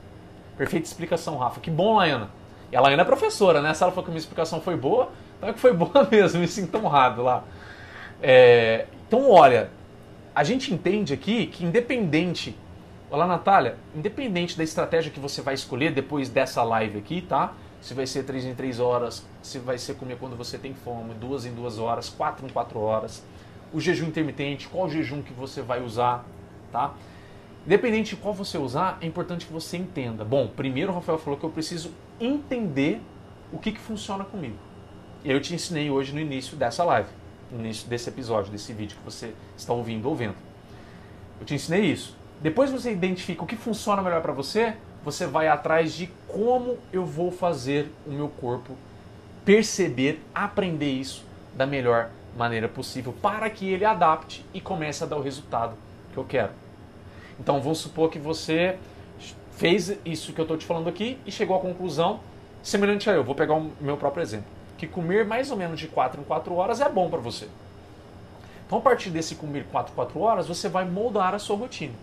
Perfeita 0.57 0.87
explicação, 0.87 1.37
Rafa. 1.37 1.61
Que 1.61 1.71
bom, 1.71 1.97
Laiana. 1.97 2.31
E 2.71 2.77
a 2.77 2.81
Laiana 2.81 3.03
é 3.03 3.05
professora, 3.05 3.61
né? 3.61 3.75
Se 3.75 3.83
ela 3.83 3.93
falou 3.93 4.05
que 4.05 4.11
a 4.11 4.13
minha 4.13 4.21
explicação 4.21 4.61
foi 4.61 4.77
boa, 4.77 5.11
então 5.37 5.49
é 5.49 5.53
que 5.53 5.61
foi 5.61 5.73
boa 5.75 6.09
mesmo, 6.11 6.41
me 6.41 6.49
sinto 6.49 6.79
honrado 6.79 7.23
lá. 7.23 7.45
É, 8.23 8.87
então, 9.07 9.31
olha, 9.31 9.71
a 10.35 10.43
gente 10.43 10.73
entende 10.73 11.13
aqui 11.13 11.47
que 11.47 11.65
independente, 11.65 12.57
olá 13.11 13.27
Natália, 13.27 13.77
independente 13.95 14.57
da 14.57 14.65
estratégia 14.65 15.11
que 15.11 15.21
você 15.21 15.43
vai 15.43 15.55
escolher 15.55 15.93
depois 15.93 16.29
dessa 16.29 16.63
live 16.63 16.99
aqui, 16.99 17.21
tá? 17.21 17.53
se 17.83 17.95
vai 17.95 18.07
ser 18.07 18.23
3 18.23 18.45
em 18.45 18.55
3 18.55 18.79
horas, 18.79 19.27
se 19.43 19.59
vai 19.59 19.77
ser 19.77 19.97
comer 19.97 20.17
quando 20.17 20.37
você 20.37 20.57
tem 20.57 20.73
fome, 20.73 21.15
2 21.15 21.47
em 21.47 21.53
2 21.53 21.79
horas, 21.81 22.09
4 22.09 22.47
em 22.47 22.49
4 22.49 22.79
horas. 22.79 23.25
O 23.73 23.81
jejum 23.81 24.07
intermitente, 24.07 24.69
qual 24.69 24.89
jejum 24.89 25.21
que 25.21 25.33
você 25.33 25.61
vai 25.61 25.83
usar, 25.83 26.25
tá? 26.71 26.95
Independente 27.65 28.17
de 28.17 28.21
qual 28.21 28.35
você 28.35 28.59
usar, 28.59 28.99
é 29.01 29.07
importante 29.07 29.47
que 29.47 29.53
você 29.53 29.77
entenda. 29.77 30.25
Bom, 30.25 30.49
primeiro 30.49 30.91
o 30.91 30.95
Rafael 30.95 31.19
falou 31.19 31.39
que 31.39 31.45
eu 31.45 31.51
preciso 31.51 31.93
entender 32.21 33.01
o 33.53 33.59
que, 33.59 33.71
que 33.71 33.81
funciona 33.81 34.25
comigo. 34.25 34.57
E 35.25 35.31
eu 35.31 35.41
te 35.41 35.55
ensinei 35.55 35.89
hoje 35.89 36.13
no 36.13 36.19
início 36.19 36.57
dessa 36.57 36.83
live, 36.83 37.09
no 37.53 37.61
início 37.61 37.89
desse 37.89 38.09
episódio, 38.09 38.51
desse 38.51 38.73
vídeo 38.73 38.97
que 38.97 39.05
você 39.05 39.33
está 39.57 39.73
ouvindo 39.73 40.09
ou 40.09 40.17
vendo. 40.17 40.35
Eu 41.39 41.47
te 41.47 41.55
ensinei 41.55 41.83
isso. 41.83 42.17
Depois 42.41 42.71
você 42.71 42.91
identifica 42.91 43.45
o 43.45 43.47
que 43.47 43.55
funciona 43.55 44.03
melhor 44.03 44.21
para 44.21 44.33
você, 44.33 44.75
você 45.05 45.27
vai 45.27 45.47
atrás 45.47 45.93
de 45.93 46.09
como 46.27 46.77
eu 46.93 47.07
vou 47.07 47.31
fazer 47.31 47.93
o 48.05 48.11
meu 48.11 48.29
corpo 48.29 48.77
perceber, 49.45 50.21
aprender 50.35 50.91
isso 50.91 51.25
da 51.55 51.67
melhor 51.67 52.11
maneira 52.37 52.69
possível 52.69 53.15
para 53.21 53.49
que 53.51 53.69
ele 53.69 53.85
adapte 53.85 54.45
e 54.55 54.61
comece 54.61 55.05
a 55.05 55.07
dar 55.07 55.17
o 55.17 55.23
resultado 55.23 55.77
que 56.13 56.19
eu 56.19 56.25
quero. 56.25 56.62
Então 57.43 57.61
vamos 57.61 57.79
supor 57.79 58.09
que 58.09 58.21
você 58.21 58.79
fez 59.57 59.99
isso 60.05 60.33
que 60.33 60.41
eu 60.41 60.45
estou 60.45 60.57
te 60.57 60.65
falando 60.65 60.89
aqui 60.89 61.19
e 61.27 61.33
chegou 61.33 61.57
à 61.57 61.61
conclusão 61.61 62.21
semelhante 62.63 63.11
a 63.11 63.15
eu. 63.15 63.25
Vou 63.25 63.35
pegar 63.35 63.55
o 63.55 63.73
meu 63.81 63.97
próprio 63.97 64.23
exemplo. 64.23 64.47
Que 64.79 64.87
comer 64.87 65.27
mais 65.27 65.51
ou 65.51 65.57
menos 65.57 65.81
de 65.81 65.89
4 65.89 66.21
em 66.21 66.25
4 66.25 66.55
horas 66.55 66.81
é 66.81 66.89
bom 66.89 67.11
para 67.11 67.19
você. 67.19 67.49
Então, 68.65 68.79
a 68.79 68.81
partir 68.81 69.11
desse 69.11 69.35
comer 69.35 69.67
4 69.73 69.93
em 69.93 69.97
4 69.97 70.21
horas, 70.21 70.47
você 70.47 70.69
vai 70.69 70.85
moldar 70.85 71.35
a 71.35 71.39
sua 71.41 71.57
rotina. 71.57 71.95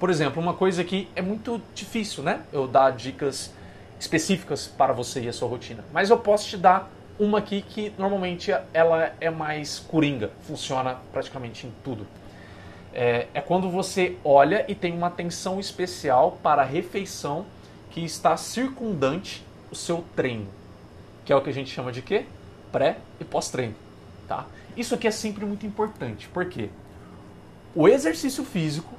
Por 0.00 0.08
exemplo, 0.08 0.42
uma 0.42 0.54
coisa 0.54 0.82
que 0.82 1.08
é 1.14 1.20
muito 1.20 1.60
difícil, 1.74 2.22
né? 2.22 2.40
Eu 2.50 2.66
dar 2.66 2.92
dicas 2.92 3.52
específicas 4.00 4.66
para 4.66 4.94
você 4.94 5.20
e 5.20 5.28
a 5.28 5.32
sua 5.32 5.46
rotina. 5.46 5.84
Mas 5.92 6.08
eu 6.08 6.18
posso 6.18 6.48
te 6.48 6.56
dar 6.56 6.90
uma 7.18 7.38
aqui 7.38 7.60
que 7.60 7.92
normalmente 7.98 8.50
ela 8.72 9.12
é 9.20 9.28
mais 9.28 9.78
coringa, 9.78 10.30
funciona 10.40 10.96
praticamente 11.12 11.66
em 11.66 11.72
tudo. 11.84 12.06
É, 13.00 13.28
é 13.32 13.40
quando 13.40 13.70
você 13.70 14.16
olha 14.24 14.64
e 14.66 14.74
tem 14.74 14.92
uma 14.92 15.06
atenção 15.06 15.60
especial 15.60 16.36
para 16.42 16.62
a 16.62 16.64
refeição 16.64 17.46
que 17.92 18.04
está 18.04 18.36
circundante 18.36 19.46
o 19.70 19.76
seu 19.76 20.04
treino, 20.16 20.48
que 21.24 21.32
é 21.32 21.36
o 21.36 21.40
que 21.40 21.48
a 21.48 21.52
gente 21.52 21.70
chama 21.70 21.92
de 21.92 22.02
quê? 22.02 22.26
Pré 22.72 22.96
e 23.20 23.24
pós-treino, 23.24 23.76
tá? 24.26 24.48
Isso 24.76 24.96
aqui 24.96 25.06
é 25.06 25.12
sempre 25.12 25.46
muito 25.46 25.64
importante, 25.64 26.28
porque 26.34 26.70
o 27.72 27.86
exercício 27.86 28.44
físico 28.44 28.92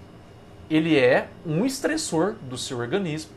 ele 0.70 0.98
é 0.98 1.28
um 1.46 1.66
estressor 1.66 2.36
do 2.36 2.58
seu 2.58 2.78
organismo, 2.78 3.32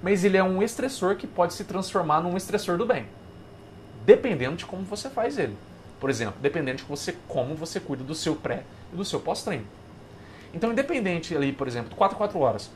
mas 0.00 0.22
ele 0.22 0.36
é 0.36 0.44
um 0.44 0.62
estressor 0.62 1.16
que 1.16 1.26
pode 1.26 1.54
se 1.54 1.64
transformar 1.64 2.20
num 2.20 2.36
estressor 2.36 2.78
do 2.78 2.86
bem, 2.86 3.08
dependendo 4.06 4.54
de 4.54 4.64
como 4.64 4.84
você 4.84 5.10
faz 5.10 5.40
ele. 5.40 5.56
Por 5.98 6.08
exemplo, 6.08 6.36
dependendo 6.40 6.78
de 6.78 6.84
você, 6.84 7.16
como 7.26 7.56
você 7.56 7.80
cuida 7.80 8.04
do 8.04 8.14
seu 8.14 8.36
pré 8.36 8.62
e 8.92 8.96
do 8.96 9.04
seu 9.04 9.18
pós-treino. 9.18 9.66
Então, 10.54 10.70
independente 10.70 11.36
ali, 11.36 11.52
por 11.52 11.66
exemplo, 11.66 11.96
4 11.96 12.16
4 12.16 12.38
horas, 12.38 12.70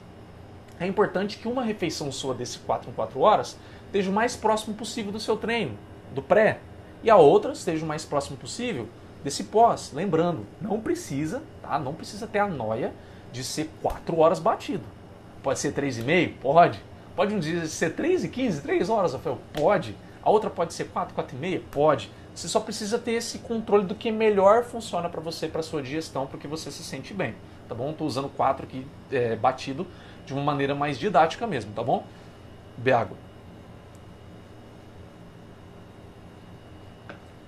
é 0.80 0.86
importante 0.86 1.38
que 1.38 1.46
uma 1.46 1.62
refeição 1.62 2.10
sua 2.10 2.34
desse 2.34 2.58
4 2.58 2.90
em 2.90 2.92
4 2.92 3.20
horas 3.20 3.56
esteja 3.86 4.10
o 4.10 4.12
mais 4.12 4.36
próximo 4.36 4.74
possível 4.74 5.12
do 5.12 5.20
seu 5.20 5.36
treino, 5.36 5.78
do 6.12 6.20
pré, 6.20 6.58
e 7.02 7.10
a 7.10 7.16
outra 7.16 7.52
esteja 7.52 7.84
o 7.84 7.88
mais 7.88 8.04
próximo 8.04 8.36
possível 8.36 8.88
desse 9.22 9.44
pós. 9.44 9.92
Lembrando, 9.94 10.44
não 10.60 10.80
precisa, 10.80 11.42
tá? 11.62 11.78
Não 11.78 11.94
precisa 11.94 12.26
ter 12.26 12.40
a 12.40 12.48
noia 12.48 12.92
de 13.32 13.44
ser 13.44 13.70
4 13.80 14.18
horas 14.18 14.40
batido. 14.40 14.84
Pode 15.42 15.60
ser 15.60 15.72
3,5? 15.72 16.34
Pode. 16.40 16.82
Pode 17.14 17.34
um 17.34 17.38
dia 17.38 17.64
ser 17.66 17.94
3 17.94 18.24
e 18.24 18.28
15, 18.28 18.62
3 18.62 18.90
horas, 18.90 19.12
Rafael? 19.12 19.38
Pode. 19.52 19.96
A 20.22 20.30
outra 20.30 20.50
pode 20.50 20.74
ser 20.74 20.88
4, 20.88 21.14
4 21.14 21.36
e 21.36 21.38
meia? 21.38 21.62
Pode. 21.70 22.10
Você 22.34 22.46
só 22.46 22.60
precisa 22.60 22.98
ter 22.98 23.12
esse 23.12 23.38
controle 23.38 23.84
do 23.84 23.94
que 23.94 24.12
melhor 24.12 24.64
funciona 24.64 25.08
para 25.08 25.20
você, 25.20 25.48
para 25.48 25.62
sua 25.62 25.82
digestão, 25.82 26.26
porque 26.26 26.46
você 26.46 26.70
se 26.70 26.84
sente 26.84 27.12
bem, 27.12 27.34
tá 27.68 27.74
bom? 27.74 27.90
Estou 27.90 28.06
usando 28.06 28.28
4 28.28 28.64
aqui 28.64 28.86
é, 29.12 29.36
batido 29.36 29.86
de 30.24 30.32
uma 30.32 30.42
maneira 30.42 30.74
mais 30.74 30.98
didática 30.98 31.46
mesmo, 31.46 31.72
tá 31.72 31.82
bom? 31.82 32.04
Bebe 32.76 32.92
água. 32.92 33.16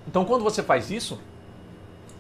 Então, 0.07 0.25
quando 0.25 0.43
você 0.43 0.63
faz 0.63 0.91
isso, 0.91 1.21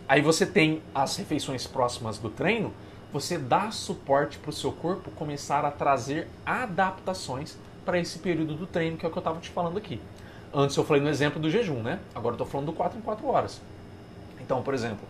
aí 0.08 0.22
você 0.22 0.46
tem 0.46 0.82
as 0.94 1.16
refeições 1.16 1.66
próximas 1.66 2.18
do 2.18 2.30
treino, 2.30 2.72
você 3.12 3.36
dá 3.36 3.70
suporte 3.72 4.38
para 4.38 4.50
o 4.50 4.52
seu 4.52 4.70
corpo 4.70 5.10
começar 5.10 5.64
a 5.64 5.70
trazer 5.70 6.28
adaptações 6.46 7.58
para 7.84 7.98
esse 7.98 8.20
período 8.20 8.54
do 8.54 8.66
treino, 8.66 8.96
que 8.96 9.04
é 9.04 9.08
o 9.08 9.10
que 9.10 9.18
eu 9.18 9.20
estava 9.20 9.40
te 9.40 9.50
falando 9.50 9.76
aqui. 9.76 10.00
Antes 10.54 10.76
eu 10.76 10.84
falei 10.84 11.02
no 11.02 11.08
exemplo 11.08 11.40
do 11.40 11.50
jejum, 11.50 11.82
né? 11.82 11.98
Agora 12.14 12.34
eu 12.34 12.36
estou 12.36 12.46
falando 12.46 12.66
do 12.66 12.72
4 12.72 12.98
em 12.98 13.02
4 13.02 13.26
horas. 13.26 13.60
Então, 14.40 14.62
por 14.62 14.74
exemplo, 14.74 15.06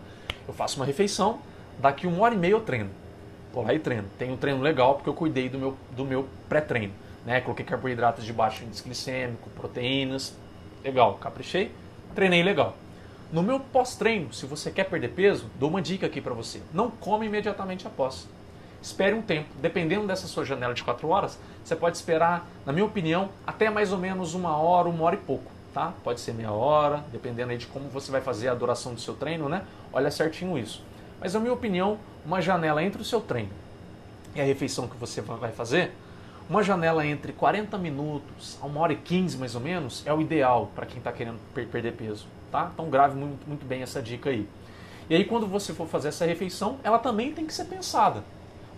eu 0.47 0.53
faço 0.53 0.77
uma 0.77 0.85
refeição, 0.85 1.39
daqui 1.81 2.07
uma 2.07 2.23
hora 2.23 2.35
e 2.35 2.37
meia 2.37 2.51
eu 2.51 2.61
treino. 2.61 2.89
Vou 3.53 3.63
lá 3.63 3.73
e 3.73 3.79
treino. 3.79 4.05
Tenho 4.17 4.33
um 4.33 4.37
treino 4.37 4.61
legal 4.61 4.95
porque 4.95 5.09
eu 5.09 5.13
cuidei 5.13 5.49
do 5.49 5.57
meu, 5.57 5.77
do 5.91 6.05
meu 6.05 6.27
pré-treino. 6.47 6.93
Né? 7.25 7.41
Coloquei 7.41 7.65
carboidratos 7.65 8.23
de 8.23 8.31
baixo 8.31 8.63
índice 8.63 8.83
glicêmico, 8.83 9.49
proteínas. 9.49 10.35
Legal, 10.83 11.15
caprichei. 11.15 11.71
Treinei 12.15 12.43
legal. 12.43 12.75
No 13.31 13.41
meu 13.41 13.59
pós-treino, 13.59 14.33
se 14.33 14.45
você 14.45 14.71
quer 14.71 14.85
perder 14.85 15.09
peso, 15.09 15.49
dou 15.59 15.69
uma 15.69 15.81
dica 15.81 16.05
aqui 16.05 16.19
para 16.19 16.33
você. 16.33 16.61
Não 16.73 16.89
come 16.89 17.25
imediatamente 17.25 17.87
após. 17.87 18.27
Espere 18.81 19.13
um 19.13 19.21
tempo. 19.21 19.47
Dependendo 19.61 20.07
dessa 20.07 20.27
sua 20.27 20.43
janela 20.43 20.73
de 20.73 20.83
4 20.83 21.07
horas, 21.07 21.39
você 21.63 21.75
pode 21.75 21.95
esperar, 21.95 22.47
na 22.65 22.73
minha 22.73 22.85
opinião, 22.85 23.29
até 23.45 23.69
mais 23.69 23.93
ou 23.93 23.97
menos 23.97 24.33
uma 24.33 24.57
hora, 24.57 24.89
uma 24.89 25.03
hora 25.05 25.15
e 25.15 25.19
pouco. 25.19 25.51
Tá? 25.73 25.93
Pode 26.03 26.19
ser 26.19 26.33
meia 26.33 26.51
hora, 26.51 27.05
dependendo 27.13 27.51
aí 27.51 27.57
de 27.57 27.67
como 27.67 27.87
você 27.87 28.11
vai 28.11 28.19
fazer 28.19 28.49
a 28.49 28.53
duração 28.53 28.93
do 28.93 28.99
seu 28.99 29.13
treino, 29.13 29.47
né? 29.47 29.63
Olha 29.93 30.11
certinho 30.11 30.57
isso. 30.57 30.83
Mas, 31.21 31.35
na 31.35 31.39
minha 31.39 31.53
opinião, 31.53 31.99
uma 32.25 32.41
janela 32.41 32.83
entre 32.83 32.99
o 32.99 33.05
seu 33.05 33.21
treino 33.21 33.51
e 34.33 34.41
a 34.41 34.43
refeição 34.43 34.87
que 34.87 34.97
você 34.97 35.21
vai 35.21 35.51
fazer, 35.51 35.91
uma 36.49 36.63
janela 36.63 37.05
entre 37.05 37.31
40 37.31 37.77
minutos 37.77 38.57
a 38.59 38.65
1 38.65 38.77
hora 38.77 38.93
e 38.93 38.95
15 38.95 39.37
mais 39.37 39.53
ou 39.53 39.61
menos 39.61 40.01
é 40.05 40.11
o 40.11 40.19
ideal 40.19 40.71
para 40.75 40.85
quem 40.85 40.97
está 40.97 41.11
querendo 41.11 41.39
per 41.53 41.67
perder 41.67 41.93
peso. 41.93 42.25
Tá? 42.51 42.71
Então 42.73 42.89
grave 42.89 43.15
muito, 43.15 43.47
muito 43.47 43.65
bem 43.65 43.83
essa 43.83 44.01
dica 44.01 44.31
aí. 44.31 44.49
E 45.09 45.15
aí 45.15 45.23
quando 45.23 45.45
você 45.45 45.73
for 45.73 45.87
fazer 45.87 46.07
essa 46.07 46.25
refeição, 46.25 46.77
ela 46.83 46.97
também 46.97 47.31
tem 47.31 47.45
que 47.45 47.53
ser 47.53 47.65
pensada. 47.65 48.23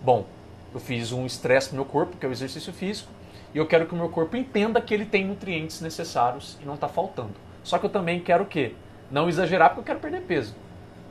Bom, 0.02 0.26
eu 0.74 0.78
fiz 0.78 1.12
um 1.12 1.24
estresse 1.24 1.70
no 1.70 1.76
meu 1.76 1.84
corpo, 1.84 2.16
que 2.16 2.26
é 2.26 2.28
o 2.28 2.32
exercício 2.32 2.72
físico, 2.72 3.10
e 3.54 3.58
eu 3.58 3.66
quero 3.66 3.86
que 3.86 3.94
o 3.94 3.96
meu 3.96 4.10
corpo 4.10 4.36
entenda 4.36 4.80
que 4.80 4.92
ele 4.92 5.06
tem 5.06 5.24
nutrientes 5.24 5.80
necessários 5.80 6.58
e 6.60 6.66
não 6.66 6.74
está 6.74 6.88
faltando. 6.88 7.34
Só 7.62 7.78
que 7.78 7.86
eu 7.86 7.90
também 7.90 8.20
quero 8.20 8.44
o 8.44 8.46
quê? 8.46 8.74
Não 9.10 9.28
exagerar 9.28 9.70
porque 9.70 9.80
eu 9.80 9.84
quero 9.84 10.00
perder 10.00 10.22
peso. 10.22 10.54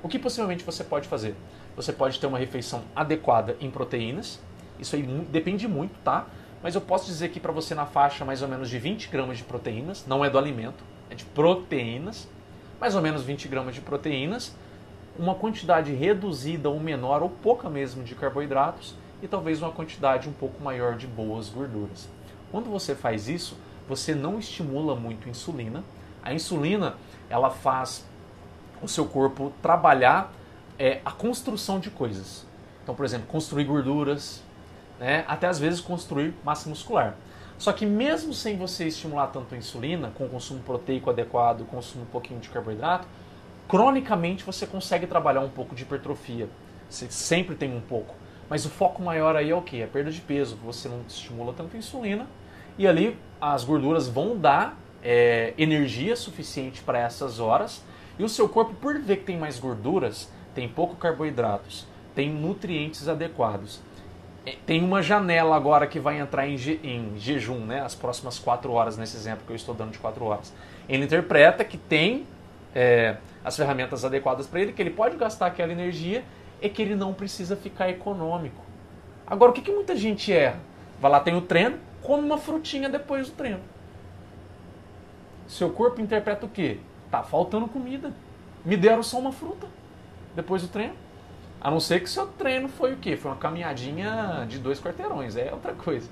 O 0.04 0.10
que 0.10 0.20
possivelmente 0.20 0.66
você 0.66 0.84
pode 0.84 1.08
fazer? 1.08 1.34
Você 1.78 1.94
pode 1.94 2.20
ter 2.20 2.28
uma 2.28 2.38
refeição 2.38 2.84
adequada 2.94 3.56
em 3.62 3.72
proteínas, 3.72 4.38
isso 4.78 4.98
aí 4.98 5.02
depende 5.02 5.66
muito, 5.66 5.98
tá? 6.04 6.28
Mas 6.62 6.76
eu 6.76 6.82
posso 6.82 7.06
dizer 7.06 7.28
aqui 7.28 7.40
para 7.40 7.54
você 7.54 7.74
na 7.74 7.86
faixa 7.86 8.26
mais 8.26 8.42
ou 8.42 8.50
menos 8.50 8.70
de 8.70 8.78
20 8.78 9.08
gramas 9.08 9.38
de 9.38 9.46
proteínas, 9.46 10.06
não 10.06 10.24
é 10.26 10.30
do 10.30 10.38
alimento, 10.38 10.84
é 11.10 11.16
de 11.16 11.24
proteínas, 11.24 12.28
mais 12.82 12.96
ou 12.96 13.02
menos 13.02 13.24
20 13.24 13.48
gramas 13.48 13.76
de 13.76 13.80
proteínas, 13.80 14.54
uma 15.18 15.36
quantidade 15.36 15.94
reduzida 15.94 16.70
ou 16.70 16.82
menor 16.82 17.24
ou 17.24 17.30
pouca 17.30 17.70
mesmo 17.70 18.04
de 18.04 18.14
carboidratos 18.14 18.96
e 19.22 19.28
talvez 19.28 19.62
uma 19.62 19.72
quantidade 19.72 20.28
um 20.28 20.34
pouco 20.34 20.62
maior 20.62 20.98
de 20.98 21.08
boas 21.08 21.48
gorduras. 21.48 22.10
Quando 22.52 22.70
você 22.70 22.94
faz 22.94 23.30
isso, 23.30 23.58
você 23.88 24.14
não 24.14 24.38
estimula 24.38 24.98
muito 24.98 25.30
a 25.30 25.32
insulina. 25.32 25.82
A 26.22 26.34
insulina, 26.34 26.98
ela 27.30 27.50
faz 27.50 28.06
o 28.84 28.88
seu 28.88 29.06
corpo 29.06 29.54
trabalhar 29.62 30.32
é, 30.78 31.00
a 31.06 31.12
construção 31.12 31.80
de 31.80 31.90
coisas. 31.90 32.46
Então, 32.84 32.94
por 32.94 33.06
exemplo, 33.06 33.28
construir 33.28 33.64
gorduras, 33.64 34.44
né? 35.00 35.24
até 35.28 35.48
às 35.48 35.58
vezes 35.58 35.80
construir 35.80 36.34
massa 36.44 36.70
muscular. 36.70 37.16
Só 37.58 37.72
que 37.72 37.86
mesmo 37.86 38.34
sem 38.34 38.58
você 38.58 38.88
estimular 38.88 39.28
tanto 39.28 39.56
a 39.56 39.58
insulina, 39.58 40.12
com 40.16 40.28
consumo 40.28 40.60
proteico 40.62 41.10
adequado, 41.10 41.66
consumo 41.66 42.04
um 42.04 42.08
pouquinho 42.08 42.40
de 42.40 42.50
carboidrato, 42.50 43.08
cronicamente 43.68 44.44
você 44.44 44.68
consegue 44.68 45.08
trabalhar 45.08 45.42
um 45.42 45.50
pouco 45.50 45.74
de 45.74 45.84
hipertrofia. 45.84 46.50
Você 46.90 47.10
sempre 47.10 47.56
tem 47.56 47.74
um 47.76 47.82
pouco. 47.82 48.14
Mas 48.50 48.66
o 48.66 48.70
foco 48.70 49.02
maior 49.02 49.36
aí 49.36 49.50
é 49.50 49.56
o 49.56 49.62
que? 49.62 49.82
A 49.82 49.88
perda 49.88 50.12
de 50.12 50.20
peso. 50.20 50.58
Você 50.66 50.90
não 50.90 51.02
estimula 51.08 51.54
tanto 51.54 51.76
a 51.76 51.80
insulina 51.80 52.28
e 52.78 52.88
ali 52.88 53.18
as 53.40 53.64
gorduras 53.64 54.08
vão 54.08 54.38
dar 54.38 54.78
é, 55.02 55.54
energia 55.58 56.16
suficiente 56.16 56.82
para 56.82 57.00
essas 57.00 57.40
horas 57.40 57.82
e 58.18 58.24
o 58.24 58.30
seu 58.30 58.48
corpo, 58.48 58.74
por 58.76 58.98
ver 59.00 59.18
que 59.18 59.24
tem 59.24 59.38
mais 59.38 59.60
gorduras, 59.60 60.32
tem 60.54 60.68
pouco 60.68 60.96
carboidratos, 60.96 61.88
tem 62.14 62.30
nutrientes 62.32 63.08
adequados. 63.08 63.82
É, 64.46 64.56
tem 64.66 64.84
uma 64.84 65.02
janela 65.02 65.56
agora 65.56 65.88
que 65.88 66.00
vai 66.00 66.20
entrar 66.20 66.48
em, 66.48 66.58
je, 66.58 66.80
em 66.84 67.18
jejum, 67.18 67.60
né? 67.66 67.82
As 67.82 67.96
próximas 67.96 68.38
4 68.38 68.72
horas, 68.72 68.98
nesse 68.98 69.16
exemplo 69.16 69.44
que 69.46 69.52
eu 69.52 69.56
estou 69.56 69.74
dando 69.74 69.92
de 69.92 70.00
4 70.00 70.24
horas. 70.24 70.54
Ele 70.88 71.06
interpreta 71.06 71.64
que 71.64 71.78
tem 71.78 72.26
é, 72.76 73.18
as 73.44 73.56
ferramentas 73.56 74.04
adequadas 74.04 74.46
para 74.46 74.62
ele, 74.62 74.74
que 74.74 74.82
ele 74.82 74.90
pode 74.90 75.16
gastar 75.16 75.48
aquela 75.48 75.72
energia 75.72 76.24
e 76.62 76.70
que 76.70 76.82
ele 76.82 76.96
não 76.96 77.14
precisa 77.14 77.56
ficar 77.56 77.90
econômico. 77.90 78.64
Agora, 79.26 79.52
o 79.52 79.54
que, 79.54 79.62
que 79.62 79.72
muita 79.72 79.96
gente 79.96 80.32
erra? 80.32 80.60
Vai 81.00 81.12
lá, 81.12 81.20
tem 81.20 81.36
o 81.36 81.42
treino, 81.42 81.78
come 82.02 82.24
uma 82.24 82.38
frutinha 82.38 82.90
depois 82.90 83.30
do 83.30 83.36
treino. 83.36 83.62
seu 85.48 85.70
corpo 85.70 86.02
interpreta 86.02 86.46
o 86.46 86.50
quê? 86.50 86.80
Tá 87.14 87.22
faltando 87.22 87.68
comida. 87.68 88.12
Me 88.66 88.76
deram 88.76 89.04
só 89.04 89.20
uma 89.20 89.32
fruta 89.32 89.68
depois 90.36 90.64
do 90.64 90.68
treino. 90.68 90.96
A 91.62 91.70
não 91.70 91.80
ser 91.80 92.00
que 92.00 92.10
seu 92.10 92.26
treino 92.26 92.68
foi 92.68 92.94
o 92.94 92.98
quê? 92.98 93.16
Foi 93.16 93.30
uma 93.30 93.38
caminhadinha 93.38 94.48
de 94.50 94.58
dois 94.58 94.82
quarteirões, 94.82 95.38
é 95.38 95.52
outra 95.54 95.74
coisa. 95.74 96.10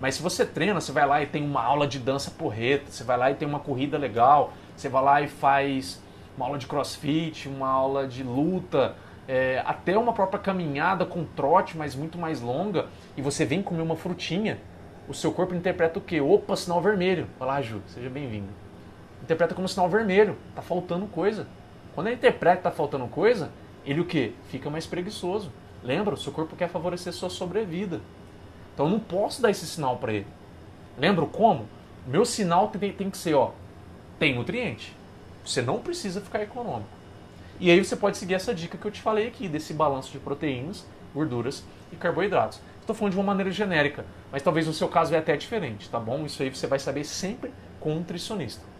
Mas 0.00 0.14
se 0.14 0.22
você 0.22 0.46
treina, 0.46 0.80
você 0.80 0.90
vai 0.90 1.06
lá 1.06 1.22
e 1.22 1.26
tem 1.26 1.44
uma 1.44 1.62
aula 1.62 1.86
de 1.86 1.98
dança 1.98 2.30
porreta, 2.30 2.90
você 2.90 3.04
vai 3.04 3.18
lá 3.18 3.30
e 3.30 3.34
tem 3.34 3.46
uma 3.46 3.60
corrida 3.60 3.98
legal, 3.98 4.54
você 4.74 4.88
vai 4.88 5.04
lá 5.04 5.20
e 5.20 5.28
faz 5.28 6.02
uma 6.34 6.46
aula 6.46 6.56
de 6.56 6.66
crossfit, 6.66 7.46
uma 7.46 7.68
aula 7.68 8.08
de 8.08 8.22
luta, 8.22 8.96
é, 9.28 9.62
até 9.66 9.98
uma 9.98 10.14
própria 10.14 10.40
caminhada 10.40 11.04
com 11.04 11.26
trote, 11.26 11.76
mas 11.76 11.94
muito 11.94 12.16
mais 12.16 12.40
longa, 12.40 12.86
e 13.18 13.20
você 13.20 13.44
vem 13.44 13.62
comer 13.62 13.82
uma 13.82 13.96
frutinha, 13.96 14.58
o 15.06 15.12
seu 15.12 15.30
corpo 15.30 15.54
interpreta 15.54 15.98
o 15.98 16.02
quê? 16.02 16.22
Opa, 16.22 16.56
sinal 16.56 16.80
vermelho. 16.80 17.26
Olá, 17.38 17.60
Ju, 17.60 17.82
seja 17.86 18.08
bem-vindo. 18.08 18.67
Interpreta 19.28 19.54
como 19.54 19.68
sinal 19.68 19.90
vermelho, 19.90 20.38
tá 20.54 20.62
faltando 20.62 21.06
coisa. 21.06 21.46
Quando 21.94 22.06
ele 22.06 22.16
interpreta 22.16 22.56
que 22.56 22.62
tá 22.62 22.70
faltando 22.70 23.06
coisa, 23.08 23.50
ele 23.84 24.00
o 24.00 24.06
quê? 24.06 24.32
Fica 24.48 24.70
mais 24.70 24.86
preguiçoso. 24.86 25.52
Lembra, 25.84 26.14
o 26.14 26.16
seu 26.16 26.32
corpo 26.32 26.56
quer 26.56 26.70
favorecer 26.70 27.12
sua 27.12 27.28
sobrevida. 27.28 28.00
Então 28.72 28.86
eu 28.86 28.92
não 28.92 28.98
posso 28.98 29.42
dar 29.42 29.50
esse 29.50 29.66
sinal 29.66 29.98
para 29.98 30.14
ele. 30.14 30.26
Lembra 30.98 31.26
como? 31.26 31.66
Meu 32.06 32.24
sinal 32.24 32.68
tem, 32.68 32.90
tem 32.90 33.10
que 33.10 33.18
ser, 33.18 33.34
ó, 33.34 33.50
tem 34.18 34.34
nutriente. 34.34 34.96
Você 35.44 35.60
não 35.60 35.78
precisa 35.78 36.22
ficar 36.22 36.40
econômico. 36.40 36.88
E 37.60 37.70
aí 37.70 37.84
você 37.84 37.96
pode 37.96 38.16
seguir 38.16 38.32
essa 38.32 38.54
dica 38.54 38.78
que 38.78 38.86
eu 38.86 38.90
te 38.90 39.02
falei 39.02 39.28
aqui, 39.28 39.46
desse 39.46 39.74
balanço 39.74 40.10
de 40.10 40.18
proteínas, 40.18 40.86
gorduras 41.14 41.62
e 41.92 41.96
carboidratos. 41.96 42.62
Estou 42.80 42.96
falando 42.96 43.12
de 43.12 43.18
uma 43.18 43.26
maneira 43.26 43.50
genérica, 43.50 44.06
mas 44.32 44.40
talvez 44.40 44.66
no 44.66 44.72
seu 44.72 44.88
caso 44.88 45.14
é 45.14 45.18
até 45.18 45.36
diferente, 45.36 45.90
tá 45.90 46.00
bom? 46.00 46.24
Isso 46.24 46.42
aí 46.42 46.48
você 46.48 46.66
vai 46.66 46.78
saber 46.78 47.04
sempre 47.04 47.52
com 47.78 47.92
um 47.92 47.96
nutricionista. 47.96 48.77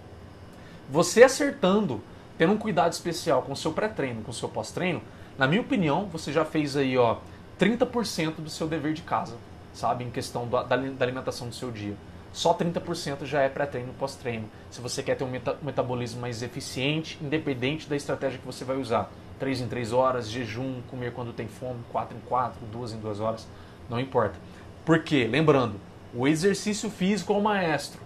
Você 0.89 1.23
acertando, 1.23 2.01
tendo 2.37 2.53
um 2.53 2.59
cuidado 2.59 2.93
especial 2.93 3.43
com 3.43 3.53
o 3.53 3.57
seu 3.57 3.73
pré-treino, 3.73 4.23
com 4.23 4.31
o 4.31 4.35
seu 4.35 4.49
pós-treino, 4.49 5.03
na 5.37 5.47
minha 5.47 5.61
opinião, 5.61 6.07
você 6.07 6.33
já 6.33 6.45
fez 6.45 6.77
aí, 6.77 6.97
ó, 6.97 7.19
30% 7.59 8.37
do 8.37 8.51
seu 8.51 8.67
dever 8.67 8.93
de 8.93 9.03
casa, 9.03 9.37
sabe? 9.73 10.05
Em 10.05 10.11
questão 10.11 10.49
da, 10.49 10.63
da 10.63 11.05
alimentação 11.05 11.49
do 11.49 11.55
seu 11.55 11.71
dia 11.71 11.95
só 12.33 12.55
30% 12.55 13.25
já 13.25 13.43
é 13.43 13.49
pré-treino 13.49 13.91
e 13.91 13.99
pós-treino. 13.99 14.49
Se 14.71 14.81
você 14.81 15.03
quer 15.03 15.17
ter 15.17 15.25
um 15.25 15.31
meta 15.31 15.57
metabolismo 15.63 16.21
mais 16.21 16.43
eficiente, 16.43 17.19
independente 17.21 17.89
da 17.89 17.97
estratégia 17.97 18.39
que 18.39 18.47
você 18.47 18.65
vai 18.65 18.77
usar. 18.77 19.11
3 19.39 19.63
em 19.63 19.69
3 19.69 19.93
horas, 19.93 20.29
jejum, 20.29 20.81
comer 20.89 21.13
quando 21.13 21.33
tem 21.33 21.47
fome, 21.47 21.81
4 21.91 22.17
em 22.17 22.21
4, 22.29 22.67
2 22.67 22.93
em 22.93 22.99
2 22.99 23.21
horas, 23.21 23.47
não 23.89 24.01
importa. 24.01 24.37
Por 24.85 25.03
quê? 25.03 25.29
Lembrando, 25.31 25.81
o 26.13 26.27
exercício 26.27 26.91
físico 26.91 27.33
é 27.33 27.37
o 27.37 27.41
maestro. 27.41 28.01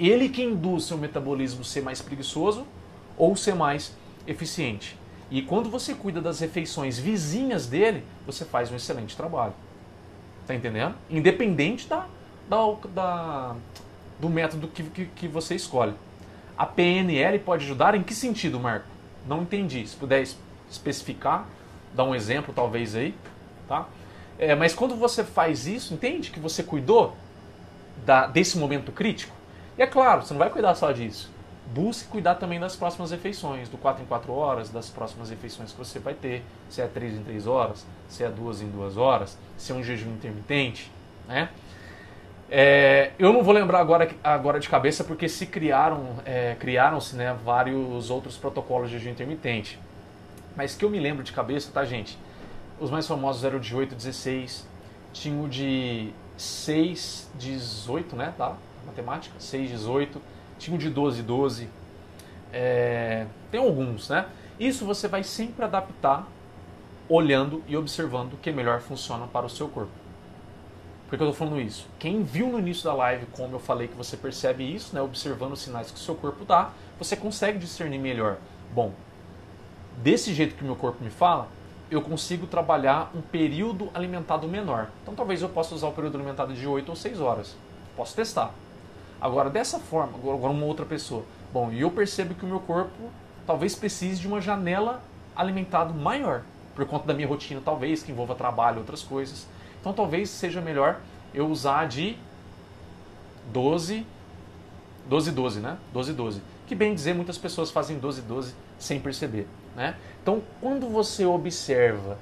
Ele 0.00 0.28
que 0.28 0.42
induz 0.42 0.84
seu 0.84 0.96
metabolismo 0.96 1.62
ser 1.62 1.82
mais 1.82 2.00
preguiçoso 2.00 2.66
ou 3.16 3.36
ser 3.36 3.54
mais 3.54 3.94
eficiente. 4.26 4.96
E 5.30 5.42
quando 5.42 5.70
você 5.70 5.94
cuida 5.94 6.20
das 6.20 6.40
refeições 6.40 6.98
vizinhas 6.98 7.66
dele, 7.66 8.02
você 8.26 8.44
faz 8.44 8.72
um 8.72 8.76
excelente 8.76 9.16
trabalho. 9.16 9.52
Tá 10.46 10.54
entendendo? 10.54 10.94
Independente 11.08 11.86
da 11.86 12.06
da, 12.50 12.76
da 12.92 13.56
do 14.18 14.28
método 14.28 14.66
que, 14.68 14.82
que, 14.82 15.06
que, 15.06 15.28
você 15.28 15.54
escolhe. 15.54 15.94
A 16.58 16.66
PNL 16.66 17.38
pode 17.38 17.64
ajudar 17.64 17.94
em 17.94 18.02
que 18.02 18.12
sentido, 18.12 18.58
Marco? 18.58 18.86
Não 19.26 19.42
entendi. 19.42 19.86
Se 19.86 19.96
puder 19.96 20.26
especificar, 20.68 21.46
dar 21.94 22.04
um 22.04 22.14
exemplo 22.14 22.52
talvez 22.52 22.94
aí, 22.94 23.14
tá? 23.68 23.88
É, 24.38 24.54
mas 24.54 24.74
quando 24.74 24.96
você 24.96 25.22
faz 25.22 25.66
isso, 25.66 25.94
entende 25.94 26.30
que 26.30 26.40
você 26.40 26.62
cuidou 26.62 27.16
da, 28.04 28.26
desse 28.26 28.58
momento 28.58 28.90
crítico? 28.90 29.34
E 29.80 29.82
é 29.82 29.86
claro, 29.86 30.20
você 30.20 30.34
não 30.34 30.38
vai 30.38 30.50
cuidar 30.50 30.74
só 30.74 30.92
disso. 30.92 31.30
Busque 31.72 32.06
cuidar 32.06 32.34
também 32.34 32.60
das 32.60 32.76
próximas 32.76 33.12
refeições, 33.12 33.66
do 33.66 33.78
4 33.78 34.02
em 34.02 34.06
4 34.06 34.30
horas, 34.30 34.68
das 34.68 34.90
próximas 34.90 35.30
refeições 35.30 35.72
que 35.72 35.78
você 35.78 35.98
vai 35.98 36.12
ter, 36.12 36.44
se 36.68 36.82
é 36.82 36.86
3 36.86 37.14
em 37.14 37.24
3 37.24 37.46
horas, 37.46 37.86
se 38.06 38.22
é 38.22 38.28
2 38.28 38.60
em 38.60 38.68
2 38.68 38.98
horas, 38.98 39.38
se 39.56 39.72
é 39.72 39.74
um 39.74 39.82
jejum 39.82 40.10
intermitente, 40.10 40.92
né? 41.26 41.48
É, 42.50 43.12
eu 43.18 43.32
não 43.32 43.42
vou 43.42 43.54
lembrar 43.54 43.80
agora, 43.80 44.10
agora 44.22 44.60
de 44.60 44.68
cabeça 44.68 45.02
porque 45.02 45.30
se 45.30 45.46
criaram, 45.46 46.16
é, 46.26 46.56
criaram-se 46.60 47.16
né, 47.16 47.34
vários 47.42 48.10
outros 48.10 48.36
protocolos 48.36 48.90
de 48.90 48.98
jejum 48.98 49.12
intermitente. 49.12 49.80
Mas 50.54 50.74
que 50.74 50.84
eu 50.84 50.90
me 50.90 51.00
lembro 51.00 51.24
de 51.24 51.32
cabeça, 51.32 51.70
tá 51.72 51.86
gente? 51.86 52.18
Os 52.78 52.90
mais 52.90 53.06
famosos 53.06 53.44
eram 53.44 53.58
de 53.58 53.74
8, 53.74 53.94
16, 53.94 54.68
tinha 55.14 55.42
o 55.42 55.48
de 55.48 56.10
6, 56.36 57.30
18, 57.38 58.14
né? 58.14 58.34
Tá? 58.36 58.58
Matemática, 58.86 59.34
6, 59.38 59.70
18, 59.70 60.20
tinha 60.58 60.74
o 60.74 60.78
de 60.78 60.90
12, 60.90 61.22
12. 61.22 61.68
É, 62.52 63.26
tem 63.50 63.60
alguns, 63.60 64.08
né? 64.08 64.26
Isso 64.58 64.84
você 64.84 65.08
vai 65.08 65.22
sempre 65.22 65.64
adaptar 65.64 66.26
olhando 67.08 67.62
e 67.66 67.76
observando 67.76 68.34
o 68.34 68.36
que 68.36 68.52
melhor 68.52 68.80
funciona 68.80 69.26
para 69.26 69.46
o 69.46 69.50
seu 69.50 69.68
corpo. 69.68 69.90
Por 71.08 71.16
que 71.16 71.24
eu 71.24 71.30
estou 71.30 71.48
falando 71.48 71.60
isso? 71.60 71.88
Quem 71.98 72.22
viu 72.22 72.46
no 72.48 72.60
início 72.60 72.84
da 72.84 72.94
live, 72.94 73.26
como 73.32 73.56
eu 73.56 73.58
falei 73.58 73.88
que 73.88 73.96
você 73.96 74.16
percebe 74.16 74.62
isso, 74.62 74.94
né, 74.94 75.02
observando 75.02 75.54
os 75.54 75.60
sinais 75.60 75.90
que 75.90 75.96
o 75.96 76.00
seu 76.00 76.14
corpo 76.14 76.44
dá, 76.44 76.70
você 76.98 77.16
consegue 77.16 77.58
discernir 77.58 77.98
melhor. 77.98 78.36
Bom, 78.72 78.92
desse 79.96 80.32
jeito 80.32 80.54
que 80.54 80.62
o 80.62 80.66
meu 80.66 80.76
corpo 80.76 81.02
me 81.02 81.10
fala, 81.10 81.48
eu 81.90 82.00
consigo 82.00 82.46
trabalhar 82.46 83.10
um 83.12 83.20
período 83.20 83.90
alimentado 83.92 84.46
menor. 84.46 84.88
Então 85.02 85.12
talvez 85.12 85.42
eu 85.42 85.48
possa 85.48 85.74
usar 85.74 85.88
o 85.88 85.92
período 85.92 86.16
alimentado 86.16 86.54
de 86.54 86.64
8 86.64 86.88
ou 86.88 86.94
6 86.94 87.20
horas. 87.20 87.56
Posso 87.96 88.14
testar. 88.14 88.54
Agora, 89.20 89.50
dessa 89.50 89.78
forma, 89.78 90.16
agora 90.16 90.52
uma 90.52 90.64
outra 90.64 90.86
pessoa. 90.86 91.24
Bom, 91.52 91.70
e 91.70 91.80
eu 91.80 91.90
percebo 91.90 92.34
que 92.34 92.44
o 92.44 92.48
meu 92.48 92.60
corpo 92.60 93.10
talvez 93.46 93.74
precise 93.74 94.20
de 94.20 94.26
uma 94.26 94.40
janela 94.40 95.02
alimentado 95.34 95.92
maior, 95.92 96.42
por 96.74 96.86
conta 96.86 97.06
da 97.06 97.14
minha 97.14 97.26
rotina, 97.26 97.60
talvez, 97.64 98.02
que 98.02 98.12
envolva 98.12 98.34
trabalho, 98.34 98.78
outras 98.78 99.02
coisas. 99.02 99.46
Então 99.80 99.92
talvez 99.92 100.30
seja 100.30 100.60
melhor 100.60 101.00
eu 101.34 101.48
usar 101.48 101.86
de 101.86 102.16
12, 103.52 104.06
12, 105.06 105.30
12, 105.32 105.60
né? 105.60 105.76
12, 105.92 106.12
12. 106.12 106.42
Que 106.66 106.74
bem 106.74 106.94
dizer, 106.94 107.14
muitas 107.14 107.36
pessoas 107.36 107.70
fazem 107.70 107.98
12, 107.98 108.22
12 108.22 108.54
sem 108.78 109.00
perceber, 109.00 109.46
né? 109.74 109.96
Então, 110.22 110.42
quando 110.60 110.88
você 110.88 111.24
observa 111.24 112.16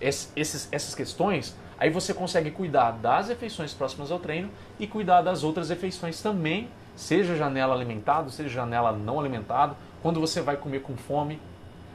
esses, 0.00 0.68
essas 0.72 0.94
questões, 0.94 1.54
aí 1.82 1.90
você 1.90 2.14
consegue 2.14 2.50
cuidar 2.50 2.92
das 2.92 3.28
refeições 3.28 3.72
próximas 3.72 4.10
ao 4.10 4.18
treino 4.18 4.50
e 4.78 4.86
cuidar 4.86 5.22
das 5.22 5.42
outras 5.42 5.68
refeições 5.68 6.22
também, 6.22 6.68
seja 6.94 7.36
janela 7.36 7.74
alimentado, 7.74 8.30
seja 8.30 8.48
janela 8.48 8.92
não 8.92 9.18
alimentado. 9.18 9.76
Quando 10.02 10.20
você 10.20 10.40
vai 10.40 10.56
comer 10.56 10.82
com 10.82 10.96
fome, 10.96 11.40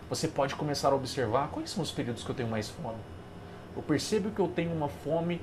você 0.09 0.27
pode 0.27 0.55
começar 0.55 0.89
a 0.89 0.95
observar 0.95 1.49
quais 1.49 1.69
são 1.69 1.83
os 1.83 1.91
períodos 1.91 2.23
que 2.23 2.29
eu 2.29 2.35
tenho 2.35 2.49
mais 2.49 2.69
fome 2.69 2.97
eu 3.77 3.83
percebo 3.83 4.31
que 4.31 4.39
eu 4.39 4.47
tenho 4.47 4.73
uma 4.73 4.89
fome 4.89 5.39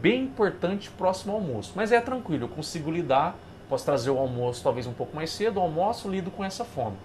bem 0.00 0.24
importante 0.24 0.90
próximo 0.90 1.34
ao 1.34 1.38
almoço. 1.38 1.72
Mas 1.76 1.92
é 1.92 2.00
tranquilo, 2.00 2.44
eu 2.44 2.48
consigo 2.48 2.90
lidar, 2.90 3.36
posso 3.68 3.84
trazer 3.84 4.10
o 4.10 4.18
almoço 4.18 4.62
talvez 4.64 4.86
um 4.86 4.94
pouco 4.94 5.14
mais 5.14 5.30
cedo, 5.30 5.60
almoço 5.60 6.08
lido 6.08 6.30
com 6.30 6.42
essa 6.42 6.64
fome. 6.64 6.96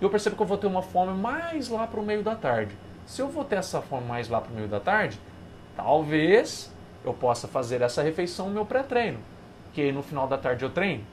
E 0.00 0.04
eu 0.04 0.10
percebo 0.10 0.36
que 0.36 0.42
eu 0.42 0.46
vou 0.46 0.58
ter 0.58 0.66
uma 0.66 0.82
fome 0.82 1.18
mais 1.18 1.70
lá 1.70 1.86
para 1.86 1.98
o 1.98 2.04
meio 2.04 2.22
da 2.22 2.34
tarde. 2.34 2.76
Se 3.06 3.22
eu 3.22 3.28
vou 3.28 3.44
ter 3.44 3.56
essa 3.56 3.80
fome 3.80 4.06
mais 4.06 4.28
lá 4.28 4.42
para 4.42 4.52
o 4.52 4.54
meio 4.54 4.68
da 4.68 4.78
tarde, 4.78 5.18
talvez 5.76 6.72
eu 7.04 7.12
possa 7.12 7.46
fazer 7.48 7.82
essa 7.82 8.02
refeição 8.02 8.48
no 8.48 8.54
meu 8.54 8.66
pré-treino. 8.66 9.18
Que 9.72 9.82
aí 9.82 9.92
no 9.92 10.02
final 10.02 10.26
da 10.26 10.38
tarde 10.38 10.64
eu 10.64 10.70
treino. 10.70 11.04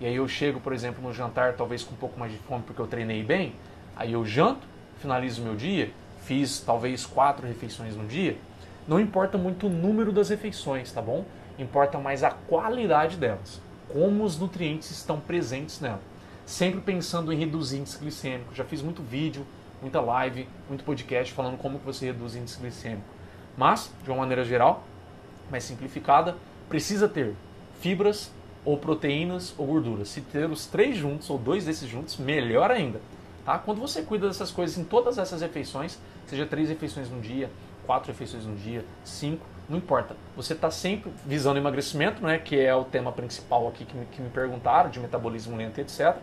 E 0.00 0.06
aí 0.06 0.16
eu 0.16 0.28
chego, 0.28 0.60
por 0.60 0.72
exemplo, 0.72 1.02
no 1.02 1.12
jantar, 1.12 1.54
talvez 1.54 1.82
com 1.82 1.94
um 1.94 1.98
pouco 1.98 2.18
mais 2.18 2.32
de 2.32 2.38
fome 2.38 2.62
porque 2.62 2.80
eu 2.80 2.86
treinei 2.86 3.22
bem. 3.22 3.54
Aí 3.96 4.12
eu 4.12 4.24
janto, 4.24 4.66
finalizo 4.98 5.42
o 5.42 5.44
meu 5.44 5.56
dia 5.56 5.92
fiz 6.28 6.60
talvez 6.60 7.06
quatro 7.06 7.46
refeições 7.46 7.96
no 7.96 8.06
dia, 8.06 8.36
não 8.86 9.00
importa 9.00 9.38
muito 9.38 9.66
o 9.66 9.70
número 9.70 10.12
das 10.12 10.28
refeições, 10.28 10.92
tá 10.92 11.00
bom? 11.00 11.24
Importa 11.58 11.98
mais 11.98 12.22
a 12.22 12.30
qualidade 12.30 13.16
delas, 13.16 13.60
como 13.90 14.24
os 14.24 14.38
nutrientes 14.38 14.90
estão 14.90 15.18
presentes 15.18 15.80
nela. 15.80 16.00
Sempre 16.44 16.82
pensando 16.82 17.32
em 17.32 17.36
reduzir 17.36 17.78
índice 17.78 17.98
glicêmico. 17.98 18.54
Já 18.54 18.64
fiz 18.64 18.82
muito 18.82 19.02
vídeo, 19.02 19.46
muita 19.80 20.00
live, 20.00 20.46
muito 20.68 20.84
podcast 20.84 21.32
falando 21.32 21.56
como 21.56 21.78
que 21.78 21.86
você 21.86 22.06
reduz 22.06 22.36
índice 22.36 22.60
glicêmico. 22.60 23.17
Mas, 23.58 23.92
de 24.04 24.10
uma 24.10 24.18
maneira 24.18 24.44
geral, 24.44 24.84
mais 25.50 25.64
simplificada, 25.64 26.36
precisa 26.68 27.08
ter 27.08 27.34
fibras 27.80 28.30
ou 28.64 28.78
proteínas 28.78 29.52
ou 29.58 29.66
gorduras. 29.66 30.08
Se 30.08 30.20
ter 30.20 30.48
os 30.48 30.66
três 30.66 30.96
juntos 30.96 31.28
ou 31.28 31.36
dois 31.36 31.64
desses 31.64 31.88
juntos, 31.88 32.16
melhor 32.18 32.70
ainda. 32.70 33.00
Tá? 33.44 33.58
Quando 33.58 33.80
você 33.80 34.02
cuida 34.02 34.28
dessas 34.28 34.52
coisas 34.52 34.78
em 34.78 34.84
todas 34.84 35.18
essas 35.18 35.40
refeições, 35.40 35.98
seja 36.26 36.46
três 36.46 36.68
refeições 36.68 37.10
no 37.10 37.20
dia, 37.20 37.50
quatro 37.84 38.12
refeições 38.12 38.44
no 38.44 38.54
dia, 38.54 38.84
cinco, 39.04 39.44
não 39.68 39.76
importa. 39.76 40.14
Você 40.36 40.52
está 40.52 40.70
sempre 40.70 41.10
visando 41.26 41.58
emagrecimento, 41.58 42.22
né, 42.22 42.38
que 42.38 42.60
é 42.60 42.74
o 42.74 42.84
tema 42.84 43.10
principal 43.10 43.66
aqui 43.66 43.84
que 43.84 43.96
me, 43.96 44.06
que 44.06 44.22
me 44.22 44.28
perguntaram, 44.30 44.88
de 44.88 45.00
metabolismo 45.00 45.56
lento, 45.56 45.80
etc. 45.80 46.16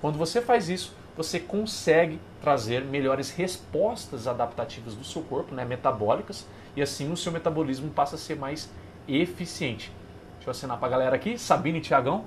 Quando 0.00 0.16
você 0.16 0.40
faz 0.40 0.68
isso, 0.68 0.94
você 1.16 1.40
consegue 1.40 2.20
trazer 2.40 2.84
melhores 2.84 3.30
respostas 3.30 4.28
adaptativas 4.28 4.94
do 4.94 5.02
seu 5.02 5.22
corpo, 5.22 5.52
né, 5.54 5.64
metabólicas, 5.64 6.46
e 6.76 6.82
assim 6.82 7.10
o 7.12 7.16
seu 7.16 7.32
metabolismo 7.32 7.90
passa 7.90 8.16
a 8.16 8.18
ser 8.18 8.36
mais 8.36 8.70
eficiente. 9.06 9.92
Deixa 10.36 10.48
eu 10.48 10.50
assinar 10.50 10.78
para 10.78 10.88
a 10.88 10.90
galera 10.90 11.16
aqui, 11.16 11.38
Sabine 11.38 11.78
e 11.78 11.80
Tiagão. 11.80 12.24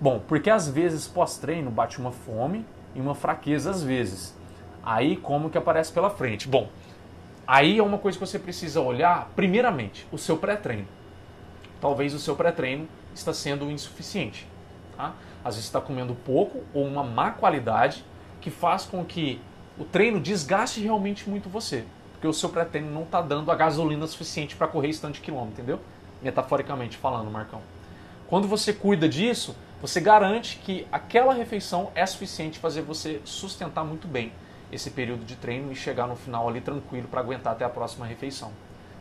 Bom, 0.00 0.20
porque 0.26 0.50
às 0.50 0.68
vezes 0.68 1.06
pós-treino 1.06 1.70
bate 1.70 1.98
uma 1.98 2.10
fome 2.10 2.64
e 2.94 3.00
uma 3.00 3.14
fraqueza 3.14 3.70
às 3.70 3.82
vezes. 3.82 4.36
Aí 4.82 5.16
como 5.16 5.48
que 5.48 5.58
aparece 5.58 5.92
pela 5.92 6.10
frente? 6.10 6.48
Bom, 6.48 6.68
aí 7.46 7.78
é 7.78 7.82
uma 7.82 7.98
coisa 7.98 8.18
que 8.18 8.26
você 8.26 8.38
precisa 8.38 8.80
olhar, 8.80 9.30
primeiramente, 9.34 10.06
o 10.10 10.18
seu 10.18 10.36
pré-treino. 10.36 10.86
Talvez 11.80 12.12
o 12.14 12.18
seu 12.18 12.34
pré-treino 12.34 12.88
está 13.14 13.32
sendo 13.32 13.70
insuficiente. 13.70 14.46
Tá? 14.96 15.14
Às 15.44 15.54
vezes 15.54 15.66
está 15.66 15.80
comendo 15.80 16.14
pouco 16.14 16.62
ou 16.72 16.86
uma 16.86 17.02
má 17.02 17.30
qualidade 17.30 18.04
que 18.40 18.50
faz 18.50 18.84
com 18.84 19.04
que 19.04 19.40
o 19.78 19.84
treino 19.84 20.20
desgaste 20.20 20.80
realmente 20.80 21.28
muito 21.28 21.48
você. 21.48 21.84
Porque 22.24 22.28
o 22.30 22.40
seu 22.40 22.48
pré-treino 22.48 22.90
não 22.90 23.02
está 23.02 23.20
dando 23.20 23.52
a 23.52 23.54
gasolina 23.54 24.06
suficiente 24.06 24.56
para 24.56 24.66
correr 24.66 24.88
esse 24.88 24.98
tanto 24.98 25.16
de 25.16 25.20
quilômetro, 25.20 25.60
entendeu? 25.60 25.78
Metaforicamente 26.22 26.96
falando, 26.96 27.30
Marcão. 27.30 27.60
Quando 28.26 28.48
você 28.48 28.72
cuida 28.72 29.06
disso, 29.06 29.54
você 29.78 30.00
garante 30.00 30.56
que 30.56 30.86
aquela 30.90 31.34
refeição 31.34 31.92
é 31.94 32.06
suficiente 32.06 32.58
fazer 32.58 32.80
você 32.80 33.20
sustentar 33.26 33.84
muito 33.84 34.08
bem 34.08 34.32
esse 34.72 34.90
período 34.90 35.22
de 35.26 35.36
treino 35.36 35.70
e 35.70 35.76
chegar 35.76 36.06
no 36.06 36.16
final 36.16 36.48
ali 36.48 36.62
tranquilo 36.62 37.08
para 37.08 37.20
aguentar 37.20 37.52
até 37.52 37.62
a 37.66 37.68
próxima 37.68 38.06
refeição. 38.06 38.52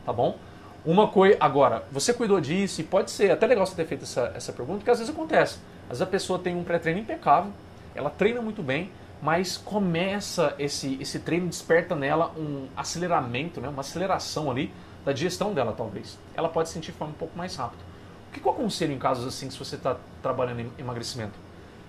Tá 0.06 0.12
bom? 0.12 0.38
Uma 0.86 1.08
coisa. 1.08 1.38
Agora, 1.40 1.86
você 1.94 2.14
cuidou 2.14 2.42
disso 2.42 2.82
e 2.82 2.84
pode 2.84 3.10
ser 3.10 3.32
até 3.32 3.48
legal 3.48 3.66
você 3.66 3.74
ter 3.74 3.86
feito 3.86 4.04
essa, 4.04 4.34
essa 4.36 4.52
pergunta, 4.52 4.80
porque 4.80 4.92
às 4.92 5.00
vezes 5.00 5.16
acontece. 5.16 5.60
Às 5.84 6.00
vezes 6.00 6.02
a 6.02 6.08
pessoa 6.08 6.40
tem 6.40 6.58
um 6.58 6.64
pré-treino 6.66 7.00
impecável, 7.00 7.54
ela 7.96 8.10
treina 8.10 8.42
muito 8.42 8.62
bem, 8.62 8.92
mas 9.24 9.56
começa 9.56 10.54
esse, 10.60 10.98
esse 11.00 11.18
treino, 11.18 11.48
desperta 11.48 11.96
nela 11.96 12.34
um 12.38 12.68
aceleramento, 12.76 13.62
né, 13.62 13.70
uma 13.70 13.80
aceleração 13.80 14.52
ali 14.52 14.70
da 15.06 15.14
digestão 15.14 15.54
dela, 15.54 15.72
talvez. 15.72 16.20
Ela 16.36 16.50
pode 16.50 16.68
sentir 16.68 16.92
fome 16.92 17.12
um 17.12 17.16
pouco 17.16 17.38
mais 17.38 17.56
rápido. 17.56 17.80
O 18.28 18.34
que 18.34 18.46
eu 18.46 18.52
aconselho 18.52 18.92
em 18.92 19.00
casos 19.00 19.26
assim, 19.26 19.50
se 19.50 19.58
você 19.58 19.78
está 19.78 19.96
trabalhando 20.22 20.60
em 20.60 20.72
emagrecimento? 20.78 21.40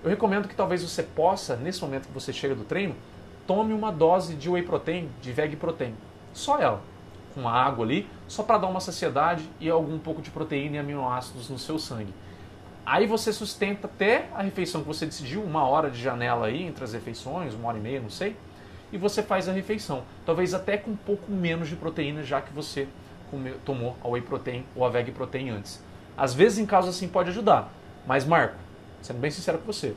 Eu 0.05 0.11
recomendo 0.11 0.47
que 0.47 0.55
talvez 0.55 0.81
você 0.89 1.03
possa, 1.03 1.57
nesse 1.57 1.83
momento 1.83 2.07
que 2.07 2.15
você 2.15 2.33
chega 2.33 2.55
do 2.55 2.63
treino, 2.63 2.95
tome 3.49 3.73
uma 3.73 3.91
dose 3.91 4.37
de 4.37 4.49
whey 4.49 4.63
protein, 4.63 5.11
de 5.21 5.33
veg 5.33 5.57
protein. 5.57 5.97
Só 6.33 6.61
ela, 6.61 6.81
com 7.35 7.49
água 7.49 7.85
ali, 7.85 8.09
só 8.29 8.45
para 8.45 8.59
dar 8.59 8.69
uma 8.69 8.81
saciedade 8.81 9.51
e 9.59 9.69
algum 9.69 9.99
pouco 9.99 10.23
de 10.23 10.31
proteína 10.31 10.77
e 10.77 10.79
aminoácidos 10.79 11.51
no 11.51 11.59
seu 11.59 11.81
sangue. 11.81 12.15
Aí 12.87 13.07
você 13.07 13.33
sustenta 13.33 13.87
até 13.87 14.29
a 14.35 14.43
refeição 14.43 14.83
que 14.83 14.87
você 14.87 15.07
decidiu, 15.07 15.43
uma 15.43 15.67
hora 15.67 15.91
de 15.91 16.01
janela 16.01 16.47
aí 16.47 16.63
entre 16.63 16.85
as 16.85 16.93
refeições, 16.93 17.55
uma 17.55 17.69
hora 17.69 17.79
e 17.79 17.81
meia, 17.81 18.01
não 18.01 18.11
sei, 18.11 18.37
e 18.93 18.99
você 18.99 19.23
faz 19.23 19.49
a 19.49 19.53
refeição. 19.53 20.05
Talvez 20.27 20.53
até 20.53 20.77
com 20.77 20.91
um 20.91 20.97
pouco 20.97 21.31
menos 21.31 21.69
de 21.69 21.77
proteína, 21.77 22.23
já 22.23 22.41
que 22.43 22.53
você 22.53 22.87
tomou 23.65 23.97
a 24.05 24.09
whey 24.09 24.23
protein 24.23 24.65
ou 24.77 24.85
a 24.85 24.91
veg 24.91 25.11
protein 25.13 25.51
antes. 25.51 25.83
Às 26.17 26.35
vezes, 26.35 26.59
em 26.59 26.67
casos 26.67 26.95
assim, 26.95 27.09
pode 27.09 27.31
ajudar. 27.31 27.73
Mas, 28.07 28.25
Marco, 28.25 28.57
sendo 29.03 29.19
bem 29.19 29.31
sincero 29.31 29.59
com 29.59 29.67
você, 29.67 29.95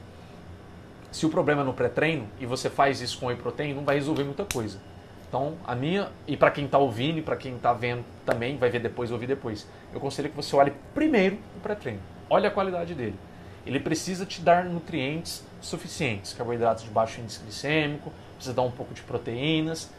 se 1.12 1.26
o 1.26 1.30
problema 1.30 1.62
é 1.62 1.66
no 1.66 1.74
pré-treino 1.74 2.28
e 2.40 2.46
você 2.46 2.70
faz 2.70 3.02
isso 3.02 3.20
com 3.20 3.28
whey 3.28 3.36
protein, 3.36 3.74
não 3.74 3.84
vai 3.84 3.96
resolver 3.96 4.24
muita 4.24 4.46
coisa. 4.46 4.80
Então, 5.28 5.58
a 5.68 5.76
minha, 5.76 6.10
e 6.26 6.38
para 6.38 6.50
quem 6.50 6.66
está 6.66 6.78
ouvindo 6.78 7.20
e 7.20 7.22
para 7.22 7.36
quem 7.36 7.56
está 7.56 7.74
vendo 7.74 8.04
também, 8.26 8.58
vai 8.58 8.70
ver 8.70 8.80
depois, 8.80 9.12
ouvir 9.12 9.28
depois, 9.28 9.68
eu 9.92 9.98
aconselho 9.98 10.30
que 10.30 10.36
você 10.36 10.56
olhe 10.56 10.72
primeiro 10.96 11.38
o 11.58 11.60
pré-treino. 11.60 12.00
Olhe 12.30 12.48
a 12.48 12.52
qualidade 12.52 12.94
dele. 12.94 13.18
Ele 13.66 13.80
precisa 13.80 14.26
te 14.26 14.42
dar 14.42 14.66
nutrientes 14.66 15.44
suficientes, 15.62 16.34
carboidratos 16.34 16.84
de 16.84 16.90
baixo 16.90 17.20
índice 17.20 17.42
glicêmico, 17.42 18.12
precisa 18.36 18.56
dar 18.56 18.62
um 18.62 18.72
pouco 18.72 18.94
de 18.94 19.02
proteínas. 19.02 19.90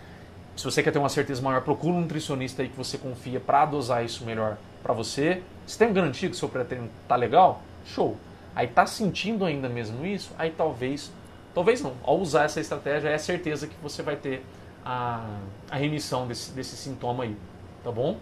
Se 0.56 0.64
você 0.64 0.82
quer 0.82 0.90
ter 0.90 0.98
uma 0.98 1.08
certeza 1.08 1.40
maior, 1.42 1.60
procura 1.62 1.94
um 1.94 2.00
nutricionista 2.00 2.62
aí 2.62 2.68
que 2.68 2.76
você 2.76 2.98
confia 2.98 3.38
para 3.38 3.64
dosar 3.66 4.04
isso 4.04 4.24
melhor 4.24 4.56
para 4.82 4.92
você. 4.92 5.42
Se 5.66 5.78
tem 5.78 5.92
garantia 5.92 6.28
que 6.28 6.34
o 6.34 6.38
seu 6.38 6.48
pré-treino 6.48 6.88
tá 7.06 7.14
legal, 7.14 7.62
show. 7.84 8.16
Aí 8.54 8.66
tá 8.66 8.86
sentindo 8.86 9.44
ainda 9.44 9.68
mesmo 9.68 10.04
isso, 10.04 10.32
aí 10.36 10.50
talvez, 10.50 11.12
talvez 11.54 11.80
não. 11.80 11.92
Ao 12.02 12.18
usar 12.18 12.44
essa 12.44 12.60
estratégia, 12.60 13.08
é 13.08 13.18
certeza 13.18 13.66
que 13.66 13.74
você 13.82 14.02
vai 14.02 14.16
ter 14.16 14.44
a, 14.84 15.38
a 15.70 15.76
remissão 15.76 16.26
desse, 16.26 16.50
desse 16.52 16.76
sintoma 16.76 17.24
aí, 17.24 17.36
tá 17.84 17.92
bom? 17.92 18.18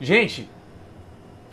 Gente, 0.00 0.48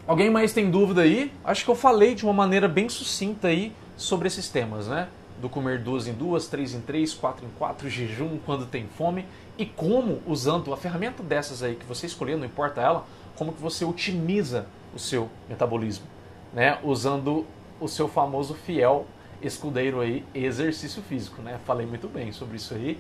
alguém 0.08 0.30
mais 0.30 0.54
tem 0.54 0.70
dúvida 0.70 1.02
aí? 1.02 1.32
Acho 1.44 1.64
que 1.64 1.72
eu 1.72 1.76
falei 1.76 2.16
de 2.16 2.24
uma 2.24 2.34
maneira 2.34 2.68
bem 2.68 2.90
sucinta 2.90 3.48
aí 3.48 3.74
sobre 3.96 4.28
esses 4.28 4.50
temas, 4.50 4.88
né? 4.88 5.08
Do 5.42 5.50
comer 5.50 5.80
duas 5.80 6.08
em 6.08 6.14
duas, 6.14 6.48
três 6.48 6.74
em 6.74 6.82
três, 6.82 7.14
quatro 7.14 7.46
em 7.46 7.50
quatro, 7.58 7.90
jejum 7.90 8.38
quando 8.46 8.66
tem 8.66 8.88
fome 8.88 9.26
e 9.58 9.66
como, 9.66 10.22
usando 10.26 10.74
a 10.74 10.78
ferramenta 10.78 11.22
dessas 11.24 11.64
aí 11.64 11.76
que 11.76 11.86
você 11.86 12.06
escolher, 12.06 12.38
não 12.38 12.46
importa 12.46 12.82
ela, 12.82 13.06
como 13.36 13.54
que 13.54 13.62
você 13.62 13.84
otimiza 13.86 14.68
o 14.94 15.00
seu 15.00 15.30
metabolismo, 15.50 16.06
né? 16.54 16.78
Usando 16.84 17.46
o 17.80 17.88
seu 17.88 18.08
famoso 18.08 18.54
fiel 18.54 19.08
escudeiro 19.42 20.00
aí, 20.00 20.24
exercício 20.34 21.02
físico, 21.02 21.42
né? 21.42 21.60
Falei 21.66 21.86
muito 21.86 22.08
bem 22.08 22.32
sobre 22.32 22.58
isso 22.58 22.74
aí. 22.74 23.00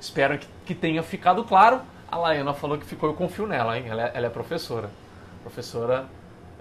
Espero 0.00 0.38
que, 0.64 0.74
tenha 0.74 1.02
ficado 1.02 1.44
claro. 1.44 1.80
A 2.10 2.16
Laiana 2.16 2.52
falou 2.54 2.78
que 2.78 2.86
ficou, 2.86 3.08
eu 3.08 3.14
confio 3.14 3.46
nela, 3.46 3.78
hein? 3.78 3.84
Ela 3.86 4.02
é, 4.04 4.10
ela 4.14 4.26
é 4.26 4.30
professora. 4.30 4.90
Professora 5.42 6.06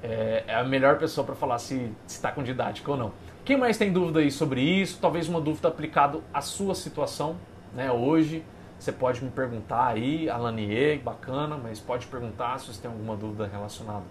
é, 0.02 0.44
é, 0.48 0.56
a 0.56 0.64
melhor 0.64 0.98
pessoa 0.98 1.26
para 1.26 1.36
falar 1.36 1.60
se 1.60 1.92
está 2.08 2.32
com 2.32 2.42
didática 2.42 2.90
ou 2.92 2.98
não. 2.98 3.12
Quem 3.44 3.58
mais 3.58 3.78
tem 3.78 3.92
dúvida 3.92 4.20
aí 4.20 4.32
sobre 4.32 4.62
isso? 4.62 5.00
Talvez 5.02 5.28
uma 5.28 5.42
dúvida 5.42 5.68
aplicada 5.68 6.20
à 6.34 6.42
sua 6.42 6.76
situação, 6.76 7.36
né? 7.74 7.92
Hoje 7.92 8.44
você 8.80 8.92
pode 8.92 9.24
me 9.24 9.30
perguntar 9.30 9.88
aí, 9.88 10.30
Alanier, 10.30 11.00
bacana, 11.02 11.58
mas 11.62 11.80
pode 11.80 12.08
perguntar 12.08 12.60
se 12.60 12.68
você 12.68 12.82
tem 12.82 12.90
alguma 12.90 13.16
dúvida 13.16 13.46
relacionada 13.46 14.06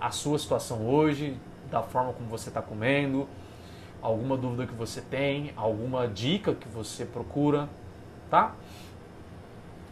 à 0.00 0.10
sua 0.10 0.38
situação 0.38 0.84
hoje, 0.86 1.36
da 1.70 1.82
forma 1.82 2.12
como 2.12 2.28
você 2.28 2.48
está 2.48 2.60
comendo, 2.60 3.28
alguma 4.00 4.36
dúvida 4.36 4.66
que 4.66 4.74
você 4.74 5.00
tem, 5.00 5.52
alguma 5.56 6.08
dica 6.08 6.52
que 6.52 6.68
você 6.68 7.04
procura, 7.04 7.68
tá? 8.28 8.54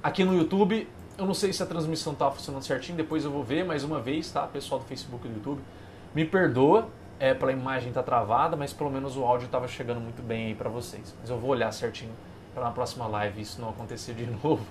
Aqui 0.02 0.24
no 0.24 0.34
YouTube, 0.34 0.88
eu 1.20 1.26
não 1.26 1.34
sei 1.34 1.52
se 1.52 1.62
a 1.62 1.66
transmissão 1.66 2.14
está 2.14 2.30
funcionando 2.30 2.62
certinho, 2.62 2.96
depois 2.96 3.26
eu 3.26 3.30
vou 3.30 3.44
ver 3.44 3.62
mais 3.62 3.84
uma 3.84 4.00
vez, 4.00 4.32
tá? 4.32 4.46
Pessoal 4.46 4.80
do 4.80 4.86
Facebook 4.86 5.26
e 5.26 5.30
do 5.30 5.36
YouTube, 5.36 5.60
me 6.14 6.24
perdoa 6.24 6.88
é, 7.18 7.34
pela 7.34 7.52
imagem 7.52 7.92
tá 7.92 8.02
travada, 8.02 8.56
mas 8.56 8.72
pelo 8.72 8.88
menos 8.90 9.18
o 9.18 9.22
áudio 9.22 9.44
estava 9.44 9.68
chegando 9.68 10.00
muito 10.00 10.22
bem 10.22 10.46
aí 10.46 10.54
para 10.54 10.70
vocês. 10.70 11.14
Mas 11.20 11.28
eu 11.28 11.38
vou 11.38 11.50
olhar 11.50 11.70
certinho 11.72 12.12
para 12.54 12.64
na 12.64 12.70
próxima 12.70 13.06
live 13.06 13.42
isso 13.42 13.60
não 13.60 13.68
acontecer 13.68 14.14
de 14.14 14.24
novo. 14.42 14.64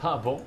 Tá 0.00 0.16
bom? 0.16 0.40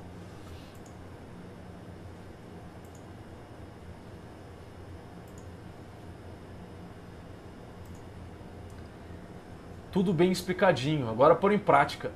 Tudo 9.92 10.14
bem 10.14 10.32
explicadinho, 10.32 11.10
agora 11.10 11.34
pôr 11.34 11.52
em 11.52 11.58
prática. 11.58 12.12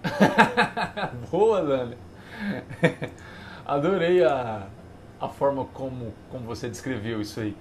Boa, 1.30 1.60
Dani. 1.60 2.05
Adorei 3.66 4.22
a, 4.24 4.68
a 5.20 5.28
forma 5.28 5.64
como, 5.66 6.12
como 6.30 6.44
você 6.44 6.68
descreveu 6.68 7.20
isso 7.20 7.40
aí. 7.40 7.56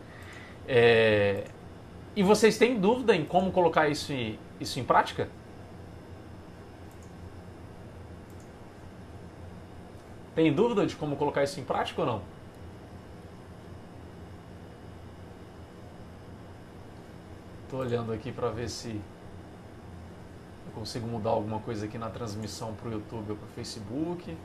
É, 0.67 1.45
e 2.15 2.23
vocês 2.23 2.57
têm 2.57 2.79
dúvida 2.79 3.15
em 3.15 3.25
como 3.25 3.51
colocar 3.51 3.87
isso 3.89 4.13
em, 4.13 4.39
isso 4.59 4.79
em 4.79 4.83
prática? 4.83 5.29
Tem 10.33 10.51
dúvida 10.53 10.85
de 10.85 10.95
como 10.95 11.15
colocar 11.15 11.43
isso 11.43 11.59
em 11.59 11.63
prática 11.63 12.01
ou 12.01 12.07
não? 12.07 12.21
Estou 17.63 17.79
olhando 17.79 18.13
aqui 18.13 18.31
para 18.31 18.49
ver 18.49 18.69
se 18.69 18.89
eu 20.67 20.71
consigo 20.73 21.07
mudar 21.07 21.31
alguma 21.31 21.59
coisa 21.59 21.85
aqui 21.85 21.97
na 21.97 22.09
transmissão 22.09 22.73
para 22.73 22.89
o 22.89 22.91
YouTube 22.91 23.31
ou 23.31 23.37
para 23.37 23.45
o 23.45 23.49
Facebook. 23.49 24.37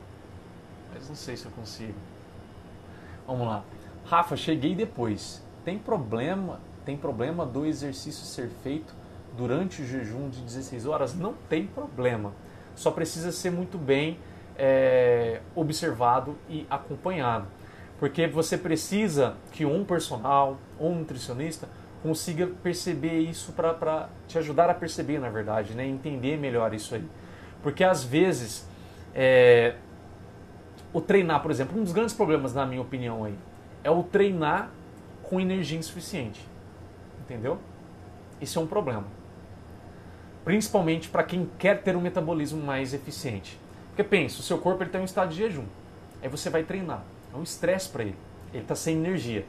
Mas 0.93 1.07
não 1.07 1.15
sei 1.15 1.35
se 1.35 1.45
eu 1.45 1.51
consigo. 1.51 1.97
Vamos 3.25 3.47
lá. 3.47 3.63
Rafa, 4.05 4.35
cheguei 4.35 4.75
depois. 4.75 5.41
Tem 5.63 5.77
problema, 5.77 6.59
tem 6.85 6.97
problema 6.97 7.45
do 7.45 7.65
exercício 7.65 8.25
ser 8.25 8.49
feito 8.63 8.93
durante 9.37 9.81
o 9.81 9.85
jejum 9.85 10.29
de 10.29 10.41
16 10.41 10.85
horas? 10.85 11.15
Não 11.15 11.33
tem 11.47 11.65
problema. 11.67 12.33
Só 12.75 12.91
precisa 12.91 13.31
ser 13.31 13.51
muito 13.51 13.77
bem 13.77 14.19
é, 14.57 15.41
observado 15.55 16.35
e 16.49 16.65
acompanhado. 16.69 17.47
Porque 17.99 18.27
você 18.27 18.57
precisa 18.57 19.35
que 19.51 19.65
um 19.65 19.85
personal 19.85 20.57
ou 20.79 20.91
um 20.91 20.99
nutricionista 20.99 21.69
consiga 22.01 22.47
perceber 22.47 23.19
isso 23.19 23.53
para 23.53 24.09
te 24.27 24.37
ajudar 24.39 24.69
a 24.69 24.73
perceber, 24.73 25.19
na 25.19 25.29
verdade, 25.29 25.73
né? 25.73 25.85
entender 25.85 26.37
melhor 26.37 26.73
isso 26.73 26.95
aí. 26.95 27.07
Porque 27.61 27.83
às 27.83 28.03
vezes 28.03 28.67
é, 29.13 29.75
o 30.93 30.99
treinar, 30.99 31.41
por 31.41 31.51
exemplo, 31.51 31.79
um 31.79 31.83
dos 31.83 31.93
grandes 31.93 32.13
problemas, 32.13 32.53
na 32.53 32.65
minha 32.65 32.81
opinião, 32.81 33.23
aí, 33.23 33.35
é 33.83 33.89
o 33.89 34.03
treinar 34.03 34.69
com 35.23 35.39
energia 35.39 35.77
insuficiente. 35.77 36.45
Entendeu? 37.21 37.57
Isso 38.39 38.59
é 38.59 38.61
um 38.61 38.67
problema. 38.67 39.05
Principalmente 40.43 41.07
para 41.07 41.23
quem 41.23 41.49
quer 41.57 41.81
ter 41.81 41.95
um 41.95 42.01
metabolismo 42.01 42.61
mais 42.61 42.93
eficiente. 42.93 43.57
Porque 43.89 44.03
pensa, 44.03 44.39
o 44.39 44.43
seu 44.43 44.57
corpo 44.57 44.83
está 44.83 44.97
em 44.97 45.01
um 45.01 45.05
estado 45.05 45.29
de 45.29 45.37
jejum. 45.37 45.65
Aí 46.21 46.27
você 46.27 46.49
vai 46.49 46.63
treinar. 46.63 47.03
É 47.33 47.37
um 47.37 47.43
estresse 47.43 47.89
para 47.89 48.03
ele. 48.03 48.17
Ele 48.53 48.63
está 48.63 48.75
sem 48.75 48.97
energia. 48.97 49.45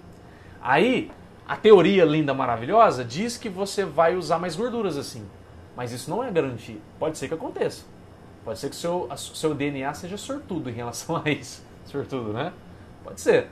Aí 0.60 1.10
a 1.46 1.56
teoria 1.56 2.04
linda, 2.04 2.32
maravilhosa, 2.32 3.04
diz 3.04 3.36
que 3.36 3.48
você 3.48 3.84
vai 3.84 4.14
usar 4.16 4.38
mais 4.38 4.54
gorduras 4.54 4.96
assim. 4.96 5.26
Mas 5.76 5.90
isso 5.90 6.08
não 6.08 6.22
é 6.22 6.30
garantia. 6.30 6.78
Pode 6.98 7.18
ser 7.18 7.28
que 7.28 7.34
aconteça. 7.34 7.84
Pode 8.44 8.58
ser 8.58 8.70
que 8.70 8.76
seu, 8.76 9.08
seu 9.16 9.54
DNA 9.54 9.92
seja 9.94 10.16
sortudo 10.16 10.68
em 10.68 10.72
relação 10.72 11.22
a 11.24 11.30
isso. 11.30 11.64
Sortudo, 11.86 12.32
né? 12.32 12.52
Pode 13.04 13.20
ser. 13.20 13.48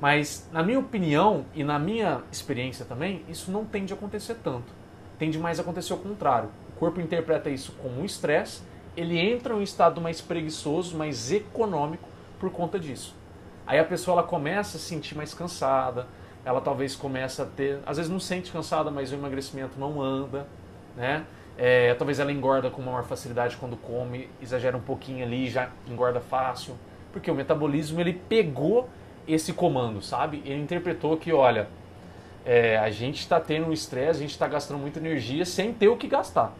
Mas, 0.00 0.48
na 0.52 0.62
minha 0.62 0.78
opinião 0.78 1.44
e 1.54 1.62
na 1.62 1.78
minha 1.78 2.22
experiência 2.30 2.84
também, 2.84 3.24
isso 3.28 3.50
não 3.50 3.64
tende 3.64 3.92
a 3.92 3.96
acontecer 3.96 4.34
tanto. 4.42 4.72
Tende 5.18 5.38
mais 5.38 5.58
a 5.58 5.62
acontecer 5.62 5.92
o 5.94 5.98
contrário. 5.98 6.50
O 6.68 6.78
corpo 6.78 7.00
interpreta 7.00 7.48
isso 7.48 7.72
como 7.80 8.00
um 8.00 8.04
estresse, 8.04 8.62
ele 8.96 9.18
entra 9.18 9.54
em 9.54 9.58
um 9.58 9.62
estado 9.62 10.00
mais 10.00 10.20
preguiçoso, 10.20 10.96
mais 10.96 11.32
econômico 11.32 12.08
por 12.38 12.50
conta 12.50 12.78
disso. 12.78 13.14
Aí 13.66 13.78
a 13.78 13.84
pessoa 13.84 14.18
ela 14.18 14.26
começa 14.26 14.76
a 14.76 14.80
se 14.80 14.86
sentir 14.86 15.16
mais 15.16 15.32
cansada, 15.32 16.06
ela 16.44 16.60
talvez 16.60 16.94
comece 16.94 17.40
a 17.40 17.46
ter, 17.46 17.80
às 17.86 17.96
vezes 17.96 18.10
não 18.10 18.20
sente 18.20 18.52
cansada, 18.52 18.90
mas 18.90 19.10
o 19.10 19.14
emagrecimento 19.14 19.78
não 19.78 20.02
anda, 20.02 20.46
né? 20.96 21.24
É, 21.56 21.94
talvez 21.94 22.18
ela 22.18 22.32
engorda 22.32 22.68
com 22.68 22.82
maior 22.82 23.04
facilidade 23.04 23.56
quando 23.56 23.76
come, 23.76 24.28
exagera 24.42 24.76
um 24.76 24.80
pouquinho 24.80 25.24
ali, 25.24 25.48
já 25.48 25.70
engorda 25.86 26.20
fácil, 26.20 26.76
porque 27.12 27.30
o 27.30 27.34
metabolismo 27.34 28.00
ele 28.00 28.12
pegou 28.12 28.88
esse 29.26 29.52
comando, 29.52 30.02
sabe? 30.02 30.42
Ele 30.44 30.60
interpretou 30.60 31.16
que, 31.16 31.32
olha, 31.32 31.68
é, 32.44 32.76
a 32.76 32.90
gente 32.90 33.20
está 33.20 33.40
tendo 33.40 33.68
um 33.68 33.72
estresse, 33.72 34.18
a 34.18 34.22
gente 34.22 34.32
está 34.32 34.48
gastando 34.48 34.78
muita 34.78 34.98
energia 34.98 35.44
sem 35.44 35.72
ter 35.72 35.88
o 35.88 35.96
que 35.96 36.08
gastar. 36.08 36.52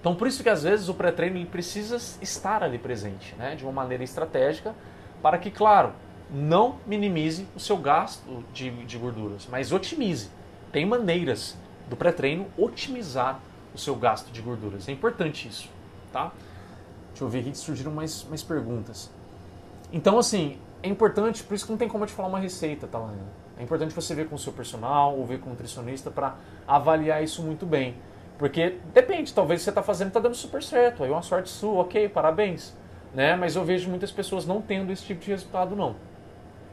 Então, 0.00 0.14
por 0.14 0.26
isso 0.26 0.42
que 0.42 0.48
às 0.48 0.62
vezes 0.62 0.88
o 0.88 0.94
pré-treino 0.94 1.36
ele 1.36 1.46
precisa 1.46 1.96
estar 2.22 2.62
ali 2.62 2.78
presente, 2.78 3.34
né? 3.36 3.54
De 3.54 3.64
uma 3.64 3.72
maneira 3.72 4.02
estratégica, 4.02 4.74
para 5.22 5.38
que, 5.38 5.50
claro, 5.50 5.92
não 6.30 6.76
minimize 6.86 7.46
o 7.54 7.60
seu 7.60 7.76
gasto 7.76 8.44
de, 8.52 8.70
de 8.84 8.98
gorduras, 8.98 9.46
mas 9.50 9.72
otimize. 9.72 10.30
Tem 10.72 10.84
maneiras 10.84 11.56
do 11.88 11.96
pré-treino 11.96 12.46
otimizar 12.56 13.40
o 13.74 13.78
seu 13.78 13.94
gasto 13.96 14.30
de 14.30 14.40
gorduras. 14.40 14.88
É 14.88 14.92
importante 14.92 15.48
isso, 15.48 15.68
tá? 16.12 16.32
Deixa 17.08 17.24
eu 17.24 17.28
ver 17.28 17.40
aqui 17.40 17.50
que 17.50 17.58
surgiram 17.58 17.92
mais, 17.92 18.24
mais 18.24 18.42
perguntas. 18.42 19.10
Então, 19.92 20.18
assim, 20.18 20.58
é 20.82 20.88
importante, 20.88 21.42
por 21.42 21.54
isso 21.54 21.64
que 21.64 21.70
não 21.70 21.78
tem 21.78 21.88
como 21.88 22.04
eu 22.04 22.08
te 22.08 22.12
falar 22.12 22.28
uma 22.28 22.38
receita, 22.38 22.86
tá, 22.86 22.98
Lana? 22.98 23.44
É 23.58 23.62
importante 23.62 23.94
você 23.94 24.14
ver 24.14 24.28
com 24.28 24.34
o 24.34 24.38
seu 24.38 24.52
personal 24.52 25.16
ou 25.16 25.24
ver 25.24 25.38
com 25.38 25.46
o 25.46 25.50
nutricionista 25.50 26.10
para 26.10 26.36
avaliar 26.66 27.22
isso 27.22 27.42
muito 27.42 27.64
bem. 27.64 27.94
Porque 28.36 28.78
depende, 28.92 29.32
talvez 29.32 29.62
você 29.62 29.70
está 29.70 29.82
fazendo 29.82 30.08
está 30.08 30.18
dando 30.18 30.34
super 30.34 30.62
certo, 30.62 31.04
aí 31.04 31.10
uma 31.10 31.22
sorte 31.22 31.48
sua, 31.48 31.82
ok, 31.82 32.08
parabéns. 32.08 32.76
Né? 33.14 33.36
Mas 33.36 33.54
eu 33.54 33.64
vejo 33.64 33.88
muitas 33.88 34.10
pessoas 34.10 34.44
não 34.44 34.60
tendo 34.60 34.90
esse 34.90 35.04
tipo 35.04 35.20
de 35.20 35.30
resultado 35.30 35.76
não. 35.76 35.94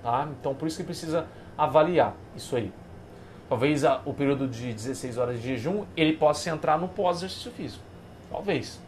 Tá? 0.01 0.27
Então 0.39 0.55
por 0.55 0.67
isso 0.67 0.77
que 0.77 0.83
precisa 0.83 1.27
avaliar 1.55 2.15
isso 2.35 2.55
aí. 2.55 2.73
Talvez 3.51 3.83
a, 3.83 4.01
o 4.05 4.13
período 4.13 4.47
de 4.47 4.71
16 4.71 5.17
horas 5.17 5.41
de 5.41 5.49
jejum 5.49 5.83
ele 5.97 6.13
possa 6.13 6.49
entrar 6.49 6.79
no 6.79 6.87
pós-exercício 6.87 7.51
físico. 7.51 7.83
Talvez. 8.29 8.79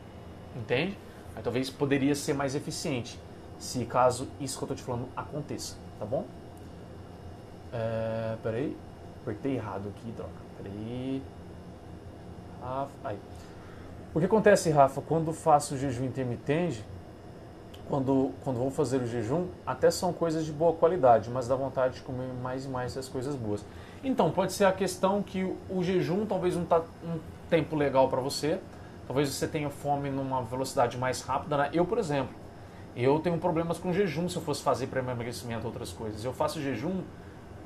Entende? 0.56 0.98
Aí 1.36 1.44
talvez 1.44 1.70
poderia 1.70 2.16
ser 2.16 2.34
mais 2.34 2.56
eficiente 2.56 3.20
se 3.60 3.84
caso 3.84 4.26
isso 4.40 4.58
que 4.58 4.64
eu 4.64 4.68
estou 4.68 4.78
te 4.78 4.84
falando 4.84 5.10
aconteça, 5.18 5.76
tá 6.00 6.06
bom? 6.06 6.24
É, 7.74 8.38
peraí, 8.42 8.78
apertei 9.22 9.56
errado 9.56 9.90
aqui, 9.90 10.10
droga. 10.14 10.32
Peraí. 10.56 11.22
Rafa, 12.62 12.92
aí. 13.04 13.20
O 14.14 14.20
que 14.22 14.26
acontece, 14.28 14.70
Rafa, 14.70 15.02
quando 15.02 15.34
faço 15.34 15.78
jejum 15.78 16.06
intermitente, 16.06 16.86
quando, 17.90 18.32
quando 18.46 18.60
vou 18.60 18.72
fazer 18.72 19.02
o 19.02 19.08
jejum, 19.08 19.48
até 19.66 19.92
são 19.92 20.14
coisas 20.14 20.46
de 20.46 20.54
boa 20.54 20.72
qualidade, 20.72 21.30
mas 21.30 21.50
dá 21.50 21.56
vontade 21.58 21.96
de 21.96 22.02
comer 22.02 22.32
mais 22.42 22.64
e 22.64 22.70
mais 22.70 22.94
essas 22.94 23.10
coisas 23.10 23.36
boas. 23.36 23.66
Então, 24.04 24.30
pode 24.32 24.52
ser 24.52 24.66
a 24.66 24.72
questão 24.74 25.24
que 25.24 25.44
o 25.70 25.82
jejum 25.82 26.26
talvez 26.26 26.56
não 26.56 26.64
está 26.64 26.82
um 27.04 27.20
tempo 27.50 27.76
legal 27.76 28.10
para 28.10 28.20
você, 28.20 28.60
talvez 29.08 29.30
você 29.30 29.48
tenha 29.48 29.70
fome 29.70 30.10
numa 30.10 30.42
velocidade 30.42 30.98
mais 30.98 31.22
rápida. 31.22 31.56
Né? 31.56 31.70
Eu, 31.72 31.86
por 31.86 31.98
exemplo, 31.98 32.36
eu 32.96 33.20
tenho 33.20 33.38
problemas 33.38 33.80
com 33.80 33.94
jejum 33.94 34.28
se 34.28 34.36
eu 34.36 34.42
fosse 34.42 34.62
fazer 34.62 34.88
para 34.88 35.00
emagrecimento 35.00 35.66
outras 35.66 35.92
coisas. 35.92 36.26
Eu 36.26 36.34
faço 36.34 36.62
jejum, 36.62 37.02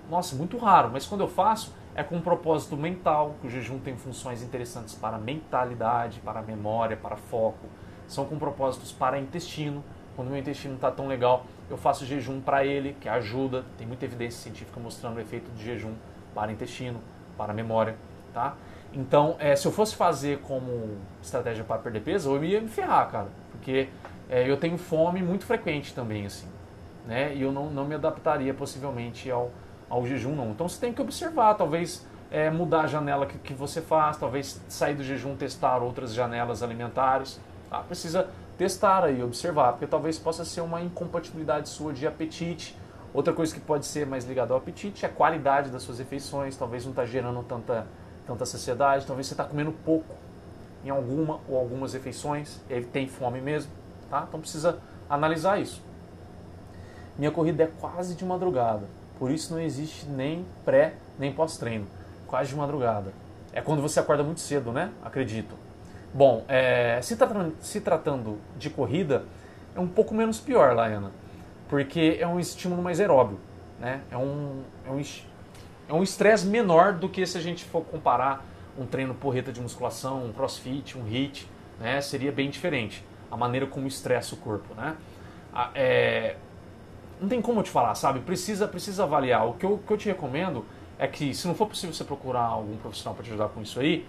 nossa, 0.09 0.35
muito 0.35 0.57
raro, 0.57 0.89
mas 0.93 1.07
quando 1.07 1.21
eu 1.21 1.27
faço 1.27 1.73
é 1.95 2.03
com 2.03 2.17
um 2.17 2.21
propósito 2.21 2.77
mental, 2.77 3.33
que 3.41 3.47
o 3.47 3.49
jejum 3.49 3.79
tem 3.79 3.97
funções 3.97 4.43
interessantes 4.43 4.93
para 4.93 5.17
mentalidade, 5.17 6.19
para 6.19 6.43
memória, 6.43 6.95
para 6.95 7.15
foco. 7.15 7.65
São 8.07 8.23
com 8.25 8.37
propósitos 8.37 8.91
para 8.91 9.19
intestino. 9.19 9.83
Quando 10.15 10.29
meu 10.29 10.37
intestino 10.37 10.75
está 10.75 10.91
tão 10.91 11.07
legal, 11.07 11.45
eu 11.67 11.75
faço 11.75 12.05
jejum 12.05 12.39
para 12.39 12.63
ele, 12.63 12.95
que 13.01 13.09
ajuda. 13.09 13.65
Tem 13.79 13.87
muita 13.87 14.05
evidência 14.05 14.39
científica 14.39 14.79
mostrando 14.79 15.17
o 15.17 15.19
efeito 15.19 15.49
de 15.51 15.65
jejum 15.65 15.93
para 16.37 16.51
intestino, 16.51 17.01
para 17.35 17.51
memória, 17.51 17.95
tá? 18.31 18.55
Então, 18.93 19.35
é, 19.39 19.55
se 19.55 19.67
eu 19.67 19.71
fosse 19.71 19.95
fazer 19.95 20.37
como 20.41 20.97
estratégia 21.19 21.63
para 21.63 21.79
perder 21.79 22.01
peso, 22.01 22.29
eu 22.35 22.43
ia 22.43 22.61
me 22.61 22.67
ferrar, 22.67 23.09
cara, 23.09 23.27
porque 23.49 23.89
é, 24.29 24.47
eu 24.47 24.55
tenho 24.55 24.77
fome 24.77 25.23
muito 25.23 25.47
frequente 25.47 25.95
também, 25.95 26.27
assim, 26.27 26.47
né? 27.07 27.33
E 27.33 27.41
eu 27.41 27.51
não, 27.51 27.71
não 27.71 27.85
me 27.85 27.95
adaptaria 27.95 28.53
possivelmente 28.53 29.31
ao, 29.31 29.49
ao 29.89 30.05
jejum, 30.05 30.35
não. 30.35 30.51
Então 30.51 30.69
você 30.69 30.79
tem 30.79 30.93
que 30.93 31.01
observar, 31.01 31.55
talvez 31.55 32.05
é, 32.29 32.51
mudar 32.51 32.81
a 32.81 32.87
janela 32.87 33.25
que, 33.25 33.39
que 33.39 33.53
você 33.55 33.81
faz, 33.81 34.15
talvez 34.17 34.61
sair 34.69 34.93
do 34.93 35.03
jejum, 35.03 35.35
testar 35.35 35.79
outras 35.79 36.13
janelas 36.13 36.61
alimentares. 36.61 37.39
Tá? 37.67 37.79
Precisa 37.79 38.29
testar 38.59 39.03
aí, 39.03 39.23
observar, 39.23 39.71
porque 39.71 39.87
talvez 39.87 40.19
possa 40.19 40.45
ser 40.45 40.61
uma 40.61 40.81
incompatibilidade 40.81 41.67
sua 41.67 41.91
de 41.91 42.05
apetite. 42.05 42.77
Outra 43.13 43.33
coisa 43.33 43.53
que 43.53 43.59
pode 43.59 43.85
ser 43.85 44.05
mais 44.05 44.25
ligada 44.25 44.53
ao 44.53 44.59
apetite 44.59 45.05
é 45.05 45.09
a 45.09 45.11
qualidade 45.11 45.69
das 45.69 45.81
suas 45.81 45.99
refeições, 45.99 46.55
talvez 46.55 46.83
não 46.83 46.91
está 46.91 47.05
gerando 47.05 47.41
tanta, 47.43 47.87
tanta 48.25 48.45
saciedade, 48.45 49.05
talvez 49.05 49.27
você 49.27 49.33
está 49.33 49.43
comendo 49.43 49.71
pouco 49.71 50.13
em 50.83 50.89
alguma 50.89 51.39
ou 51.47 51.57
algumas 51.57 51.93
refeições, 51.93 52.59
ele 52.69 52.85
tem 52.85 53.07
fome 53.07 53.41
mesmo. 53.41 53.71
Tá? 54.09 54.25
Então 54.27 54.39
precisa 54.39 54.79
analisar 55.09 55.59
isso. 55.59 55.81
Minha 57.17 57.31
corrida 57.31 57.63
é 57.63 57.67
quase 57.79 58.15
de 58.15 58.23
madrugada, 58.23 58.87
por 59.17 59.31
isso 59.31 59.53
não 59.53 59.59
existe 59.59 60.05
nem 60.05 60.45
pré 60.63 60.93
nem 61.17 61.33
pós-treino. 61.33 61.87
Quase 62.27 62.49
de 62.49 62.55
madrugada. 62.55 63.11
É 63.51 63.61
quando 63.61 63.81
você 63.81 63.99
acorda 63.99 64.21
muito 64.23 64.39
cedo, 64.39 64.71
né? 64.71 64.91
Acredito. 65.03 65.55
Bom, 66.13 66.43
é, 66.47 66.99
se, 67.01 67.15
tratando, 67.15 67.55
se 67.59 67.81
tratando 67.81 68.37
de 68.57 68.69
corrida, 68.69 69.25
é 69.75 69.79
um 69.79 69.87
pouco 69.87 70.13
menos 70.13 70.39
pior, 70.39 70.75
Laiana, 70.75 71.11
porque 71.69 72.17
é 72.19 72.27
um 72.27 72.39
estímulo 72.39 72.81
mais 72.81 72.99
aeróbio. 72.99 73.39
Né? 73.79 74.01
É 74.09 74.17
um 74.17 74.63
é 74.85 74.91
um 74.91 75.01
é 75.89 75.93
um 75.93 76.03
estresse 76.03 76.45
menor 76.45 76.93
do 76.93 77.07
que 77.07 77.25
se 77.25 77.37
a 77.37 77.41
gente 77.41 77.63
for 77.63 77.81
comparar 77.83 78.45
um 78.77 78.85
treino 78.85 79.13
porreta 79.13 79.51
de 79.51 79.61
musculação, 79.61 80.25
um 80.25 80.33
crossfit, 80.33 80.97
um 80.97 81.05
HIIT, 81.07 81.47
né? 81.79 82.01
seria 82.01 82.31
bem 82.31 82.49
diferente 82.49 83.03
a 83.31 83.37
maneira 83.37 83.65
como 83.65 83.87
estressa 83.87 84.35
o 84.35 84.37
corpo, 84.37 84.73
né? 84.73 84.95
É, 85.73 86.35
não 87.19 87.27
tem 87.27 87.41
como 87.41 87.59
eu 87.59 87.63
te 87.63 87.69
falar, 87.69 87.95
sabe? 87.95 88.19
Precisa, 88.19 88.67
precisa 88.67 89.03
avaliar. 89.03 89.47
O 89.47 89.53
que 89.53 89.65
eu, 89.65 89.79
que 89.85 89.91
eu 89.91 89.97
te 89.97 90.07
recomendo 90.07 90.65
é 90.99 91.07
que, 91.07 91.33
se 91.33 91.47
não 91.47 91.55
for 91.55 91.67
possível 91.67 91.93
você 91.93 92.03
procurar 92.03 92.43
algum 92.43 92.77
profissional 92.77 93.15
para 93.15 93.23
te 93.23 93.29
ajudar 93.29 93.49
com 93.49 93.61
isso 93.61 93.79
aí, 93.79 94.05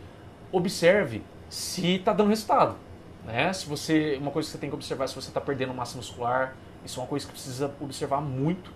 observe 0.52 1.22
se 1.48 1.96
está 1.96 2.12
dando 2.12 2.28
resultado. 2.28 2.76
Né? 3.24 3.52
Se 3.52 3.66
você, 3.66 4.18
uma 4.20 4.30
coisa 4.30 4.46
que 4.46 4.52
você 4.52 4.58
tem 4.58 4.68
que 4.68 4.76
observar 4.76 5.04
é 5.04 5.08
se 5.08 5.14
você 5.14 5.28
está 5.28 5.40
perdendo 5.40 5.74
massa 5.74 5.96
muscular. 5.96 6.54
Isso 6.84 7.00
é 7.00 7.02
uma 7.02 7.08
coisa 7.08 7.26
que 7.26 7.32
precisa 7.32 7.74
observar 7.80 8.20
muito, 8.20 8.72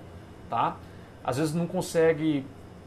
tá? 0.48 0.76
Às 1.24 1.36
vezes 1.36 1.54
não 1.54 1.66
consegue 1.66 2.44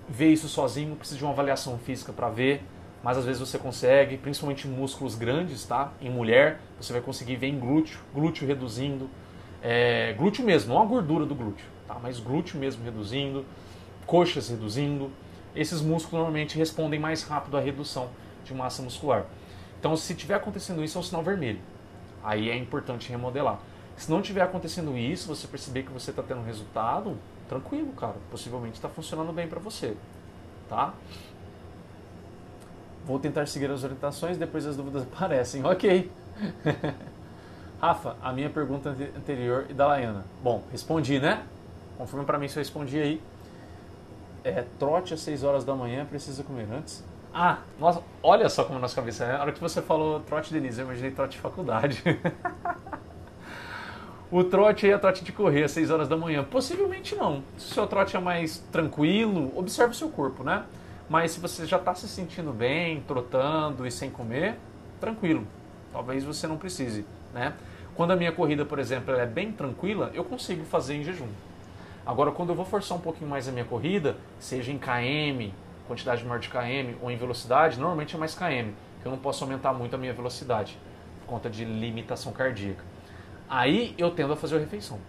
ver 0.07 0.31
isso 0.31 0.47
sozinho, 0.47 0.95
precisa 0.95 1.17
de 1.17 1.23
uma 1.23 1.33
avaliação 1.33 1.77
física 1.79 2.13
para 2.13 2.29
ver 2.29 2.63
mas 3.05 3.19
às 3.19 3.25
vezes 3.25 3.39
você 3.39 3.59
consegue, 3.59 4.17
principalmente 4.17 4.67
em 4.67 4.71
músculos 4.71 5.13
grandes, 5.13 5.63
tá? 5.63 5.91
Em 6.01 6.09
mulher, 6.09 6.59
você 6.81 6.91
vai 6.91 7.03
conseguir 7.03 7.35
ver 7.35 7.45
em 7.45 7.59
glúteo, 7.59 7.99
glúteo 8.11 8.47
reduzindo, 8.47 9.07
é, 9.61 10.13
glúteo 10.13 10.43
mesmo, 10.43 10.73
não 10.73 10.81
a 10.81 10.85
gordura 10.85 11.23
do 11.23 11.35
glúteo, 11.35 11.67
tá? 11.87 11.99
Mas 12.01 12.19
glúteo 12.19 12.59
mesmo 12.59 12.83
reduzindo, 12.83 13.45
coxas 14.07 14.49
reduzindo. 14.49 15.11
Esses 15.55 15.81
músculos 15.81 16.13
normalmente 16.13 16.57
respondem 16.57 16.99
mais 16.99 17.21
rápido 17.21 17.55
à 17.55 17.59
redução 17.59 18.09
de 18.43 18.55
massa 18.55 18.81
muscular. 18.81 19.27
Então, 19.79 19.95
se 19.95 20.15
tiver 20.15 20.33
acontecendo 20.33 20.83
isso, 20.83 20.97
é 20.97 20.99
um 20.99 21.03
sinal 21.03 21.21
vermelho. 21.21 21.59
Aí 22.23 22.49
é 22.49 22.57
importante 22.57 23.11
remodelar. 23.11 23.59
Se 23.97 24.11
não 24.11 24.21
tiver 24.21 24.41
acontecendo 24.41 24.97
isso, 24.97 25.27
você 25.27 25.47
perceber 25.47 25.83
que 25.83 25.91
você 25.91 26.11
está 26.11 26.21
tendo 26.21 26.43
resultado, 26.43 27.17
tranquilo, 27.47 27.93
cara. 27.93 28.15
Possivelmente 28.29 28.75
está 28.75 28.89
funcionando 28.89 29.31
bem 29.31 29.47
para 29.47 29.59
você, 29.59 29.95
tá? 30.69 30.93
Vou 33.05 33.19
tentar 33.19 33.45
seguir 33.47 33.69
as 33.69 33.83
orientações, 33.83 34.37
depois 34.37 34.65
as 34.65 34.75
dúvidas 34.75 35.03
aparecem. 35.13 35.63
Ok. 35.63 36.11
Rafa, 37.79 38.15
a 38.21 38.31
minha 38.31 38.49
pergunta 38.49 38.89
anterior 38.89 39.67
e 39.69 39.73
da 39.73 39.87
Laiana. 39.87 40.25
Bom, 40.41 40.63
respondi, 40.71 41.19
né? 41.19 41.45
Confirma 41.97 42.25
para 42.25 42.37
mim 42.37 42.47
se 42.47 42.57
eu 42.57 42.61
respondi 42.61 42.99
aí. 42.99 43.21
É, 44.43 44.63
trote 44.77 45.13
às 45.13 45.21
6 45.21 45.43
horas 45.43 45.63
da 45.63 45.73
manhã, 45.73 46.05
precisa 46.05 46.43
comer 46.43 46.67
antes? 46.71 47.03
Ah, 47.33 47.59
nossa, 47.79 48.01
olha 48.23 48.47
só 48.47 48.63
como 48.63 48.77
a 48.77 48.81
nossa 48.81 48.95
cabeça 48.95 49.25
é. 49.25 49.33
Na 49.33 49.41
hora 49.41 49.51
que 49.51 49.59
você 49.59 49.81
falou 49.81 50.19
trote, 50.21 50.53
Denise, 50.53 50.79
eu 50.79 50.85
imaginei 50.85 51.11
trote 51.11 51.35
de 51.35 51.41
faculdade. 51.41 52.01
o 54.31 54.43
trote 54.43 54.85
aí 54.85 54.91
é 54.91 54.97
trote 54.97 55.23
de 55.23 55.31
correr 55.31 55.63
às 55.63 55.71
6 55.71 55.91
horas 55.91 56.07
da 56.07 56.17
manhã. 56.17 56.43
Possivelmente 56.43 57.15
não. 57.15 57.43
Se 57.57 57.71
o 57.71 57.73
seu 57.75 57.87
trote 57.87 58.15
é 58.15 58.19
mais 58.19 58.57
tranquilo, 58.71 59.51
observe 59.55 59.91
o 59.91 59.95
seu 59.95 60.09
corpo, 60.09 60.43
né? 60.43 60.63
Mas 61.09 61.31
se 61.31 61.39
você 61.39 61.65
já 61.65 61.77
está 61.77 61.93
se 61.93 62.07
sentindo 62.07 62.51
bem, 62.51 63.01
trotando 63.07 63.85
e 63.85 63.91
sem 63.91 64.09
comer, 64.09 64.57
tranquilo. 64.99 65.45
Talvez 65.93 66.23
você 66.23 66.47
não 66.47 66.57
precise, 66.57 67.05
né? 67.33 67.53
Quando 67.95 68.11
a 68.11 68.15
minha 68.15 68.31
corrida, 68.31 68.65
por 68.65 68.79
exemplo, 68.79 69.15
é 69.15 69.25
bem 69.25 69.51
tranquila, 69.51 70.11
eu 70.13 70.23
consigo 70.23 70.65
fazer 70.65 70.95
em 70.95 71.03
jejum. 71.03 71.29
Agora, 72.05 72.31
quando 72.31 72.49
eu 72.49 72.55
vou 72.55 72.65
forçar 72.65 72.97
um 72.97 73.01
pouquinho 73.01 73.29
mais 73.29 73.47
a 73.47 73.51
minha 73.51 73.63
corrida, 73.63 74.17
seja 74.39 74.71
em 74.71 74.77
KM, 74.77 75.53
quantidade 75.87 76.23
maior 76.25 76.39
de 76.39 76.49
KM, 76.49 76.97
ou 77.01 77.09
em 77.09 77.15
velocidade, 77.15 77.79
normalmente 77.79 78.15
é 78.15 78.19
mais 78.19 78.35
KM, 78.35 78.73
que 79.01 79.07
eu 79.07 79.11
não 79.11 79.17
posso 79.17 79.43
aumentar 79.43 79.71
muito 79.73 79.95
a 79.95 79.97
minha 79.97 80.13
velocidade, 80.13 80.77
por 81.21 81.27
conta 81.27 81.49
de 81.49 81.63
limitação 81.63 82.33
cardíaca. 82.33 82.94
Aí 83.49 83.93
eu 83.97 84.11
tendo 84.11 84.33
a 84.33 84.35
fazer 84.35 84.55
a 84.55 84.59
refeição. 84.59 84.99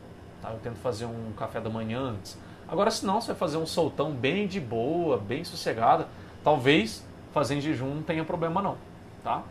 Tá? 0.43 0.51
Eu 0.51 0.59
tento 0.59 0.76
fazer 0.76 1.07
um 1.07 1.32
café 1.37 1.61
da 1.61 1.70
manhã 1.70 2.01
antes. 2.01 2.39
Agora, 2.68 2.91
se 2.91 3.07
não, 3.07 3.20
você 3.20 3.28
vai 3.28 3.37
fazer 3.37 3.57
um 3.57 3.66
soltão 3.66 4.12
bem 4.12 4.47
de 4.47 4.61
boa, 4.61 5.18
bem 5.18 5.45
sossegada, 5.45 6.09
talvez 6.43 7.05
fazer 7.32 7.55
em 7.55 7.61
jejum 7.61 7.95
não 7.95 8.03
tenha 8.03 8.24
problema 8.24 8.61
não, 8.61 8.76
tá? 9.22 9.43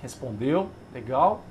Respondeu, 0.00 0.70
legal. 0.92 1.42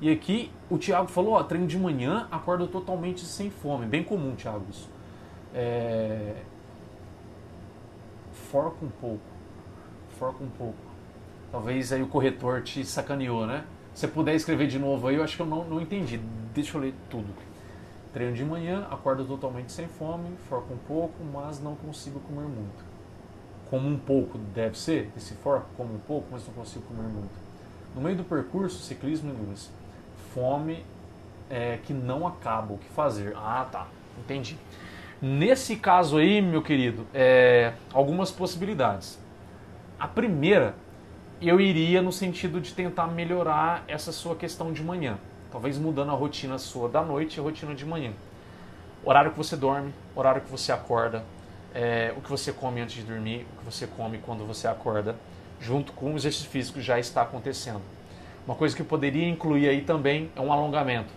E 0.00 0.10
aqui 0.10 0.50
o 0.68 0.78
Thiago 0.78 1.08
falou, 1.08 1.34
ó, 1.34 1.42
treino 1.42 1.66
de 1.66 1.78
manhã, 1.78 2.26
acorda 2.30 2.66
totalmente 2.66 3.24
sem 3.24 3.50
fome. 3.50 3.86
Bem 3.86 4.02
comum, 4.02 4.34
Thiago, 4.34 4.64
isso. 4.70 4.88
É... 5.54 6.36
Forca 8.50 8.84
um 8.84 8.88
pouco. 8.88 9.20
Forca 10.18 10.42
um 10.42 10.48
pouco. 10.48 10.78
Talvez 11.52 11.92
aí 11.92 12.02
o 12.02 12.08
corretor 12.08 12.62
te 12.62 12.84
sacaneou, 12.84 13.46
né? 13.46 13.64
Se 13.94 14.00
você 14.00 14.08
puder 14.08 14.34
escrever 14.34 14.66
de 14.66 14.78
novo 14.78 15.08
aí, 15.08 15.16
eu 15.16 15.24
acho 15.24 15.36
que 15.36 15.42
eu 15.42 15.46
não, 15.46 15.64
não 15.64 15.80
entendi. 15.80 16.18
Deixa 16.54 16.76
eu 16.76 16.80
ler 16.80 16.94
tudo. 17.08 17.28
Treino 18.12 18.34
de 18.34 18.44
manhã, 18.44 18.86
acordo 18.90 19.24
totalmente 19.24 19.72
sem 19.72 19.86
fome, 19.86 20.30
forca 20.48 20.72
um 20.72 20.78
pouco, 20.78 21.22
mas 21.32 21.62
não 21.62 21.76
consigo 21.76 22.18
comer 22.20 22.46
muito. 22.46 22.84
Como 23.68 23.88
um 23.88 23.98
pouco, 23.98 24.36
deve 24.38 24.76
ser? 24.76 25.10
Esse 25.16 25.34
forca, 25.34 25.66
como 25.76 25.94
um 25.94 25.98
pouco, 25.98 26.26
mas 26.30 26.44
não 26.46 26.54
consigo 26.54 26.84
comer 26.86 27.08
muito. 27.08 27.30
No 27.94 28.00
meio 28.00 28.16
do 28.16 28.24
percurso, 28.24 28.82
ciclismo 28.82 29.32
e 29.32 29.46
luz 29.46 29.70
fome 30.34 30.84
é, 31.48 31.78
que 31.82 31.92
não 31.92 32.26
acaba. 32.26 32.74
O 32.74 32.78
que 32.78 32.88
fazer? 32.88 33.34
Ah, 33.36 33.66
tá. 33.70 33.86
Entendi. 34.18 34.56
Nesse 35.20 35.76
caso 35.76 36.16
aí, 36.16 36.40
meu 36.40 36.62
querido, 36.62 37.06
é, 37.12 37.74
algumas 37.92 38.30
possibilidades. 38.30 39.18
A 39.98 40.08
primeira, 40.08 40.74
eu 41.48 41.60
iria 41.60 42.02
no 42.02 42.12
sentido 42.12 42.60
de 42.60 42.74
tentar 42.74 43.06
melhorar 43.06 43.82
essa 43.88 44.12
sua 44.12 44.36
questão 44.36 44.72
de 44.72 44.82
manhã. 44.82 45.18
Talvez 45.50 45.78
mudando 45.78 46.10
a 46.10 46.14
rotina 46.14 46.58
sua 46.58 46.88
da 46.88 47.02
noite 47.02 47.36
e 47.36 47.40
a 47.40 47.42
rotina 47.42 47.74
de 47.74 47.86
manhã. 47.86 48.12
Horário 49.02 49.30
que 49.30 49.38
você 49.38 49.56
dorme, 49.56 49.94
horário 50.14 50.42
que 50.42 50.50
você 50.50 50.70
acorda, 50.70 51.24
é, 51.74 52.12
o 52.16 52.20
que 52.20 52.28
você 52.28 52.52
come 52.52 52.82
antes 52.82 52.94
de 52.96 53.02
dormir, 53.02 53.46
o 53.54 53.58
que 53.58 53.64
você 53.64 53.86
come 53.86 54.18
quando 54.18 54.46
você 54.46 54.68
acorda, 54.68 55.16
junto 55.58 55.92
com 55.92 56.12
o 56.12 56.16
exercício 56.16 56.50
físico 56.50 56.80
já 56.80 56.98
está 56.98 57.22
acontecendo. 57.22 57.80
Uma 58.46 58.54
coisa 58.54 58.76
que 58.76 58.82
eu 58.82 58.86
poderia 58.86 59.26
incluir 59.26 59.68
aí 59.68 59.80
também 59.80 60.30
é 60.36 60.40
um 60.40 60.52
alongamento. 60.52 61.12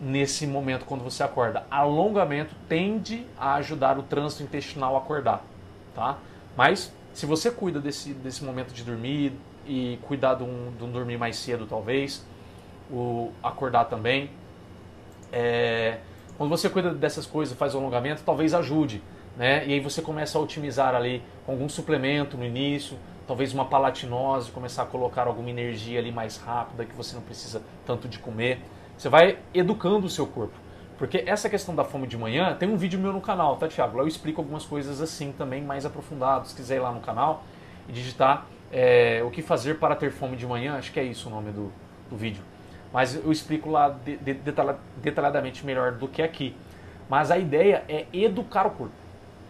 Nesse 0.00 0.46
momento, 0.46 0.84
quando 0.84 1.02
você 1.02 1.22
acorda, 1.22 1.66
alongamento 1.68 2.54
tende 2.68 3.26
a 3.36 3.54
ajudar 3.54 3.98
o 3.98 4.02
trânsito 4.02 4.44
intestinal 4.44 4.94
a 4.94 4.98
acordar, 4.98 5.44
tá? 5.94 6.18
Mas 6.56 6.92
se 7.12 7.26
você 7.26 7.50
cuida 7.50 7.80
desse, 7.80 8.12
desse 8.14 8.44
momento 8.44 8.72
de 8.72 8.82
dormir 8.82 9.32
e 9.66 9.98
cuidar 10.02 10.34
de 10.34 10.42
um, 10.42 10.72
de 10.76 10.84
um 10.84 10.90
dormir 10.90 11.18
mais 11.18 11.36
cedo, 11.36 11.66
talvez, 11.66 12.24
o 12.90 13.30
acordar 13.42 13.84
também, 13.84 14.30
é, 15.32 15.98
quando 16.36 16.50
você 16.50 16.68
cuida 16.68 16.92
dessas 16.92 17.26
coisas, 17.26 17.56
faz 17.56 17.74
o 17.74 17.78
alongamento, 17.78 18.22
talvez 18.24 18.54
ajude, 18.54 19.02
né? 19.36 19.66
E 19.66 19.72
aí 19.72 19.80
você 19.80 20.02
começa 20.02 20.38
a 20.38 20.40
otimizar 20.40 20.94
ali 20.94 21.22
algum 21.46 21.68
suplemento 21.68 22.36
no 22.36 22.44
início, 22.44 22.98
talvez 23.26 23.52
uma 23.54 23.64
palatinose, 23.64 24.50
começar 24.50 24.82
a 24.82 24.86
colocar 24.86 25.26
alguma 25.26 25.50
energia 25.50 25.98
ali 25.98 26.12
mais 26.12 26.36
rápida, 26.36 26.84
que 26.84 26.94
você 26.94 27.14
não 27.14 27.22
precisa 27.22 27.62
tanto 27.86 28.08
de 28.08 28.18
comer. 28.18 28.60
Você 28.96 29.08
vai 29.08 29.38
educando 29.54 30.06
o 30.06 30.10
seu 30.10 30.26
corpo. 30.26 30.54
Porque 31.02 31.24
essa 31.26 31.50
questão 31.50 31.74
da 31.74 31.82
fome 31.82 32.06
de 32.06 32.16
manhã, 32.16 32.54
tem 32.54 32.68
um 32.68 32.76
vídeo 32.76 32.96
meu 32.96 33.12
no 33.12 33.20
canal, 33.20 33.56
tá, 33.56 33.66
Thiago? 33.66 33.96
Lá 33.96 34.04
eu 34.04 34.06
explico 34.06 34.40
algumas 34.40 34.64
coisas 34.64 35.00
assim 35.00 35.32
também, 35.32 35.60
mais 35.60 35.84
aprofundado. 35.84 36.46
Se 36.46 36.54
quiser 36.54 36.76
ir 36.76 36.78
lá 36.78 36.92
no 36.92 37.00
canal 37.00 37.42
e 37.88 37.92
digitar 37.92 38.46
é, 38.70 39.20
o 39.26 39.28
que 39.28 39.42
fazer 39.42 39.80
para 39.80 39.96
ter 39.96 40.12
fome 40.12 40.36
de 40.36 40.46
manhã, 40.46 40.76
acho 40.76 40.92
que 40.92 41.00
é 41.00 41.02
isso 41.02 41.26
o 41.26 41.32
nome 41.32 41.50
do, 41.50 41.72
do 42.08 42.16
vídeo. 42.16 42.44
Mas 42.92 43.16
eu 43.16 43.32
explico 43.32 43.68
lá 43.68 43.88
de, 43.88 44.16
de, 44.16 44.36
detalhadamente 44.98 45.66
melhor 45.66 45.90
do 45.90 46.06
que 46.06 46.22
aqui. 46.22 46.54
Mas 47.10 47.32
a 47.32 47.36
ideia 47.36 47.82
é 47.88 48.06
educar 48.12 48.68
o 48.68 48.70
corpo. 48.70 48.94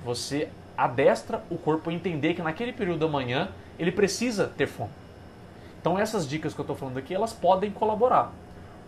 Você 0.07 0.49
adestra 0.75 1.45
o 1.51 1.59
corpo 1.59 1.91
a 1.91 1.93
entender 1.93 2.33
que 2.33 2.41
naquele 2.41 2.73
período 2.73 3.01
da 3.01 3.09
manhã 3.09 3.51
ele 3.79 3.93
precisa 3.93 4.47
ter 4.57 4.69
fome. 4.69 4.93
Então 5.83 5.99
essas 5.99 6.27
dicas 6.27 6.55
que 6.55 6.61
eu 6.61 6.65
estou 6.65 6.77
falando 6.77 6.97
aqui, 6.97 7.15
elas 7.15 7.35
podem 7.35 7.71
colaborar. 7.71 8.33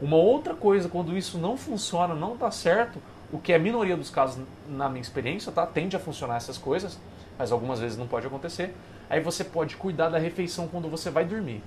Uma 0.01 0.17
outra 0.17 0.55
coisa, 0.55 0.89
quando 0.89 1.17
isso 1.17 1.39
não 1.39 1.57
funciona, 1.57 2.15
não 2.15 2.35
está 2.35 2.51
certo, 2.51 3.01
o 3.33 3.39
que 3.39 3.53
é 3.53 3.57
a 3.57 3.59
minoria 3.59 3.97
dos 3.97 4.11
casos, 4.11 4.45
na 4.69 4.89
minha 4.89 5.01
experiência, 5.01 5.51
tá? 5.51 5.67
tende 5.67 5.97
a 5.97 5.99
funcionar 5.99 6.37
essas 6.37 6.59
coisas, 6.59 6.99
mas 7.39 7.53
algumas 7.53 7.81
vezes 7.81 7.97
não 7.97 8.07
pode 8.07 8.27
acontecer. 8.27 8.75
Aí 9.09 9.21
você 9.21 9.45
pode 9.45 9.77
cuidar 9.77 10.09
da 10.09 10.19
refeição 10.19 10.69
quando 10.69 10.89
você 10.89 11.11
vai 11.11 11.25
dormir. 11.25 11.63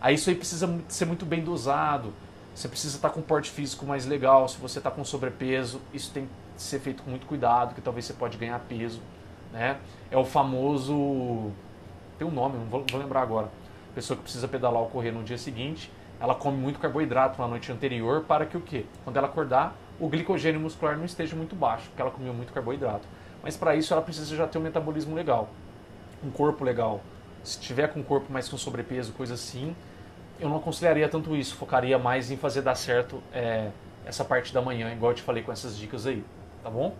Aí 0.00 0.14
isso 0.14 0.28
aí 0.30 0.36
precisa 0.36 0.72
ser 0.88 1.04
muito 1.06 1.24
bem 1.24 1.42
dosado. 1.42 2.12
Você 2.54 2.68
precisa 2.68 2.96
estar 2.96 3.10
com 3.10 3.20
um 3.20 3.22
porte 3.22 3.50
físico 3.50 3.86
mais 3.86 4.06
legal. 4.06 4.48
Se 4.48 4.58
você 4.58 4.78
está 4.78 4.90
com 4.90 5.04
sobrepeso, 5.04 5.80
isso 5.92 6.10
tem 6.12 6.26
que 6.26 6.62
ser 6.62 6.78
feito 6.78 7.02
com 7.02 7.10
muito 7.10 7.26
cuidado, 7.26 7.74
que 7.74 7.80
talvez 7.80 8.04
você 8.04 8.12
pode 8.12 8.36
ganhar 8.36 8.58
peso. 8.60 9.00
Né? 9.52 9.78
É 10.10 10.16
o 10.16 10.24
famoso 10.24 11.52
tem 12.18 12.26
um 12.26 12.30
nome, 12.30 12.58
não 12.58 12.66
vou 12.66 12.84
lembrar 12.94 13.22
agora. 13.22 13.50
Pessoa 13.94 14.16
que 14.16 14.22
precisa 14.22 14.48
pedalar 14.48 14.82
ou 14.82 14.88
correr 14.88 15.12
no 15.12 15.22
dia 15.22 15.38
seguinte, 15.38 15.90
ela 16.24 16.34
come 16.34 16.56
muito 16.56 16.78
carboidrato 16.78 17.40
na 17.40 17.46
noite 17.46 17.70
anterior 17.70 18.24
para 18.26 18.46
que 18.46 18.56
o 18.56 18.60
quê? 18.60 18.86
Quando 19.04 19.16
ela 19.16 19.26
acordar, 19.26 19.76
o 20.00 20.08
glicogênio 20.08 20.60
muscular 20.60 20.96
não 20.96 21.04
esteja 21.04 21.36
muito 21.36 21.54
baixo, 21.54 21.88
porque 21.88 22.00
ela 22.00 22.10
comeu 22.10 22.32
muito 22.32 22.52
carboidrato. 22.52 23.06
Mas 23.42 23.56
para 23.56 23.76
isso 23.76 23.92
ela 23.92 24.02
precisa 24.02 24.34
já 24.34 24.46
ter 24.46 24.58
um 24.58 24.62
metabolismo 24.62 25.14
legal, 25.14 25.50
um 26.24 26.30
corpo 26.30 26.64
legal. 26.64 27.00
Se 27.42 27.60
tiver 27.60 27.88
com 27.88 28.00
um 28.00 28.02
corpo 28.02 28.32
mais 28.32 28.48
com 28.48 28.56
sobrepeso, 28.56 29.12
coisa 29.12 29.34
assim, 29.34 29.76
eu 30.40 30.48
não 30.48 30.56
aconselharia 30.56 31.08
tanto 31.08 31.36
isso, 31.36 31.54
focaria 31.56 31.98
mais 31.98 32.30
em 32.30 32.36
fazer 32.36 32.62
dar 32.62 32.74
certo 32.74 33.22
é, 33.32 33.70
essa 34.06 34.24
parte 34.24 34.52
da 34.52 34.62
manhã, 34.62 34.92
igual 34.92 35.12
eu 35.12 35.16
te 35.16 35.22
falei 35.22 35.42
com 35.42 35.52
essas 35.52 35.76
dicas 35.76 36.06
aí, 36.06 36.24
tá 36.62 36.70
bom? 36.70 36.96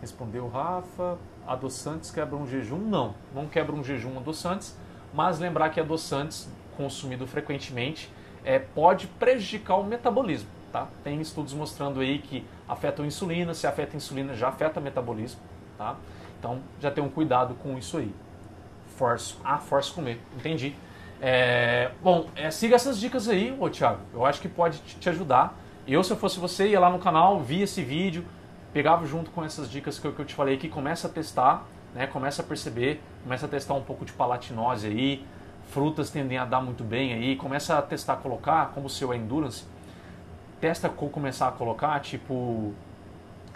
Respondeu 0.00 0.48
Rafa 0.48 1.16
adoçantes 1.46 2.10
quebram 2.10 2.42
um 2.42 2.46
jejum? 2.46 2.78
Não, 2.78 3.14
não 3.34 3.46
quebram 3.46 3.78
um 3.78 3.84
jejum 3.84 4.16
adoçantes, 4.16 4.76
mas 5.14 5.38
lembrar 5.38 5.70
que 5.70 5.80
adoçantes 5.80 6.48
consumido 6.76 7.26
frequentemente 7.26 8.10
é, 8.44 8.58
pode 8.58 9.06
prejudicar 9.06 9.76
o 9.76 9.84
metabolismo. 9.84 10.48
Tá? 10.72 10.88
Tem 11.04 11.20
estudos 11.20 11.52
mostrando 11.52 12.00
aí 12.00 12.18
que 12.18 12.44
afetam 12.66 13.04
a 13.04 13.08
insulina, 13.08 13.52
se 13.52 13.66
afeta 13.66 13.94
a 13.94 13.96
insulina 13.96 14.34
já 14.34 14.48
afeta 14.48 14.80
o 14.80 14.82
metabolismo. 14.82 15.40
Tá? 15.76 15.96
Então 16.38 16.60
já 16.80 16.90
tem 16.90 17.04
um 17.04 17.10
cuidado 17.10 17.54
com 17.56 17.76
isso 17.76 17.98
aí. 17.98 18.12
Forço, 18.96 19.38
ah, 19.44 19.58
forço 19.58 19.94
comer, 19.94 20.20
entendi. 20.36 20.74
É, 21.20 21.92
bom, 22.02 22.26
é, 22.34 22.50
siga 22.50 22.74
essas 22.74 22.98
dicas 22.98 23.28
aí, 23.28 23.56
ô 23.58 23.70
Thiago. 23.70 24.00
Eu 24.12 24.26
acho 24.26 24.40
que 24.40 24.48
pode 24.48 24.78
te 24.78 25.08
ajudar. 25.08 25.56
Eu, 25.86 26.02
se 26.02 26.10
eu 26.10 26.16
fosse 26.16 26.40
você, 26.40 26.68
ia 26.68 26.80
lá 26.80 26.90
no 26.90 26.98
canal, 26.98 27.40
via 27.40 27.64
esse 27.64 27.82
vídeo, 27.82 28.24
pegava 28.72 29.06
junto 29.06 29.30
com 29.30 29.44
essas 29.44 29.70
dicas 29.70 29.98
que 29.98 30.06
eu, 30.06 30.12
que 30.12 30.20
eu 30.20 30.24
te 30.24 30.34
falei 30.34 30.54
aqui, 30.54 30.68
começa 30.68 31.06
a 31.06 31.10
testar, 31.10 31.64
né? 31.94 32.06
começa 32.06 32.42
a 32.42 32.44
perceber, 32.44 33.00
começa 33.22 33.46
a 33.46 33.48
testar 33.48 33.74
um 33.74 33.82
pouco 33.82 34.04
de 34.04 34.12
palatinose 34.12 34.86
aí, 34.86 35.24
frutas 35.72 36.10
tendem 36.10 36.38
a 36.38 36.44
dar 36.44 36.60
muito 36.60 36.84
bem 36.84 37.12
aí, 37.12 37.36
começa 37.36 37.78
a 37.78 37.82
testar 37.82 38.16
colocar, 38.16 38.72
como 38.74 38.86
o 38.86 38.90
seu 38.90 39.12
é 39.12 39.16
endurance, 39.16 39.64
testa 40.60 40.88
começar 40.88 41.48
a 41.48 41.52
colocar, 41.52 41.98
tipo, 42.00 42.72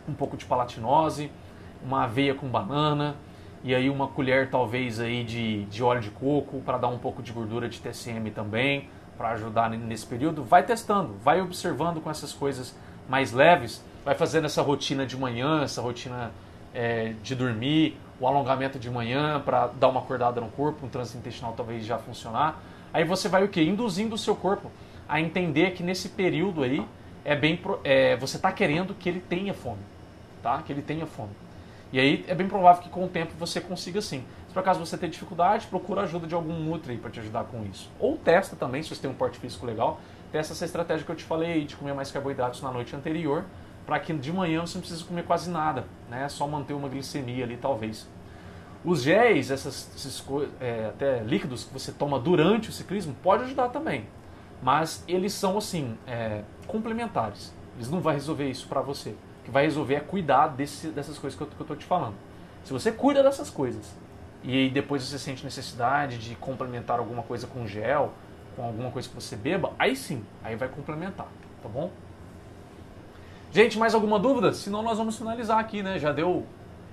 um 0.09 0.15
pouco 0.15 0.37
de 0.37 0.45
palatinose, 0.45 1.31
uma 1.85 2.05
aveia 2.05 2.35
com 2.35 2.49
banana, 2.49 3.17
e 3.63 3.75
aí 3.75 3.89
uma 3.89 4.09
colher 4.09 4.51
talvez 4.51 5.01
aí 5.01 5.25
de, 5.25 5.65
de 5.67 5.83
óleo 5.83 6.01
de 6.01 6.11
coco 6.11 6.61
para 6.61 6.79
dar 6.79 6.89
um 6.89 6.99
pouco 6.99 7.23
de 7.23 7.33
gordura 7.33 7.69
de 7.69 7.81
TCM 7.81 8.31
também, 8.31 8.89
para 9.17 9.31
ajudar 9.31 9.71
nesse 9.71 10.07
período. 10.07 10.43
Vai 10.43 10.63
testando, 10.63 11.15
vai 11.23 11.41
observando 11.41 12.01
com 12.01 12.11
essas 12.11 12.33
coisas 12.33 12.77
mais 13.09 13.33
leves 13.33 13.83
vai 14.07 14.15
fazendo 14.15 14.45
essa 14.45 14.63
rotina 14.63 15.05
de 15.05 15.17
manhã, 15.17 15.65
essa 15.65 15.83
rotina 15.83 16.31
é, 16.73 17.15
de 17.25 17.35
dormir, 17.35 17.99
o 18.21 18.27
alongamento 18.27 18.79
de 18.79 18.91
manhã 18.91 19.41
para 19.41 19.67
dar 19.69 19.89
uma 19.89 20.01
acordada 20.01 20.41
no 20.41 20.49
corpo, 20.49 20.87
um 20.87 20.89
trânsito 20.89 21.19
intestinal 21.19 21.53
talvez 21.57 21.85
já 21.85 21.99
funcionar. 21.99 22.61
Aí 22.93 23.05
você 23.05 23.29
vai 23.29 23.45
o 23.45 23.49
que? 23.49 23.63
Induzindo 23.63 24.15
o 24.15 24.19
seu 24.19 24.35
corpo 24.35 24.71
a 25.09 25.21
entender 25.21 25.73
que 25.73 25.83
nesse 25.83 26.09
período 26.09 26.63
aí 26.63 26.87
é 27.25 27.35
bem 27.35 27.61
é, 27.85 28.17
você 28.17 28.37
está 28.37 28.51
querendo 28.53 28.95
que 28.95 29.09
ele 29.09 29.21
tenha 29.21 29.53
fome, 29.53 29.83
tá? 30.43 30.63
Que 30.63 30.73
ele 30.73 30.83
tenha 30.83 31.07
fome. 31.07 31.33
E 31.93 32.01
aí 32.01 32.25
é 32.27 32.35
bem 32.35 32.49
provável 32.49 32.83
que 32.83 32.89
com 32.89 33.05
o 33.05 33.09
tempo 33.09 33.33
você 33.39 33.61
consiga 33.61 34.01
sim. 34.01 34.25
Se 34.49 34.55
por 34.55 34.61
acaso 34.61 34.81
você 34.81 34.97
ter 34.97 35.09
dificuldade, 35.09 35.67
procura 35.67 36.03
ajuda 36.03 36.27
de 36.27 36.35
algum 36.35 36.59
nutri 36.59 36.97
para 36.97 37.11
te 37.11 37.21
ajudar 37.21 37.45
com 37.45 37.65
isso. 37.65 37.91
Ou 37.99 38.17
testa 38.17 38.57
também, 38.57 38.83
se 38.83 38.89
você 38.89 39.03
tem 39.03 39.11
um 39.11 39.15
porte 39.15 39.39
físico 39.39 39.67
legal, 39.67 40.01
testa 40.33 40.53
essa 40.53 40.65
estratégia 40.65 41.05
que 41.05 41.13
eu 41.13 41.17
te 41.17 41.25
falei 41.25 41.65
de 41.65 41.77
comer 41.77 41.95
mais 41.95 42.11
carboidratos 42.11 42.63
na 42.63 42.71
noite 42.71 42.95
anterior, 42.97 43.45
para 43.87 44.01
que 44.01 44.13
de 44.13 44.33
manhã 44.33 44.67
você 44.67 44.75
não 44.75 44.83
precise 44.83 45.05
comer 45.05 45.25
quase 45.25 45.49
nada, 45.49 45.87
né? 46.11 46.29
Só 46.29 46.47
manter 46.47 46.75
uma 46.75 46.89
glicemia 46.89 47.45
ali, 47.45 47.57
talvez. 47.57 48.09
Os 48.85 49.03
géis, 49.03 49.51
essas, 49.51 49.91
esses, 49.97 50.25
é, 50.61 50.87
até 50.89 51.21
líquidos 51.21 51.65
que 51.65 51.73
você 51.73 51.93
toma 51.93 52.19
durante 52.19 52.69
o 52.69 52.73
ciclismo, 52.73 53.15
pode 53.23 53.45
ajudar 53.45 53.69
também. 53.69 54.07
Mas 54.61 55.05
eles 55.07 55.33
são, 55.33 55.57
assim, 55.57 55.97
é, 56.07 56.43
complementares. 56.67 57.55
Eles 57.77 57.89
não 57.89 58.01
vão 58.01 58.13
resolver 58.13 58.49
isso 58.51 58.67
para 58.67 58.81
você. 58.81 59.11
O 59.11 59.45
que 59.45 59.51
vai 59.51 59.65
resolver 59.65 59.95
é 59.95 60.01
cuidar 60.01 60.49
desse, 60.49 60.89
dessas 60.89 61.19
coisas 61.19 61.39
que 61.39 61.45
eu, 61.45 61.67
tô 61.67 61.77
te 61.77 61.85
falando. 61.85 62.15
Se 62.65 62.73
você 62.73 62.91
cuida 62.91 63.23
dessas 63.23 63.49
coisas 63.51 63.95
e 64.43 64.69
depois 64.71 65.03
você 65.03 65.19
sente 65.19 65.45
necessidade 65.45 66.19
de 66.19 66.35
complementar 66.35 66.99
alguma 66.99 67.23
coisa 67.23 67.47
com 67.47 67.67
gel, 67.67 68.13
com 68.57 68.65
alguma 68.65 68.91
coisa 68.91 69.09
que 69.09 69.15
você 69.15 69.37
beba, 69.37 69.73
aí 69.79 69.95
sim, 69.95 70.25
aí 70.43 70.57
vai 70.57 70.69
complementar, 70.69 71.29
tá 71.63 71.69
bom? 71.69 71.91
Gente, 73.57 73.79
mais 73.79 73.95
alguma 73.95 74.19
dúvida? 74.19 74.53
Senão 74.53 74.83
nós 74.83 74.99
vamos 74.99 75.17
finalizar 75.17 75.59
aqui, 75.59 75.83
né? 75.83 75.99
Já 75.99 76.13
deu. 76.13 76.45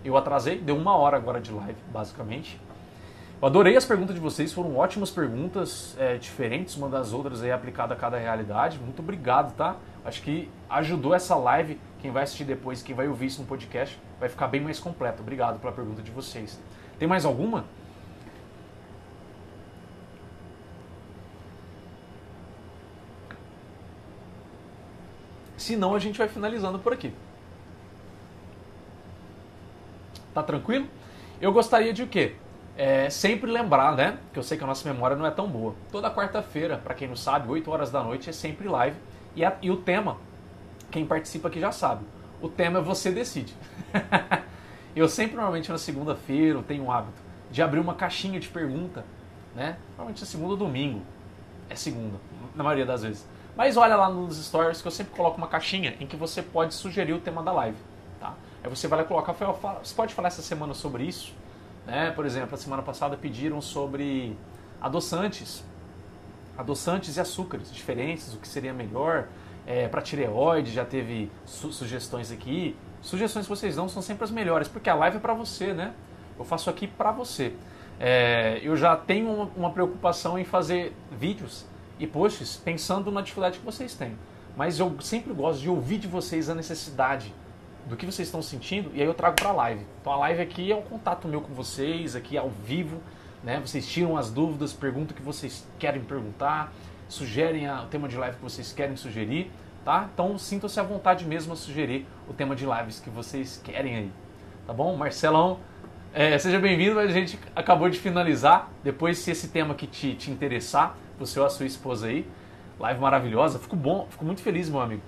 Eu 0.02 0.16
atrasei, 0.16 0.58
deu 0.58 0.78
uma 0.78 0.96
hora 0.96 1.18
agora 1.18 1.42
de 1.42 1.52
live, 1.52 1.76
basicamente. 1.92 2.58
Eu 3.42 3.46
adorei 3.50 3.76
as 3.76 3.84
perguntas 3.84 4.16
de 4.16 4.22
vocês, 4.22 4.54
foram 4.54 4.78
ótimas 4.78 5.12
perguntas, 5.12 5.94
é, 6.00 6.16
diferentes 6.16 6.78
uma 6.78 6.88
das 6.88 7.12
outras 7.12 7.44
aí 7.44 7.52
aplicada 7.52 7.94
a 7.94 7.98
cada 7.98 8.18
realidade. 8.18 8.80
Muito 8.80 9.02
obrigado, 9.02 9.54
tá? 9.58 9.76
Acho 10.06 10.22
que 10.22 10.50
ajudou 10.70 11.14
essa 11.14 11.36
live. 11.36 11.78
Quem 12.02 12.12
vai 12.12 12.24
assistir 12.24 12.46
depois, 12.46 12.82
quem 12.82 12.96
vai 12.96 13.10
ouvir 13.10 13.26
isso 13.26 13.42
no 13.42 13.46
podcast, 13.46 14.00
vai 14.18 14.30
ficar 14.30 14.48
bem 14.48 14.62
mais 14.62 14.80
completo. 14.80 15.22
Obrigado 15.22 15.60
pela 15.60 15.74
pergunta 15.74 16.02
de 16.02 16.12
vocês. 16.12 16.58
Tem 16.98 17.10
mais 17.10 17.26
alguma? 17.26 17.66
Senão 25.64 25.96
a 25.96 26.00
gente 26.00 26.18
vai 26.18 26.28
finalizando 26.28 26.78
por 26.78 26.92
aqui. 26.92 27.14
Tá 30.34 30.44
tranquilo? 30.44 30.88
Eu 31.40 31.54
gostaria 31.54 31.94
de 31.94 32.04
o 32.04 32.08
quê? 32.08 32.36
É, 32.76 33.10
sempre 33.10 33.50
lembrar, 33.50 33.96
né? 33.96 34.18
Que 34.34 34.40
eu 34.40 34.44
sei 34.44 34.58
que 34.58 34.64
a 34.66 34.68
nossa 34.68 34.86
memória 34.92 35.16
não 35.16 35.26
é 35.26 35.32
tão 35.32 35.48
boa. 35.48 35.74
Toda 35.90 36.12
quarta-feira, 36.12 36.78
para 36.78 36.94
quem 36.94 37.08
não 37.08 37.16
sabe, 37.16 37.50
8 37.50 37.72
horas 37.72 37.90
da 37.90 38.04
noite 38.04 38.30
é 38.30 38.34
sempre 38.34 38.68
live. 38.68 38.98
E, 39.38 39.46
a, 39.46 39.56
e 39.62 39.72
o 39.72 39.78
tema, 39.78 40.18
quem 40.92 41.06
participa 41.06 41.48
aqui 41.48 41.62
já 41.62 41.72
sabe. 41.72 42.04
O 42.42 42.50
tema 42.50 42.80
é 42.80 42.82
você 42.82 43.10
decide. 43.10 43.56
eu 44.94 45.08
sempre, 45.08 45.38
normalmente 45.38 45.72
na 45.72 45.78
segunda-feira, 45.78 46.62
tenho 46.68 46.84
o 46.84 46.92
hábito 46.92 47.22
de 47.50 47.62
abrir 47.62 47.80
uma 47.80 47.94
caixinha 47.94 48.38
de 48.38 48.50
pergunta, 48.50 49.06
né? 49.56 49.78
Normalmente 49.92 50.24
é 50.24 50.26
segunda 50.26 50.52
ou 50.52 50.58
domingo. 50.58 51.02
É 51.70 51.76
segunda, 51.76 52.18
na 52.54 52.66
maioria 52.66 52.86
das 52.86 53.04
vezes. 53.04 53.26
Mas 53.56 53.78
olha 53.78 53.96
lá 53.96 54.10
nos 54.10 54.44
stories 54.44 54.82
que 54.82 54.88
eu 54.88 54.92
sempre 54.92 55.16
coloco 55.16 55.38
uma 55.38 55.48
caixinha 55.48 55.96
em 56.00 56.08
que 56.08 56.16
você 56.16 56.42
pode 56.42 56.74
sugerir 56.74 57.14
o 57.14 57.20
tema 57.20 57.44
da 57.44 57.52
live. 57.52 57.78
Tá? 58.20 58.34
Aí 58.64 58.70
você 58.70 58.88
vai 58.88 59.00
lá 59.00 59.06
e 59.06 59.08
coloca, 59.08 59.32
Rafael, 59.32 59.60
você 59.84 59.94
pode 59.94 60.14
falar 60.14 60.30
essa 60.30 60.42
semana 60.42 60.74
sobre 60.74 61.04
isso? 61.04 61.34
Né? 61.86 62.12
Por 62.12 62.26
exemplo, 62.26 62.56
a 62.56 62.58
semana 62.58 62.82
passada 62.82 63.16
pediram 63.16 63.62
sobre 63.62 64.36
adoçantes. 64.82 65.64
Adoçantes 66.58 67.18
e 67.18 67.22
açúcares 67.22 67.72
diferentes, 67.72 68.34
o 68.34 68.38
que 68.38 68.48
seria 68.48 68.74
melhor. 68.74 69.28
É, 69.66 69.88
para 69.88 70.02
tireoide 70.02 70.72
já 70.72 70.84
teve 70.84 71.32
su 71.46 71.72
sugestões 71.72 72.32
aqui. 72.32 72.76
Sugestões 73.02 73.46
que 73.46 73.50
vocês 73.50 73.76
dão 73.76 73.88
são 73.88 74.02
sempre 74.02 74.24
as 74.24 74.32
melhores, 74.32 74.68
porque 74.68 74.90
a 74.90 74.96
live 74.96 75.18
é 75.18 75.20
para 75.20 75.34
você, 75.34 75.74
né? 75.74 75.94
Eu 76.40 76.46
faço 76.46 76.70
aqui 76.70 76.88
para 76.88 77.12
você. 77.12 77.54
É, 78.00 78.60
eu 78.64 78.76
já 78.76 78.96
tenho 78.96 79.32
uma, 79.32 79.52
uma 79.56 79.70
preocupação 79.72 80.40
em 80.40 80.44
fazer 80.44 80.96
vídeos 81.12 81.66
e 82.00 82.08
posts 82.08 82.56
pensando 82.58 83.12
na 83.12 83.22
dificuldade 83.22 83.60
que 83.60 83.66
vocês 83.66 83.94
têm. 83.94 84.18
Mas 84.56 84.80
eu 84.80 84.96
sempre 85.02 85.34
gosto 85.34 85.62
de 85.62 85.70
ouvir 85.70 85.98
de 85.98 86.08
vocês 86.08 86.50
a 86.50 86.56
necessidade 86.56 87.34
do 87.86 87.98
que 87.98 88.06
vocês 88.06 88.28
estão 88.28 88.42
sentindo 88.42 88.92
e 88.94 89.02
aí 89.02 89.08
eu 89.08 89.14
trago 89.14 89.36
para 89.36 89.50
a 89.50 89.54
live. 89.54 89.86
Então 90.02 90.14
a 90.14 90.18
live 90.18 90.42
aqui 90.42 90.72
é 90.72 90.76
um 90.76 90.82
contato 90.82 91.28
meu 91.28 91.42
com 91.42 91.54
vocês, 91.54 92.16
aqui 92.16 92.38
ao 92.38 92.50
vivo, 92.50 93.02
né? 93.44 93.60
Vocês 93.60 93.88
tiram 93.88 94.18
as 94.18 94.32
dúvidas, 94.32 94.72
perguntam 94.72 95.12
o 95.12 95.16
que 95.16 95.22
vocês 95.22 95.68
querem 95.78 96.02
perguntar, 96.02 96.72
sugerem 97.10 97.70
o 97.70 97.86
tema 97.88 98.08
de 98.08 98.16
live 98.16 98.38
que 98.38 98.44
vocês 98.44 98.72
querem 98.72 98.96
sugerir, 98.96 99.52
tá? 99.84 100.10
Então 100.14 100.38
sintam-se 100.38 100.80
à 100.80 100.84
vontade 100.84 101.26
mesmo 101.26 101.54
a 101.54 101.56
sugerir 101.56 102.06
o 102.28 102.34
tema 102.34 102.56
de 102.56 102.66
lives 102.66 103.00
que 103.00 103.10
vocês 103.10 103.60
querem 103.64 103.96
aí, 103.96 104.12
tá 104.66 104.74
bom? 104.74 104.96
Marcelão, 104.96 105.60
é, 106.16 106.38
seja 106.38 106.60
bem-vindo, 106.60 107.00
a 107.00 107.08
gente 107.08 107.40
acabou 107.56 107.90
de 107.90 107.98
finalizar. 107.98 108.70
Depois, 108.84 109.18
se 109.18 109.32
esse 109.32 109.48
tema 109.48 109.74
que 109.74 109.88
te, 109.88 110.14
te 110.14 110.30
interessar, 110.30 110.96
você 111.18 111.40
ou 111.40 111.46
a 111.46 111.50
sua 111.50 111.66
esposa 111.66 112.08
aí. 112.08 112.28
Live 112.80 113.00
maravilhosa, 113.00 113.60
fico 113.60 113.76
bom, 113.76 114.08
fico 114.10 114.26
muito 114.26 114.42
feliz, 114.42 114.70
meu 114.70 114.82
amigo. 114.82 115.02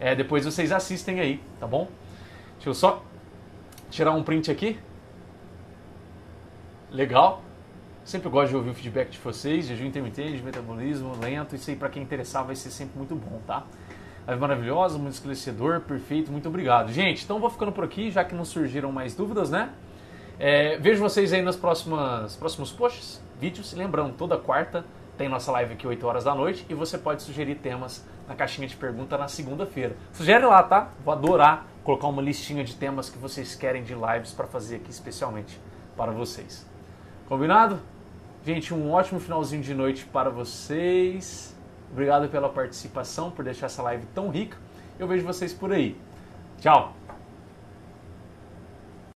É, 0.00 0.14
depois 0.14 0.44
vocês 0.44 0.70
assistem 0.70 1.20
aí, 1.20 1.42
tá 1.58 1.66
bom? 1.66 1.88
Deixa 2.54 2.70
eu 2.70 2.74
só 2.74 3.02
tirar 3.90 4.12
um 4.12 4.22
print 4.22 4.50
aqui. 4.50 4.78
Legal. 6.90 7.42
Sempre 8.04 8.30
gosto 8.30 8.50
de 8.50 8.56
ouvir 8.56 8.70
o 8.70 8.74
feedback 8.74 9.10
de 9.10 9.18
vocês, 9.18 9.66
jejum 9.66 9.84
intermitente, 9.84 10.42
metabolismo 10.42 11.12
lento, 11.20 11.54
isso 11.54 11.68
aí 11.68 11.76
para 11.76 11.90
quem 11.90 12.02
interessar 12.02 12.42
vai 12.42 12.56
ser 12.56 12.70
sempre 12.70 12.96
muito 12.96 13.14
bom, 13.14 13.38
tá? 13.46 13.66
Live 14.26 14.40
maravilhosa, 14.40 14.96
muito 14.96 15.12
esclarecedor, 15.12 15.82
perfeito, 15.82 16.32
muito 16.32 16.48
obrigado. 16.48 16.90
Gente, 16.90 17.24
então 17.24 17.38
vou 17.38 17.50
ficando 17.50 17.70
por 17.70 17.84
aqui, 17.84 18.10
já 18.10 18.24
que 18.24 18.34
não 18.34 18.46
surgiram 18.46 18.90
mais 18.90 19.14
dúvidas, 19.14 19.50
né? 19.50 19.70
É, 20.38 20.78
vejo 20.78 21.02
vocês 21.02 21.32
aí 21.32 21.42
nos 21.42 21.56
próximos, 21.56 22.36
próximos 22.36 22.72
posts, 22.72 23.20
vídeos. 23.38 23.74
Lembrando, 23.74 24.14
toda 24.14 24.38
quarta 24.38 24.84
tem 25.18 25.28
nossa 25.28 25.50
live 25.52 25.74
aqui 25.74 25.86
8 25.86 26.06
horas 26.06 26.24
da 26.24 26.34
noite 26.34 26.64
e 26.68 26.74
você 26.74 26.96
pode 26.96 27.22
sugerir 27.22 27.56
temas 27.56 28.06
na 28.26 28.34
caixinha 28.34 28.68
de 28.68 28.76
pergunta 28.76 29.18
na 29.18 29.26
segunda-feira. 29.28 29.96
Sugere 30.12 30.46
lá, 30.46 30.62
tá? 30.62 30.88
Vou 31.04 31.12
adorar 31.12 31.66
colocar 31.88 32.06
uma 32.06 32.20
listinha 32.20 32.62
de 32.62 32.74
temas 32.74 33.08
que 33.08 33.16
vocês 33.16 33.54
querem 33.54 33.82
de 33.82 33.94
lives 33.94 34.32
para 34.32 34.46
fazer 34.46 34.76
aqui 34.76 34.90
especialmente 34.90 35.58
para 35.96 36.12
vocês. 36.12 36.66
Combinado? 37.26 37.80
Gente, 38.44 38.74
um 38.74 38.92
ótimo 38.92 39.18
finalzinho 39.18 39.62
de 39.62 39.74
noite 39.74 40.04
para 40.04 40.28
vocês. 40.28 41.56
Obrigado 41.90 42.28
pela 42.28 42.50
participação, 42.50 43.30
por 43.30 43.42
deixar 43.42 43.66
essa 43.66 43.82
live 43.82 44.04
tão 44.14 44.28
rica. 44.28 44.58
Eu 44.98 45.08
vejo 45.08 45.24
vocês 45.24 45.54
por 45.54 45.72
aí. 45.72 45.96
Tchau! 46.60 47.07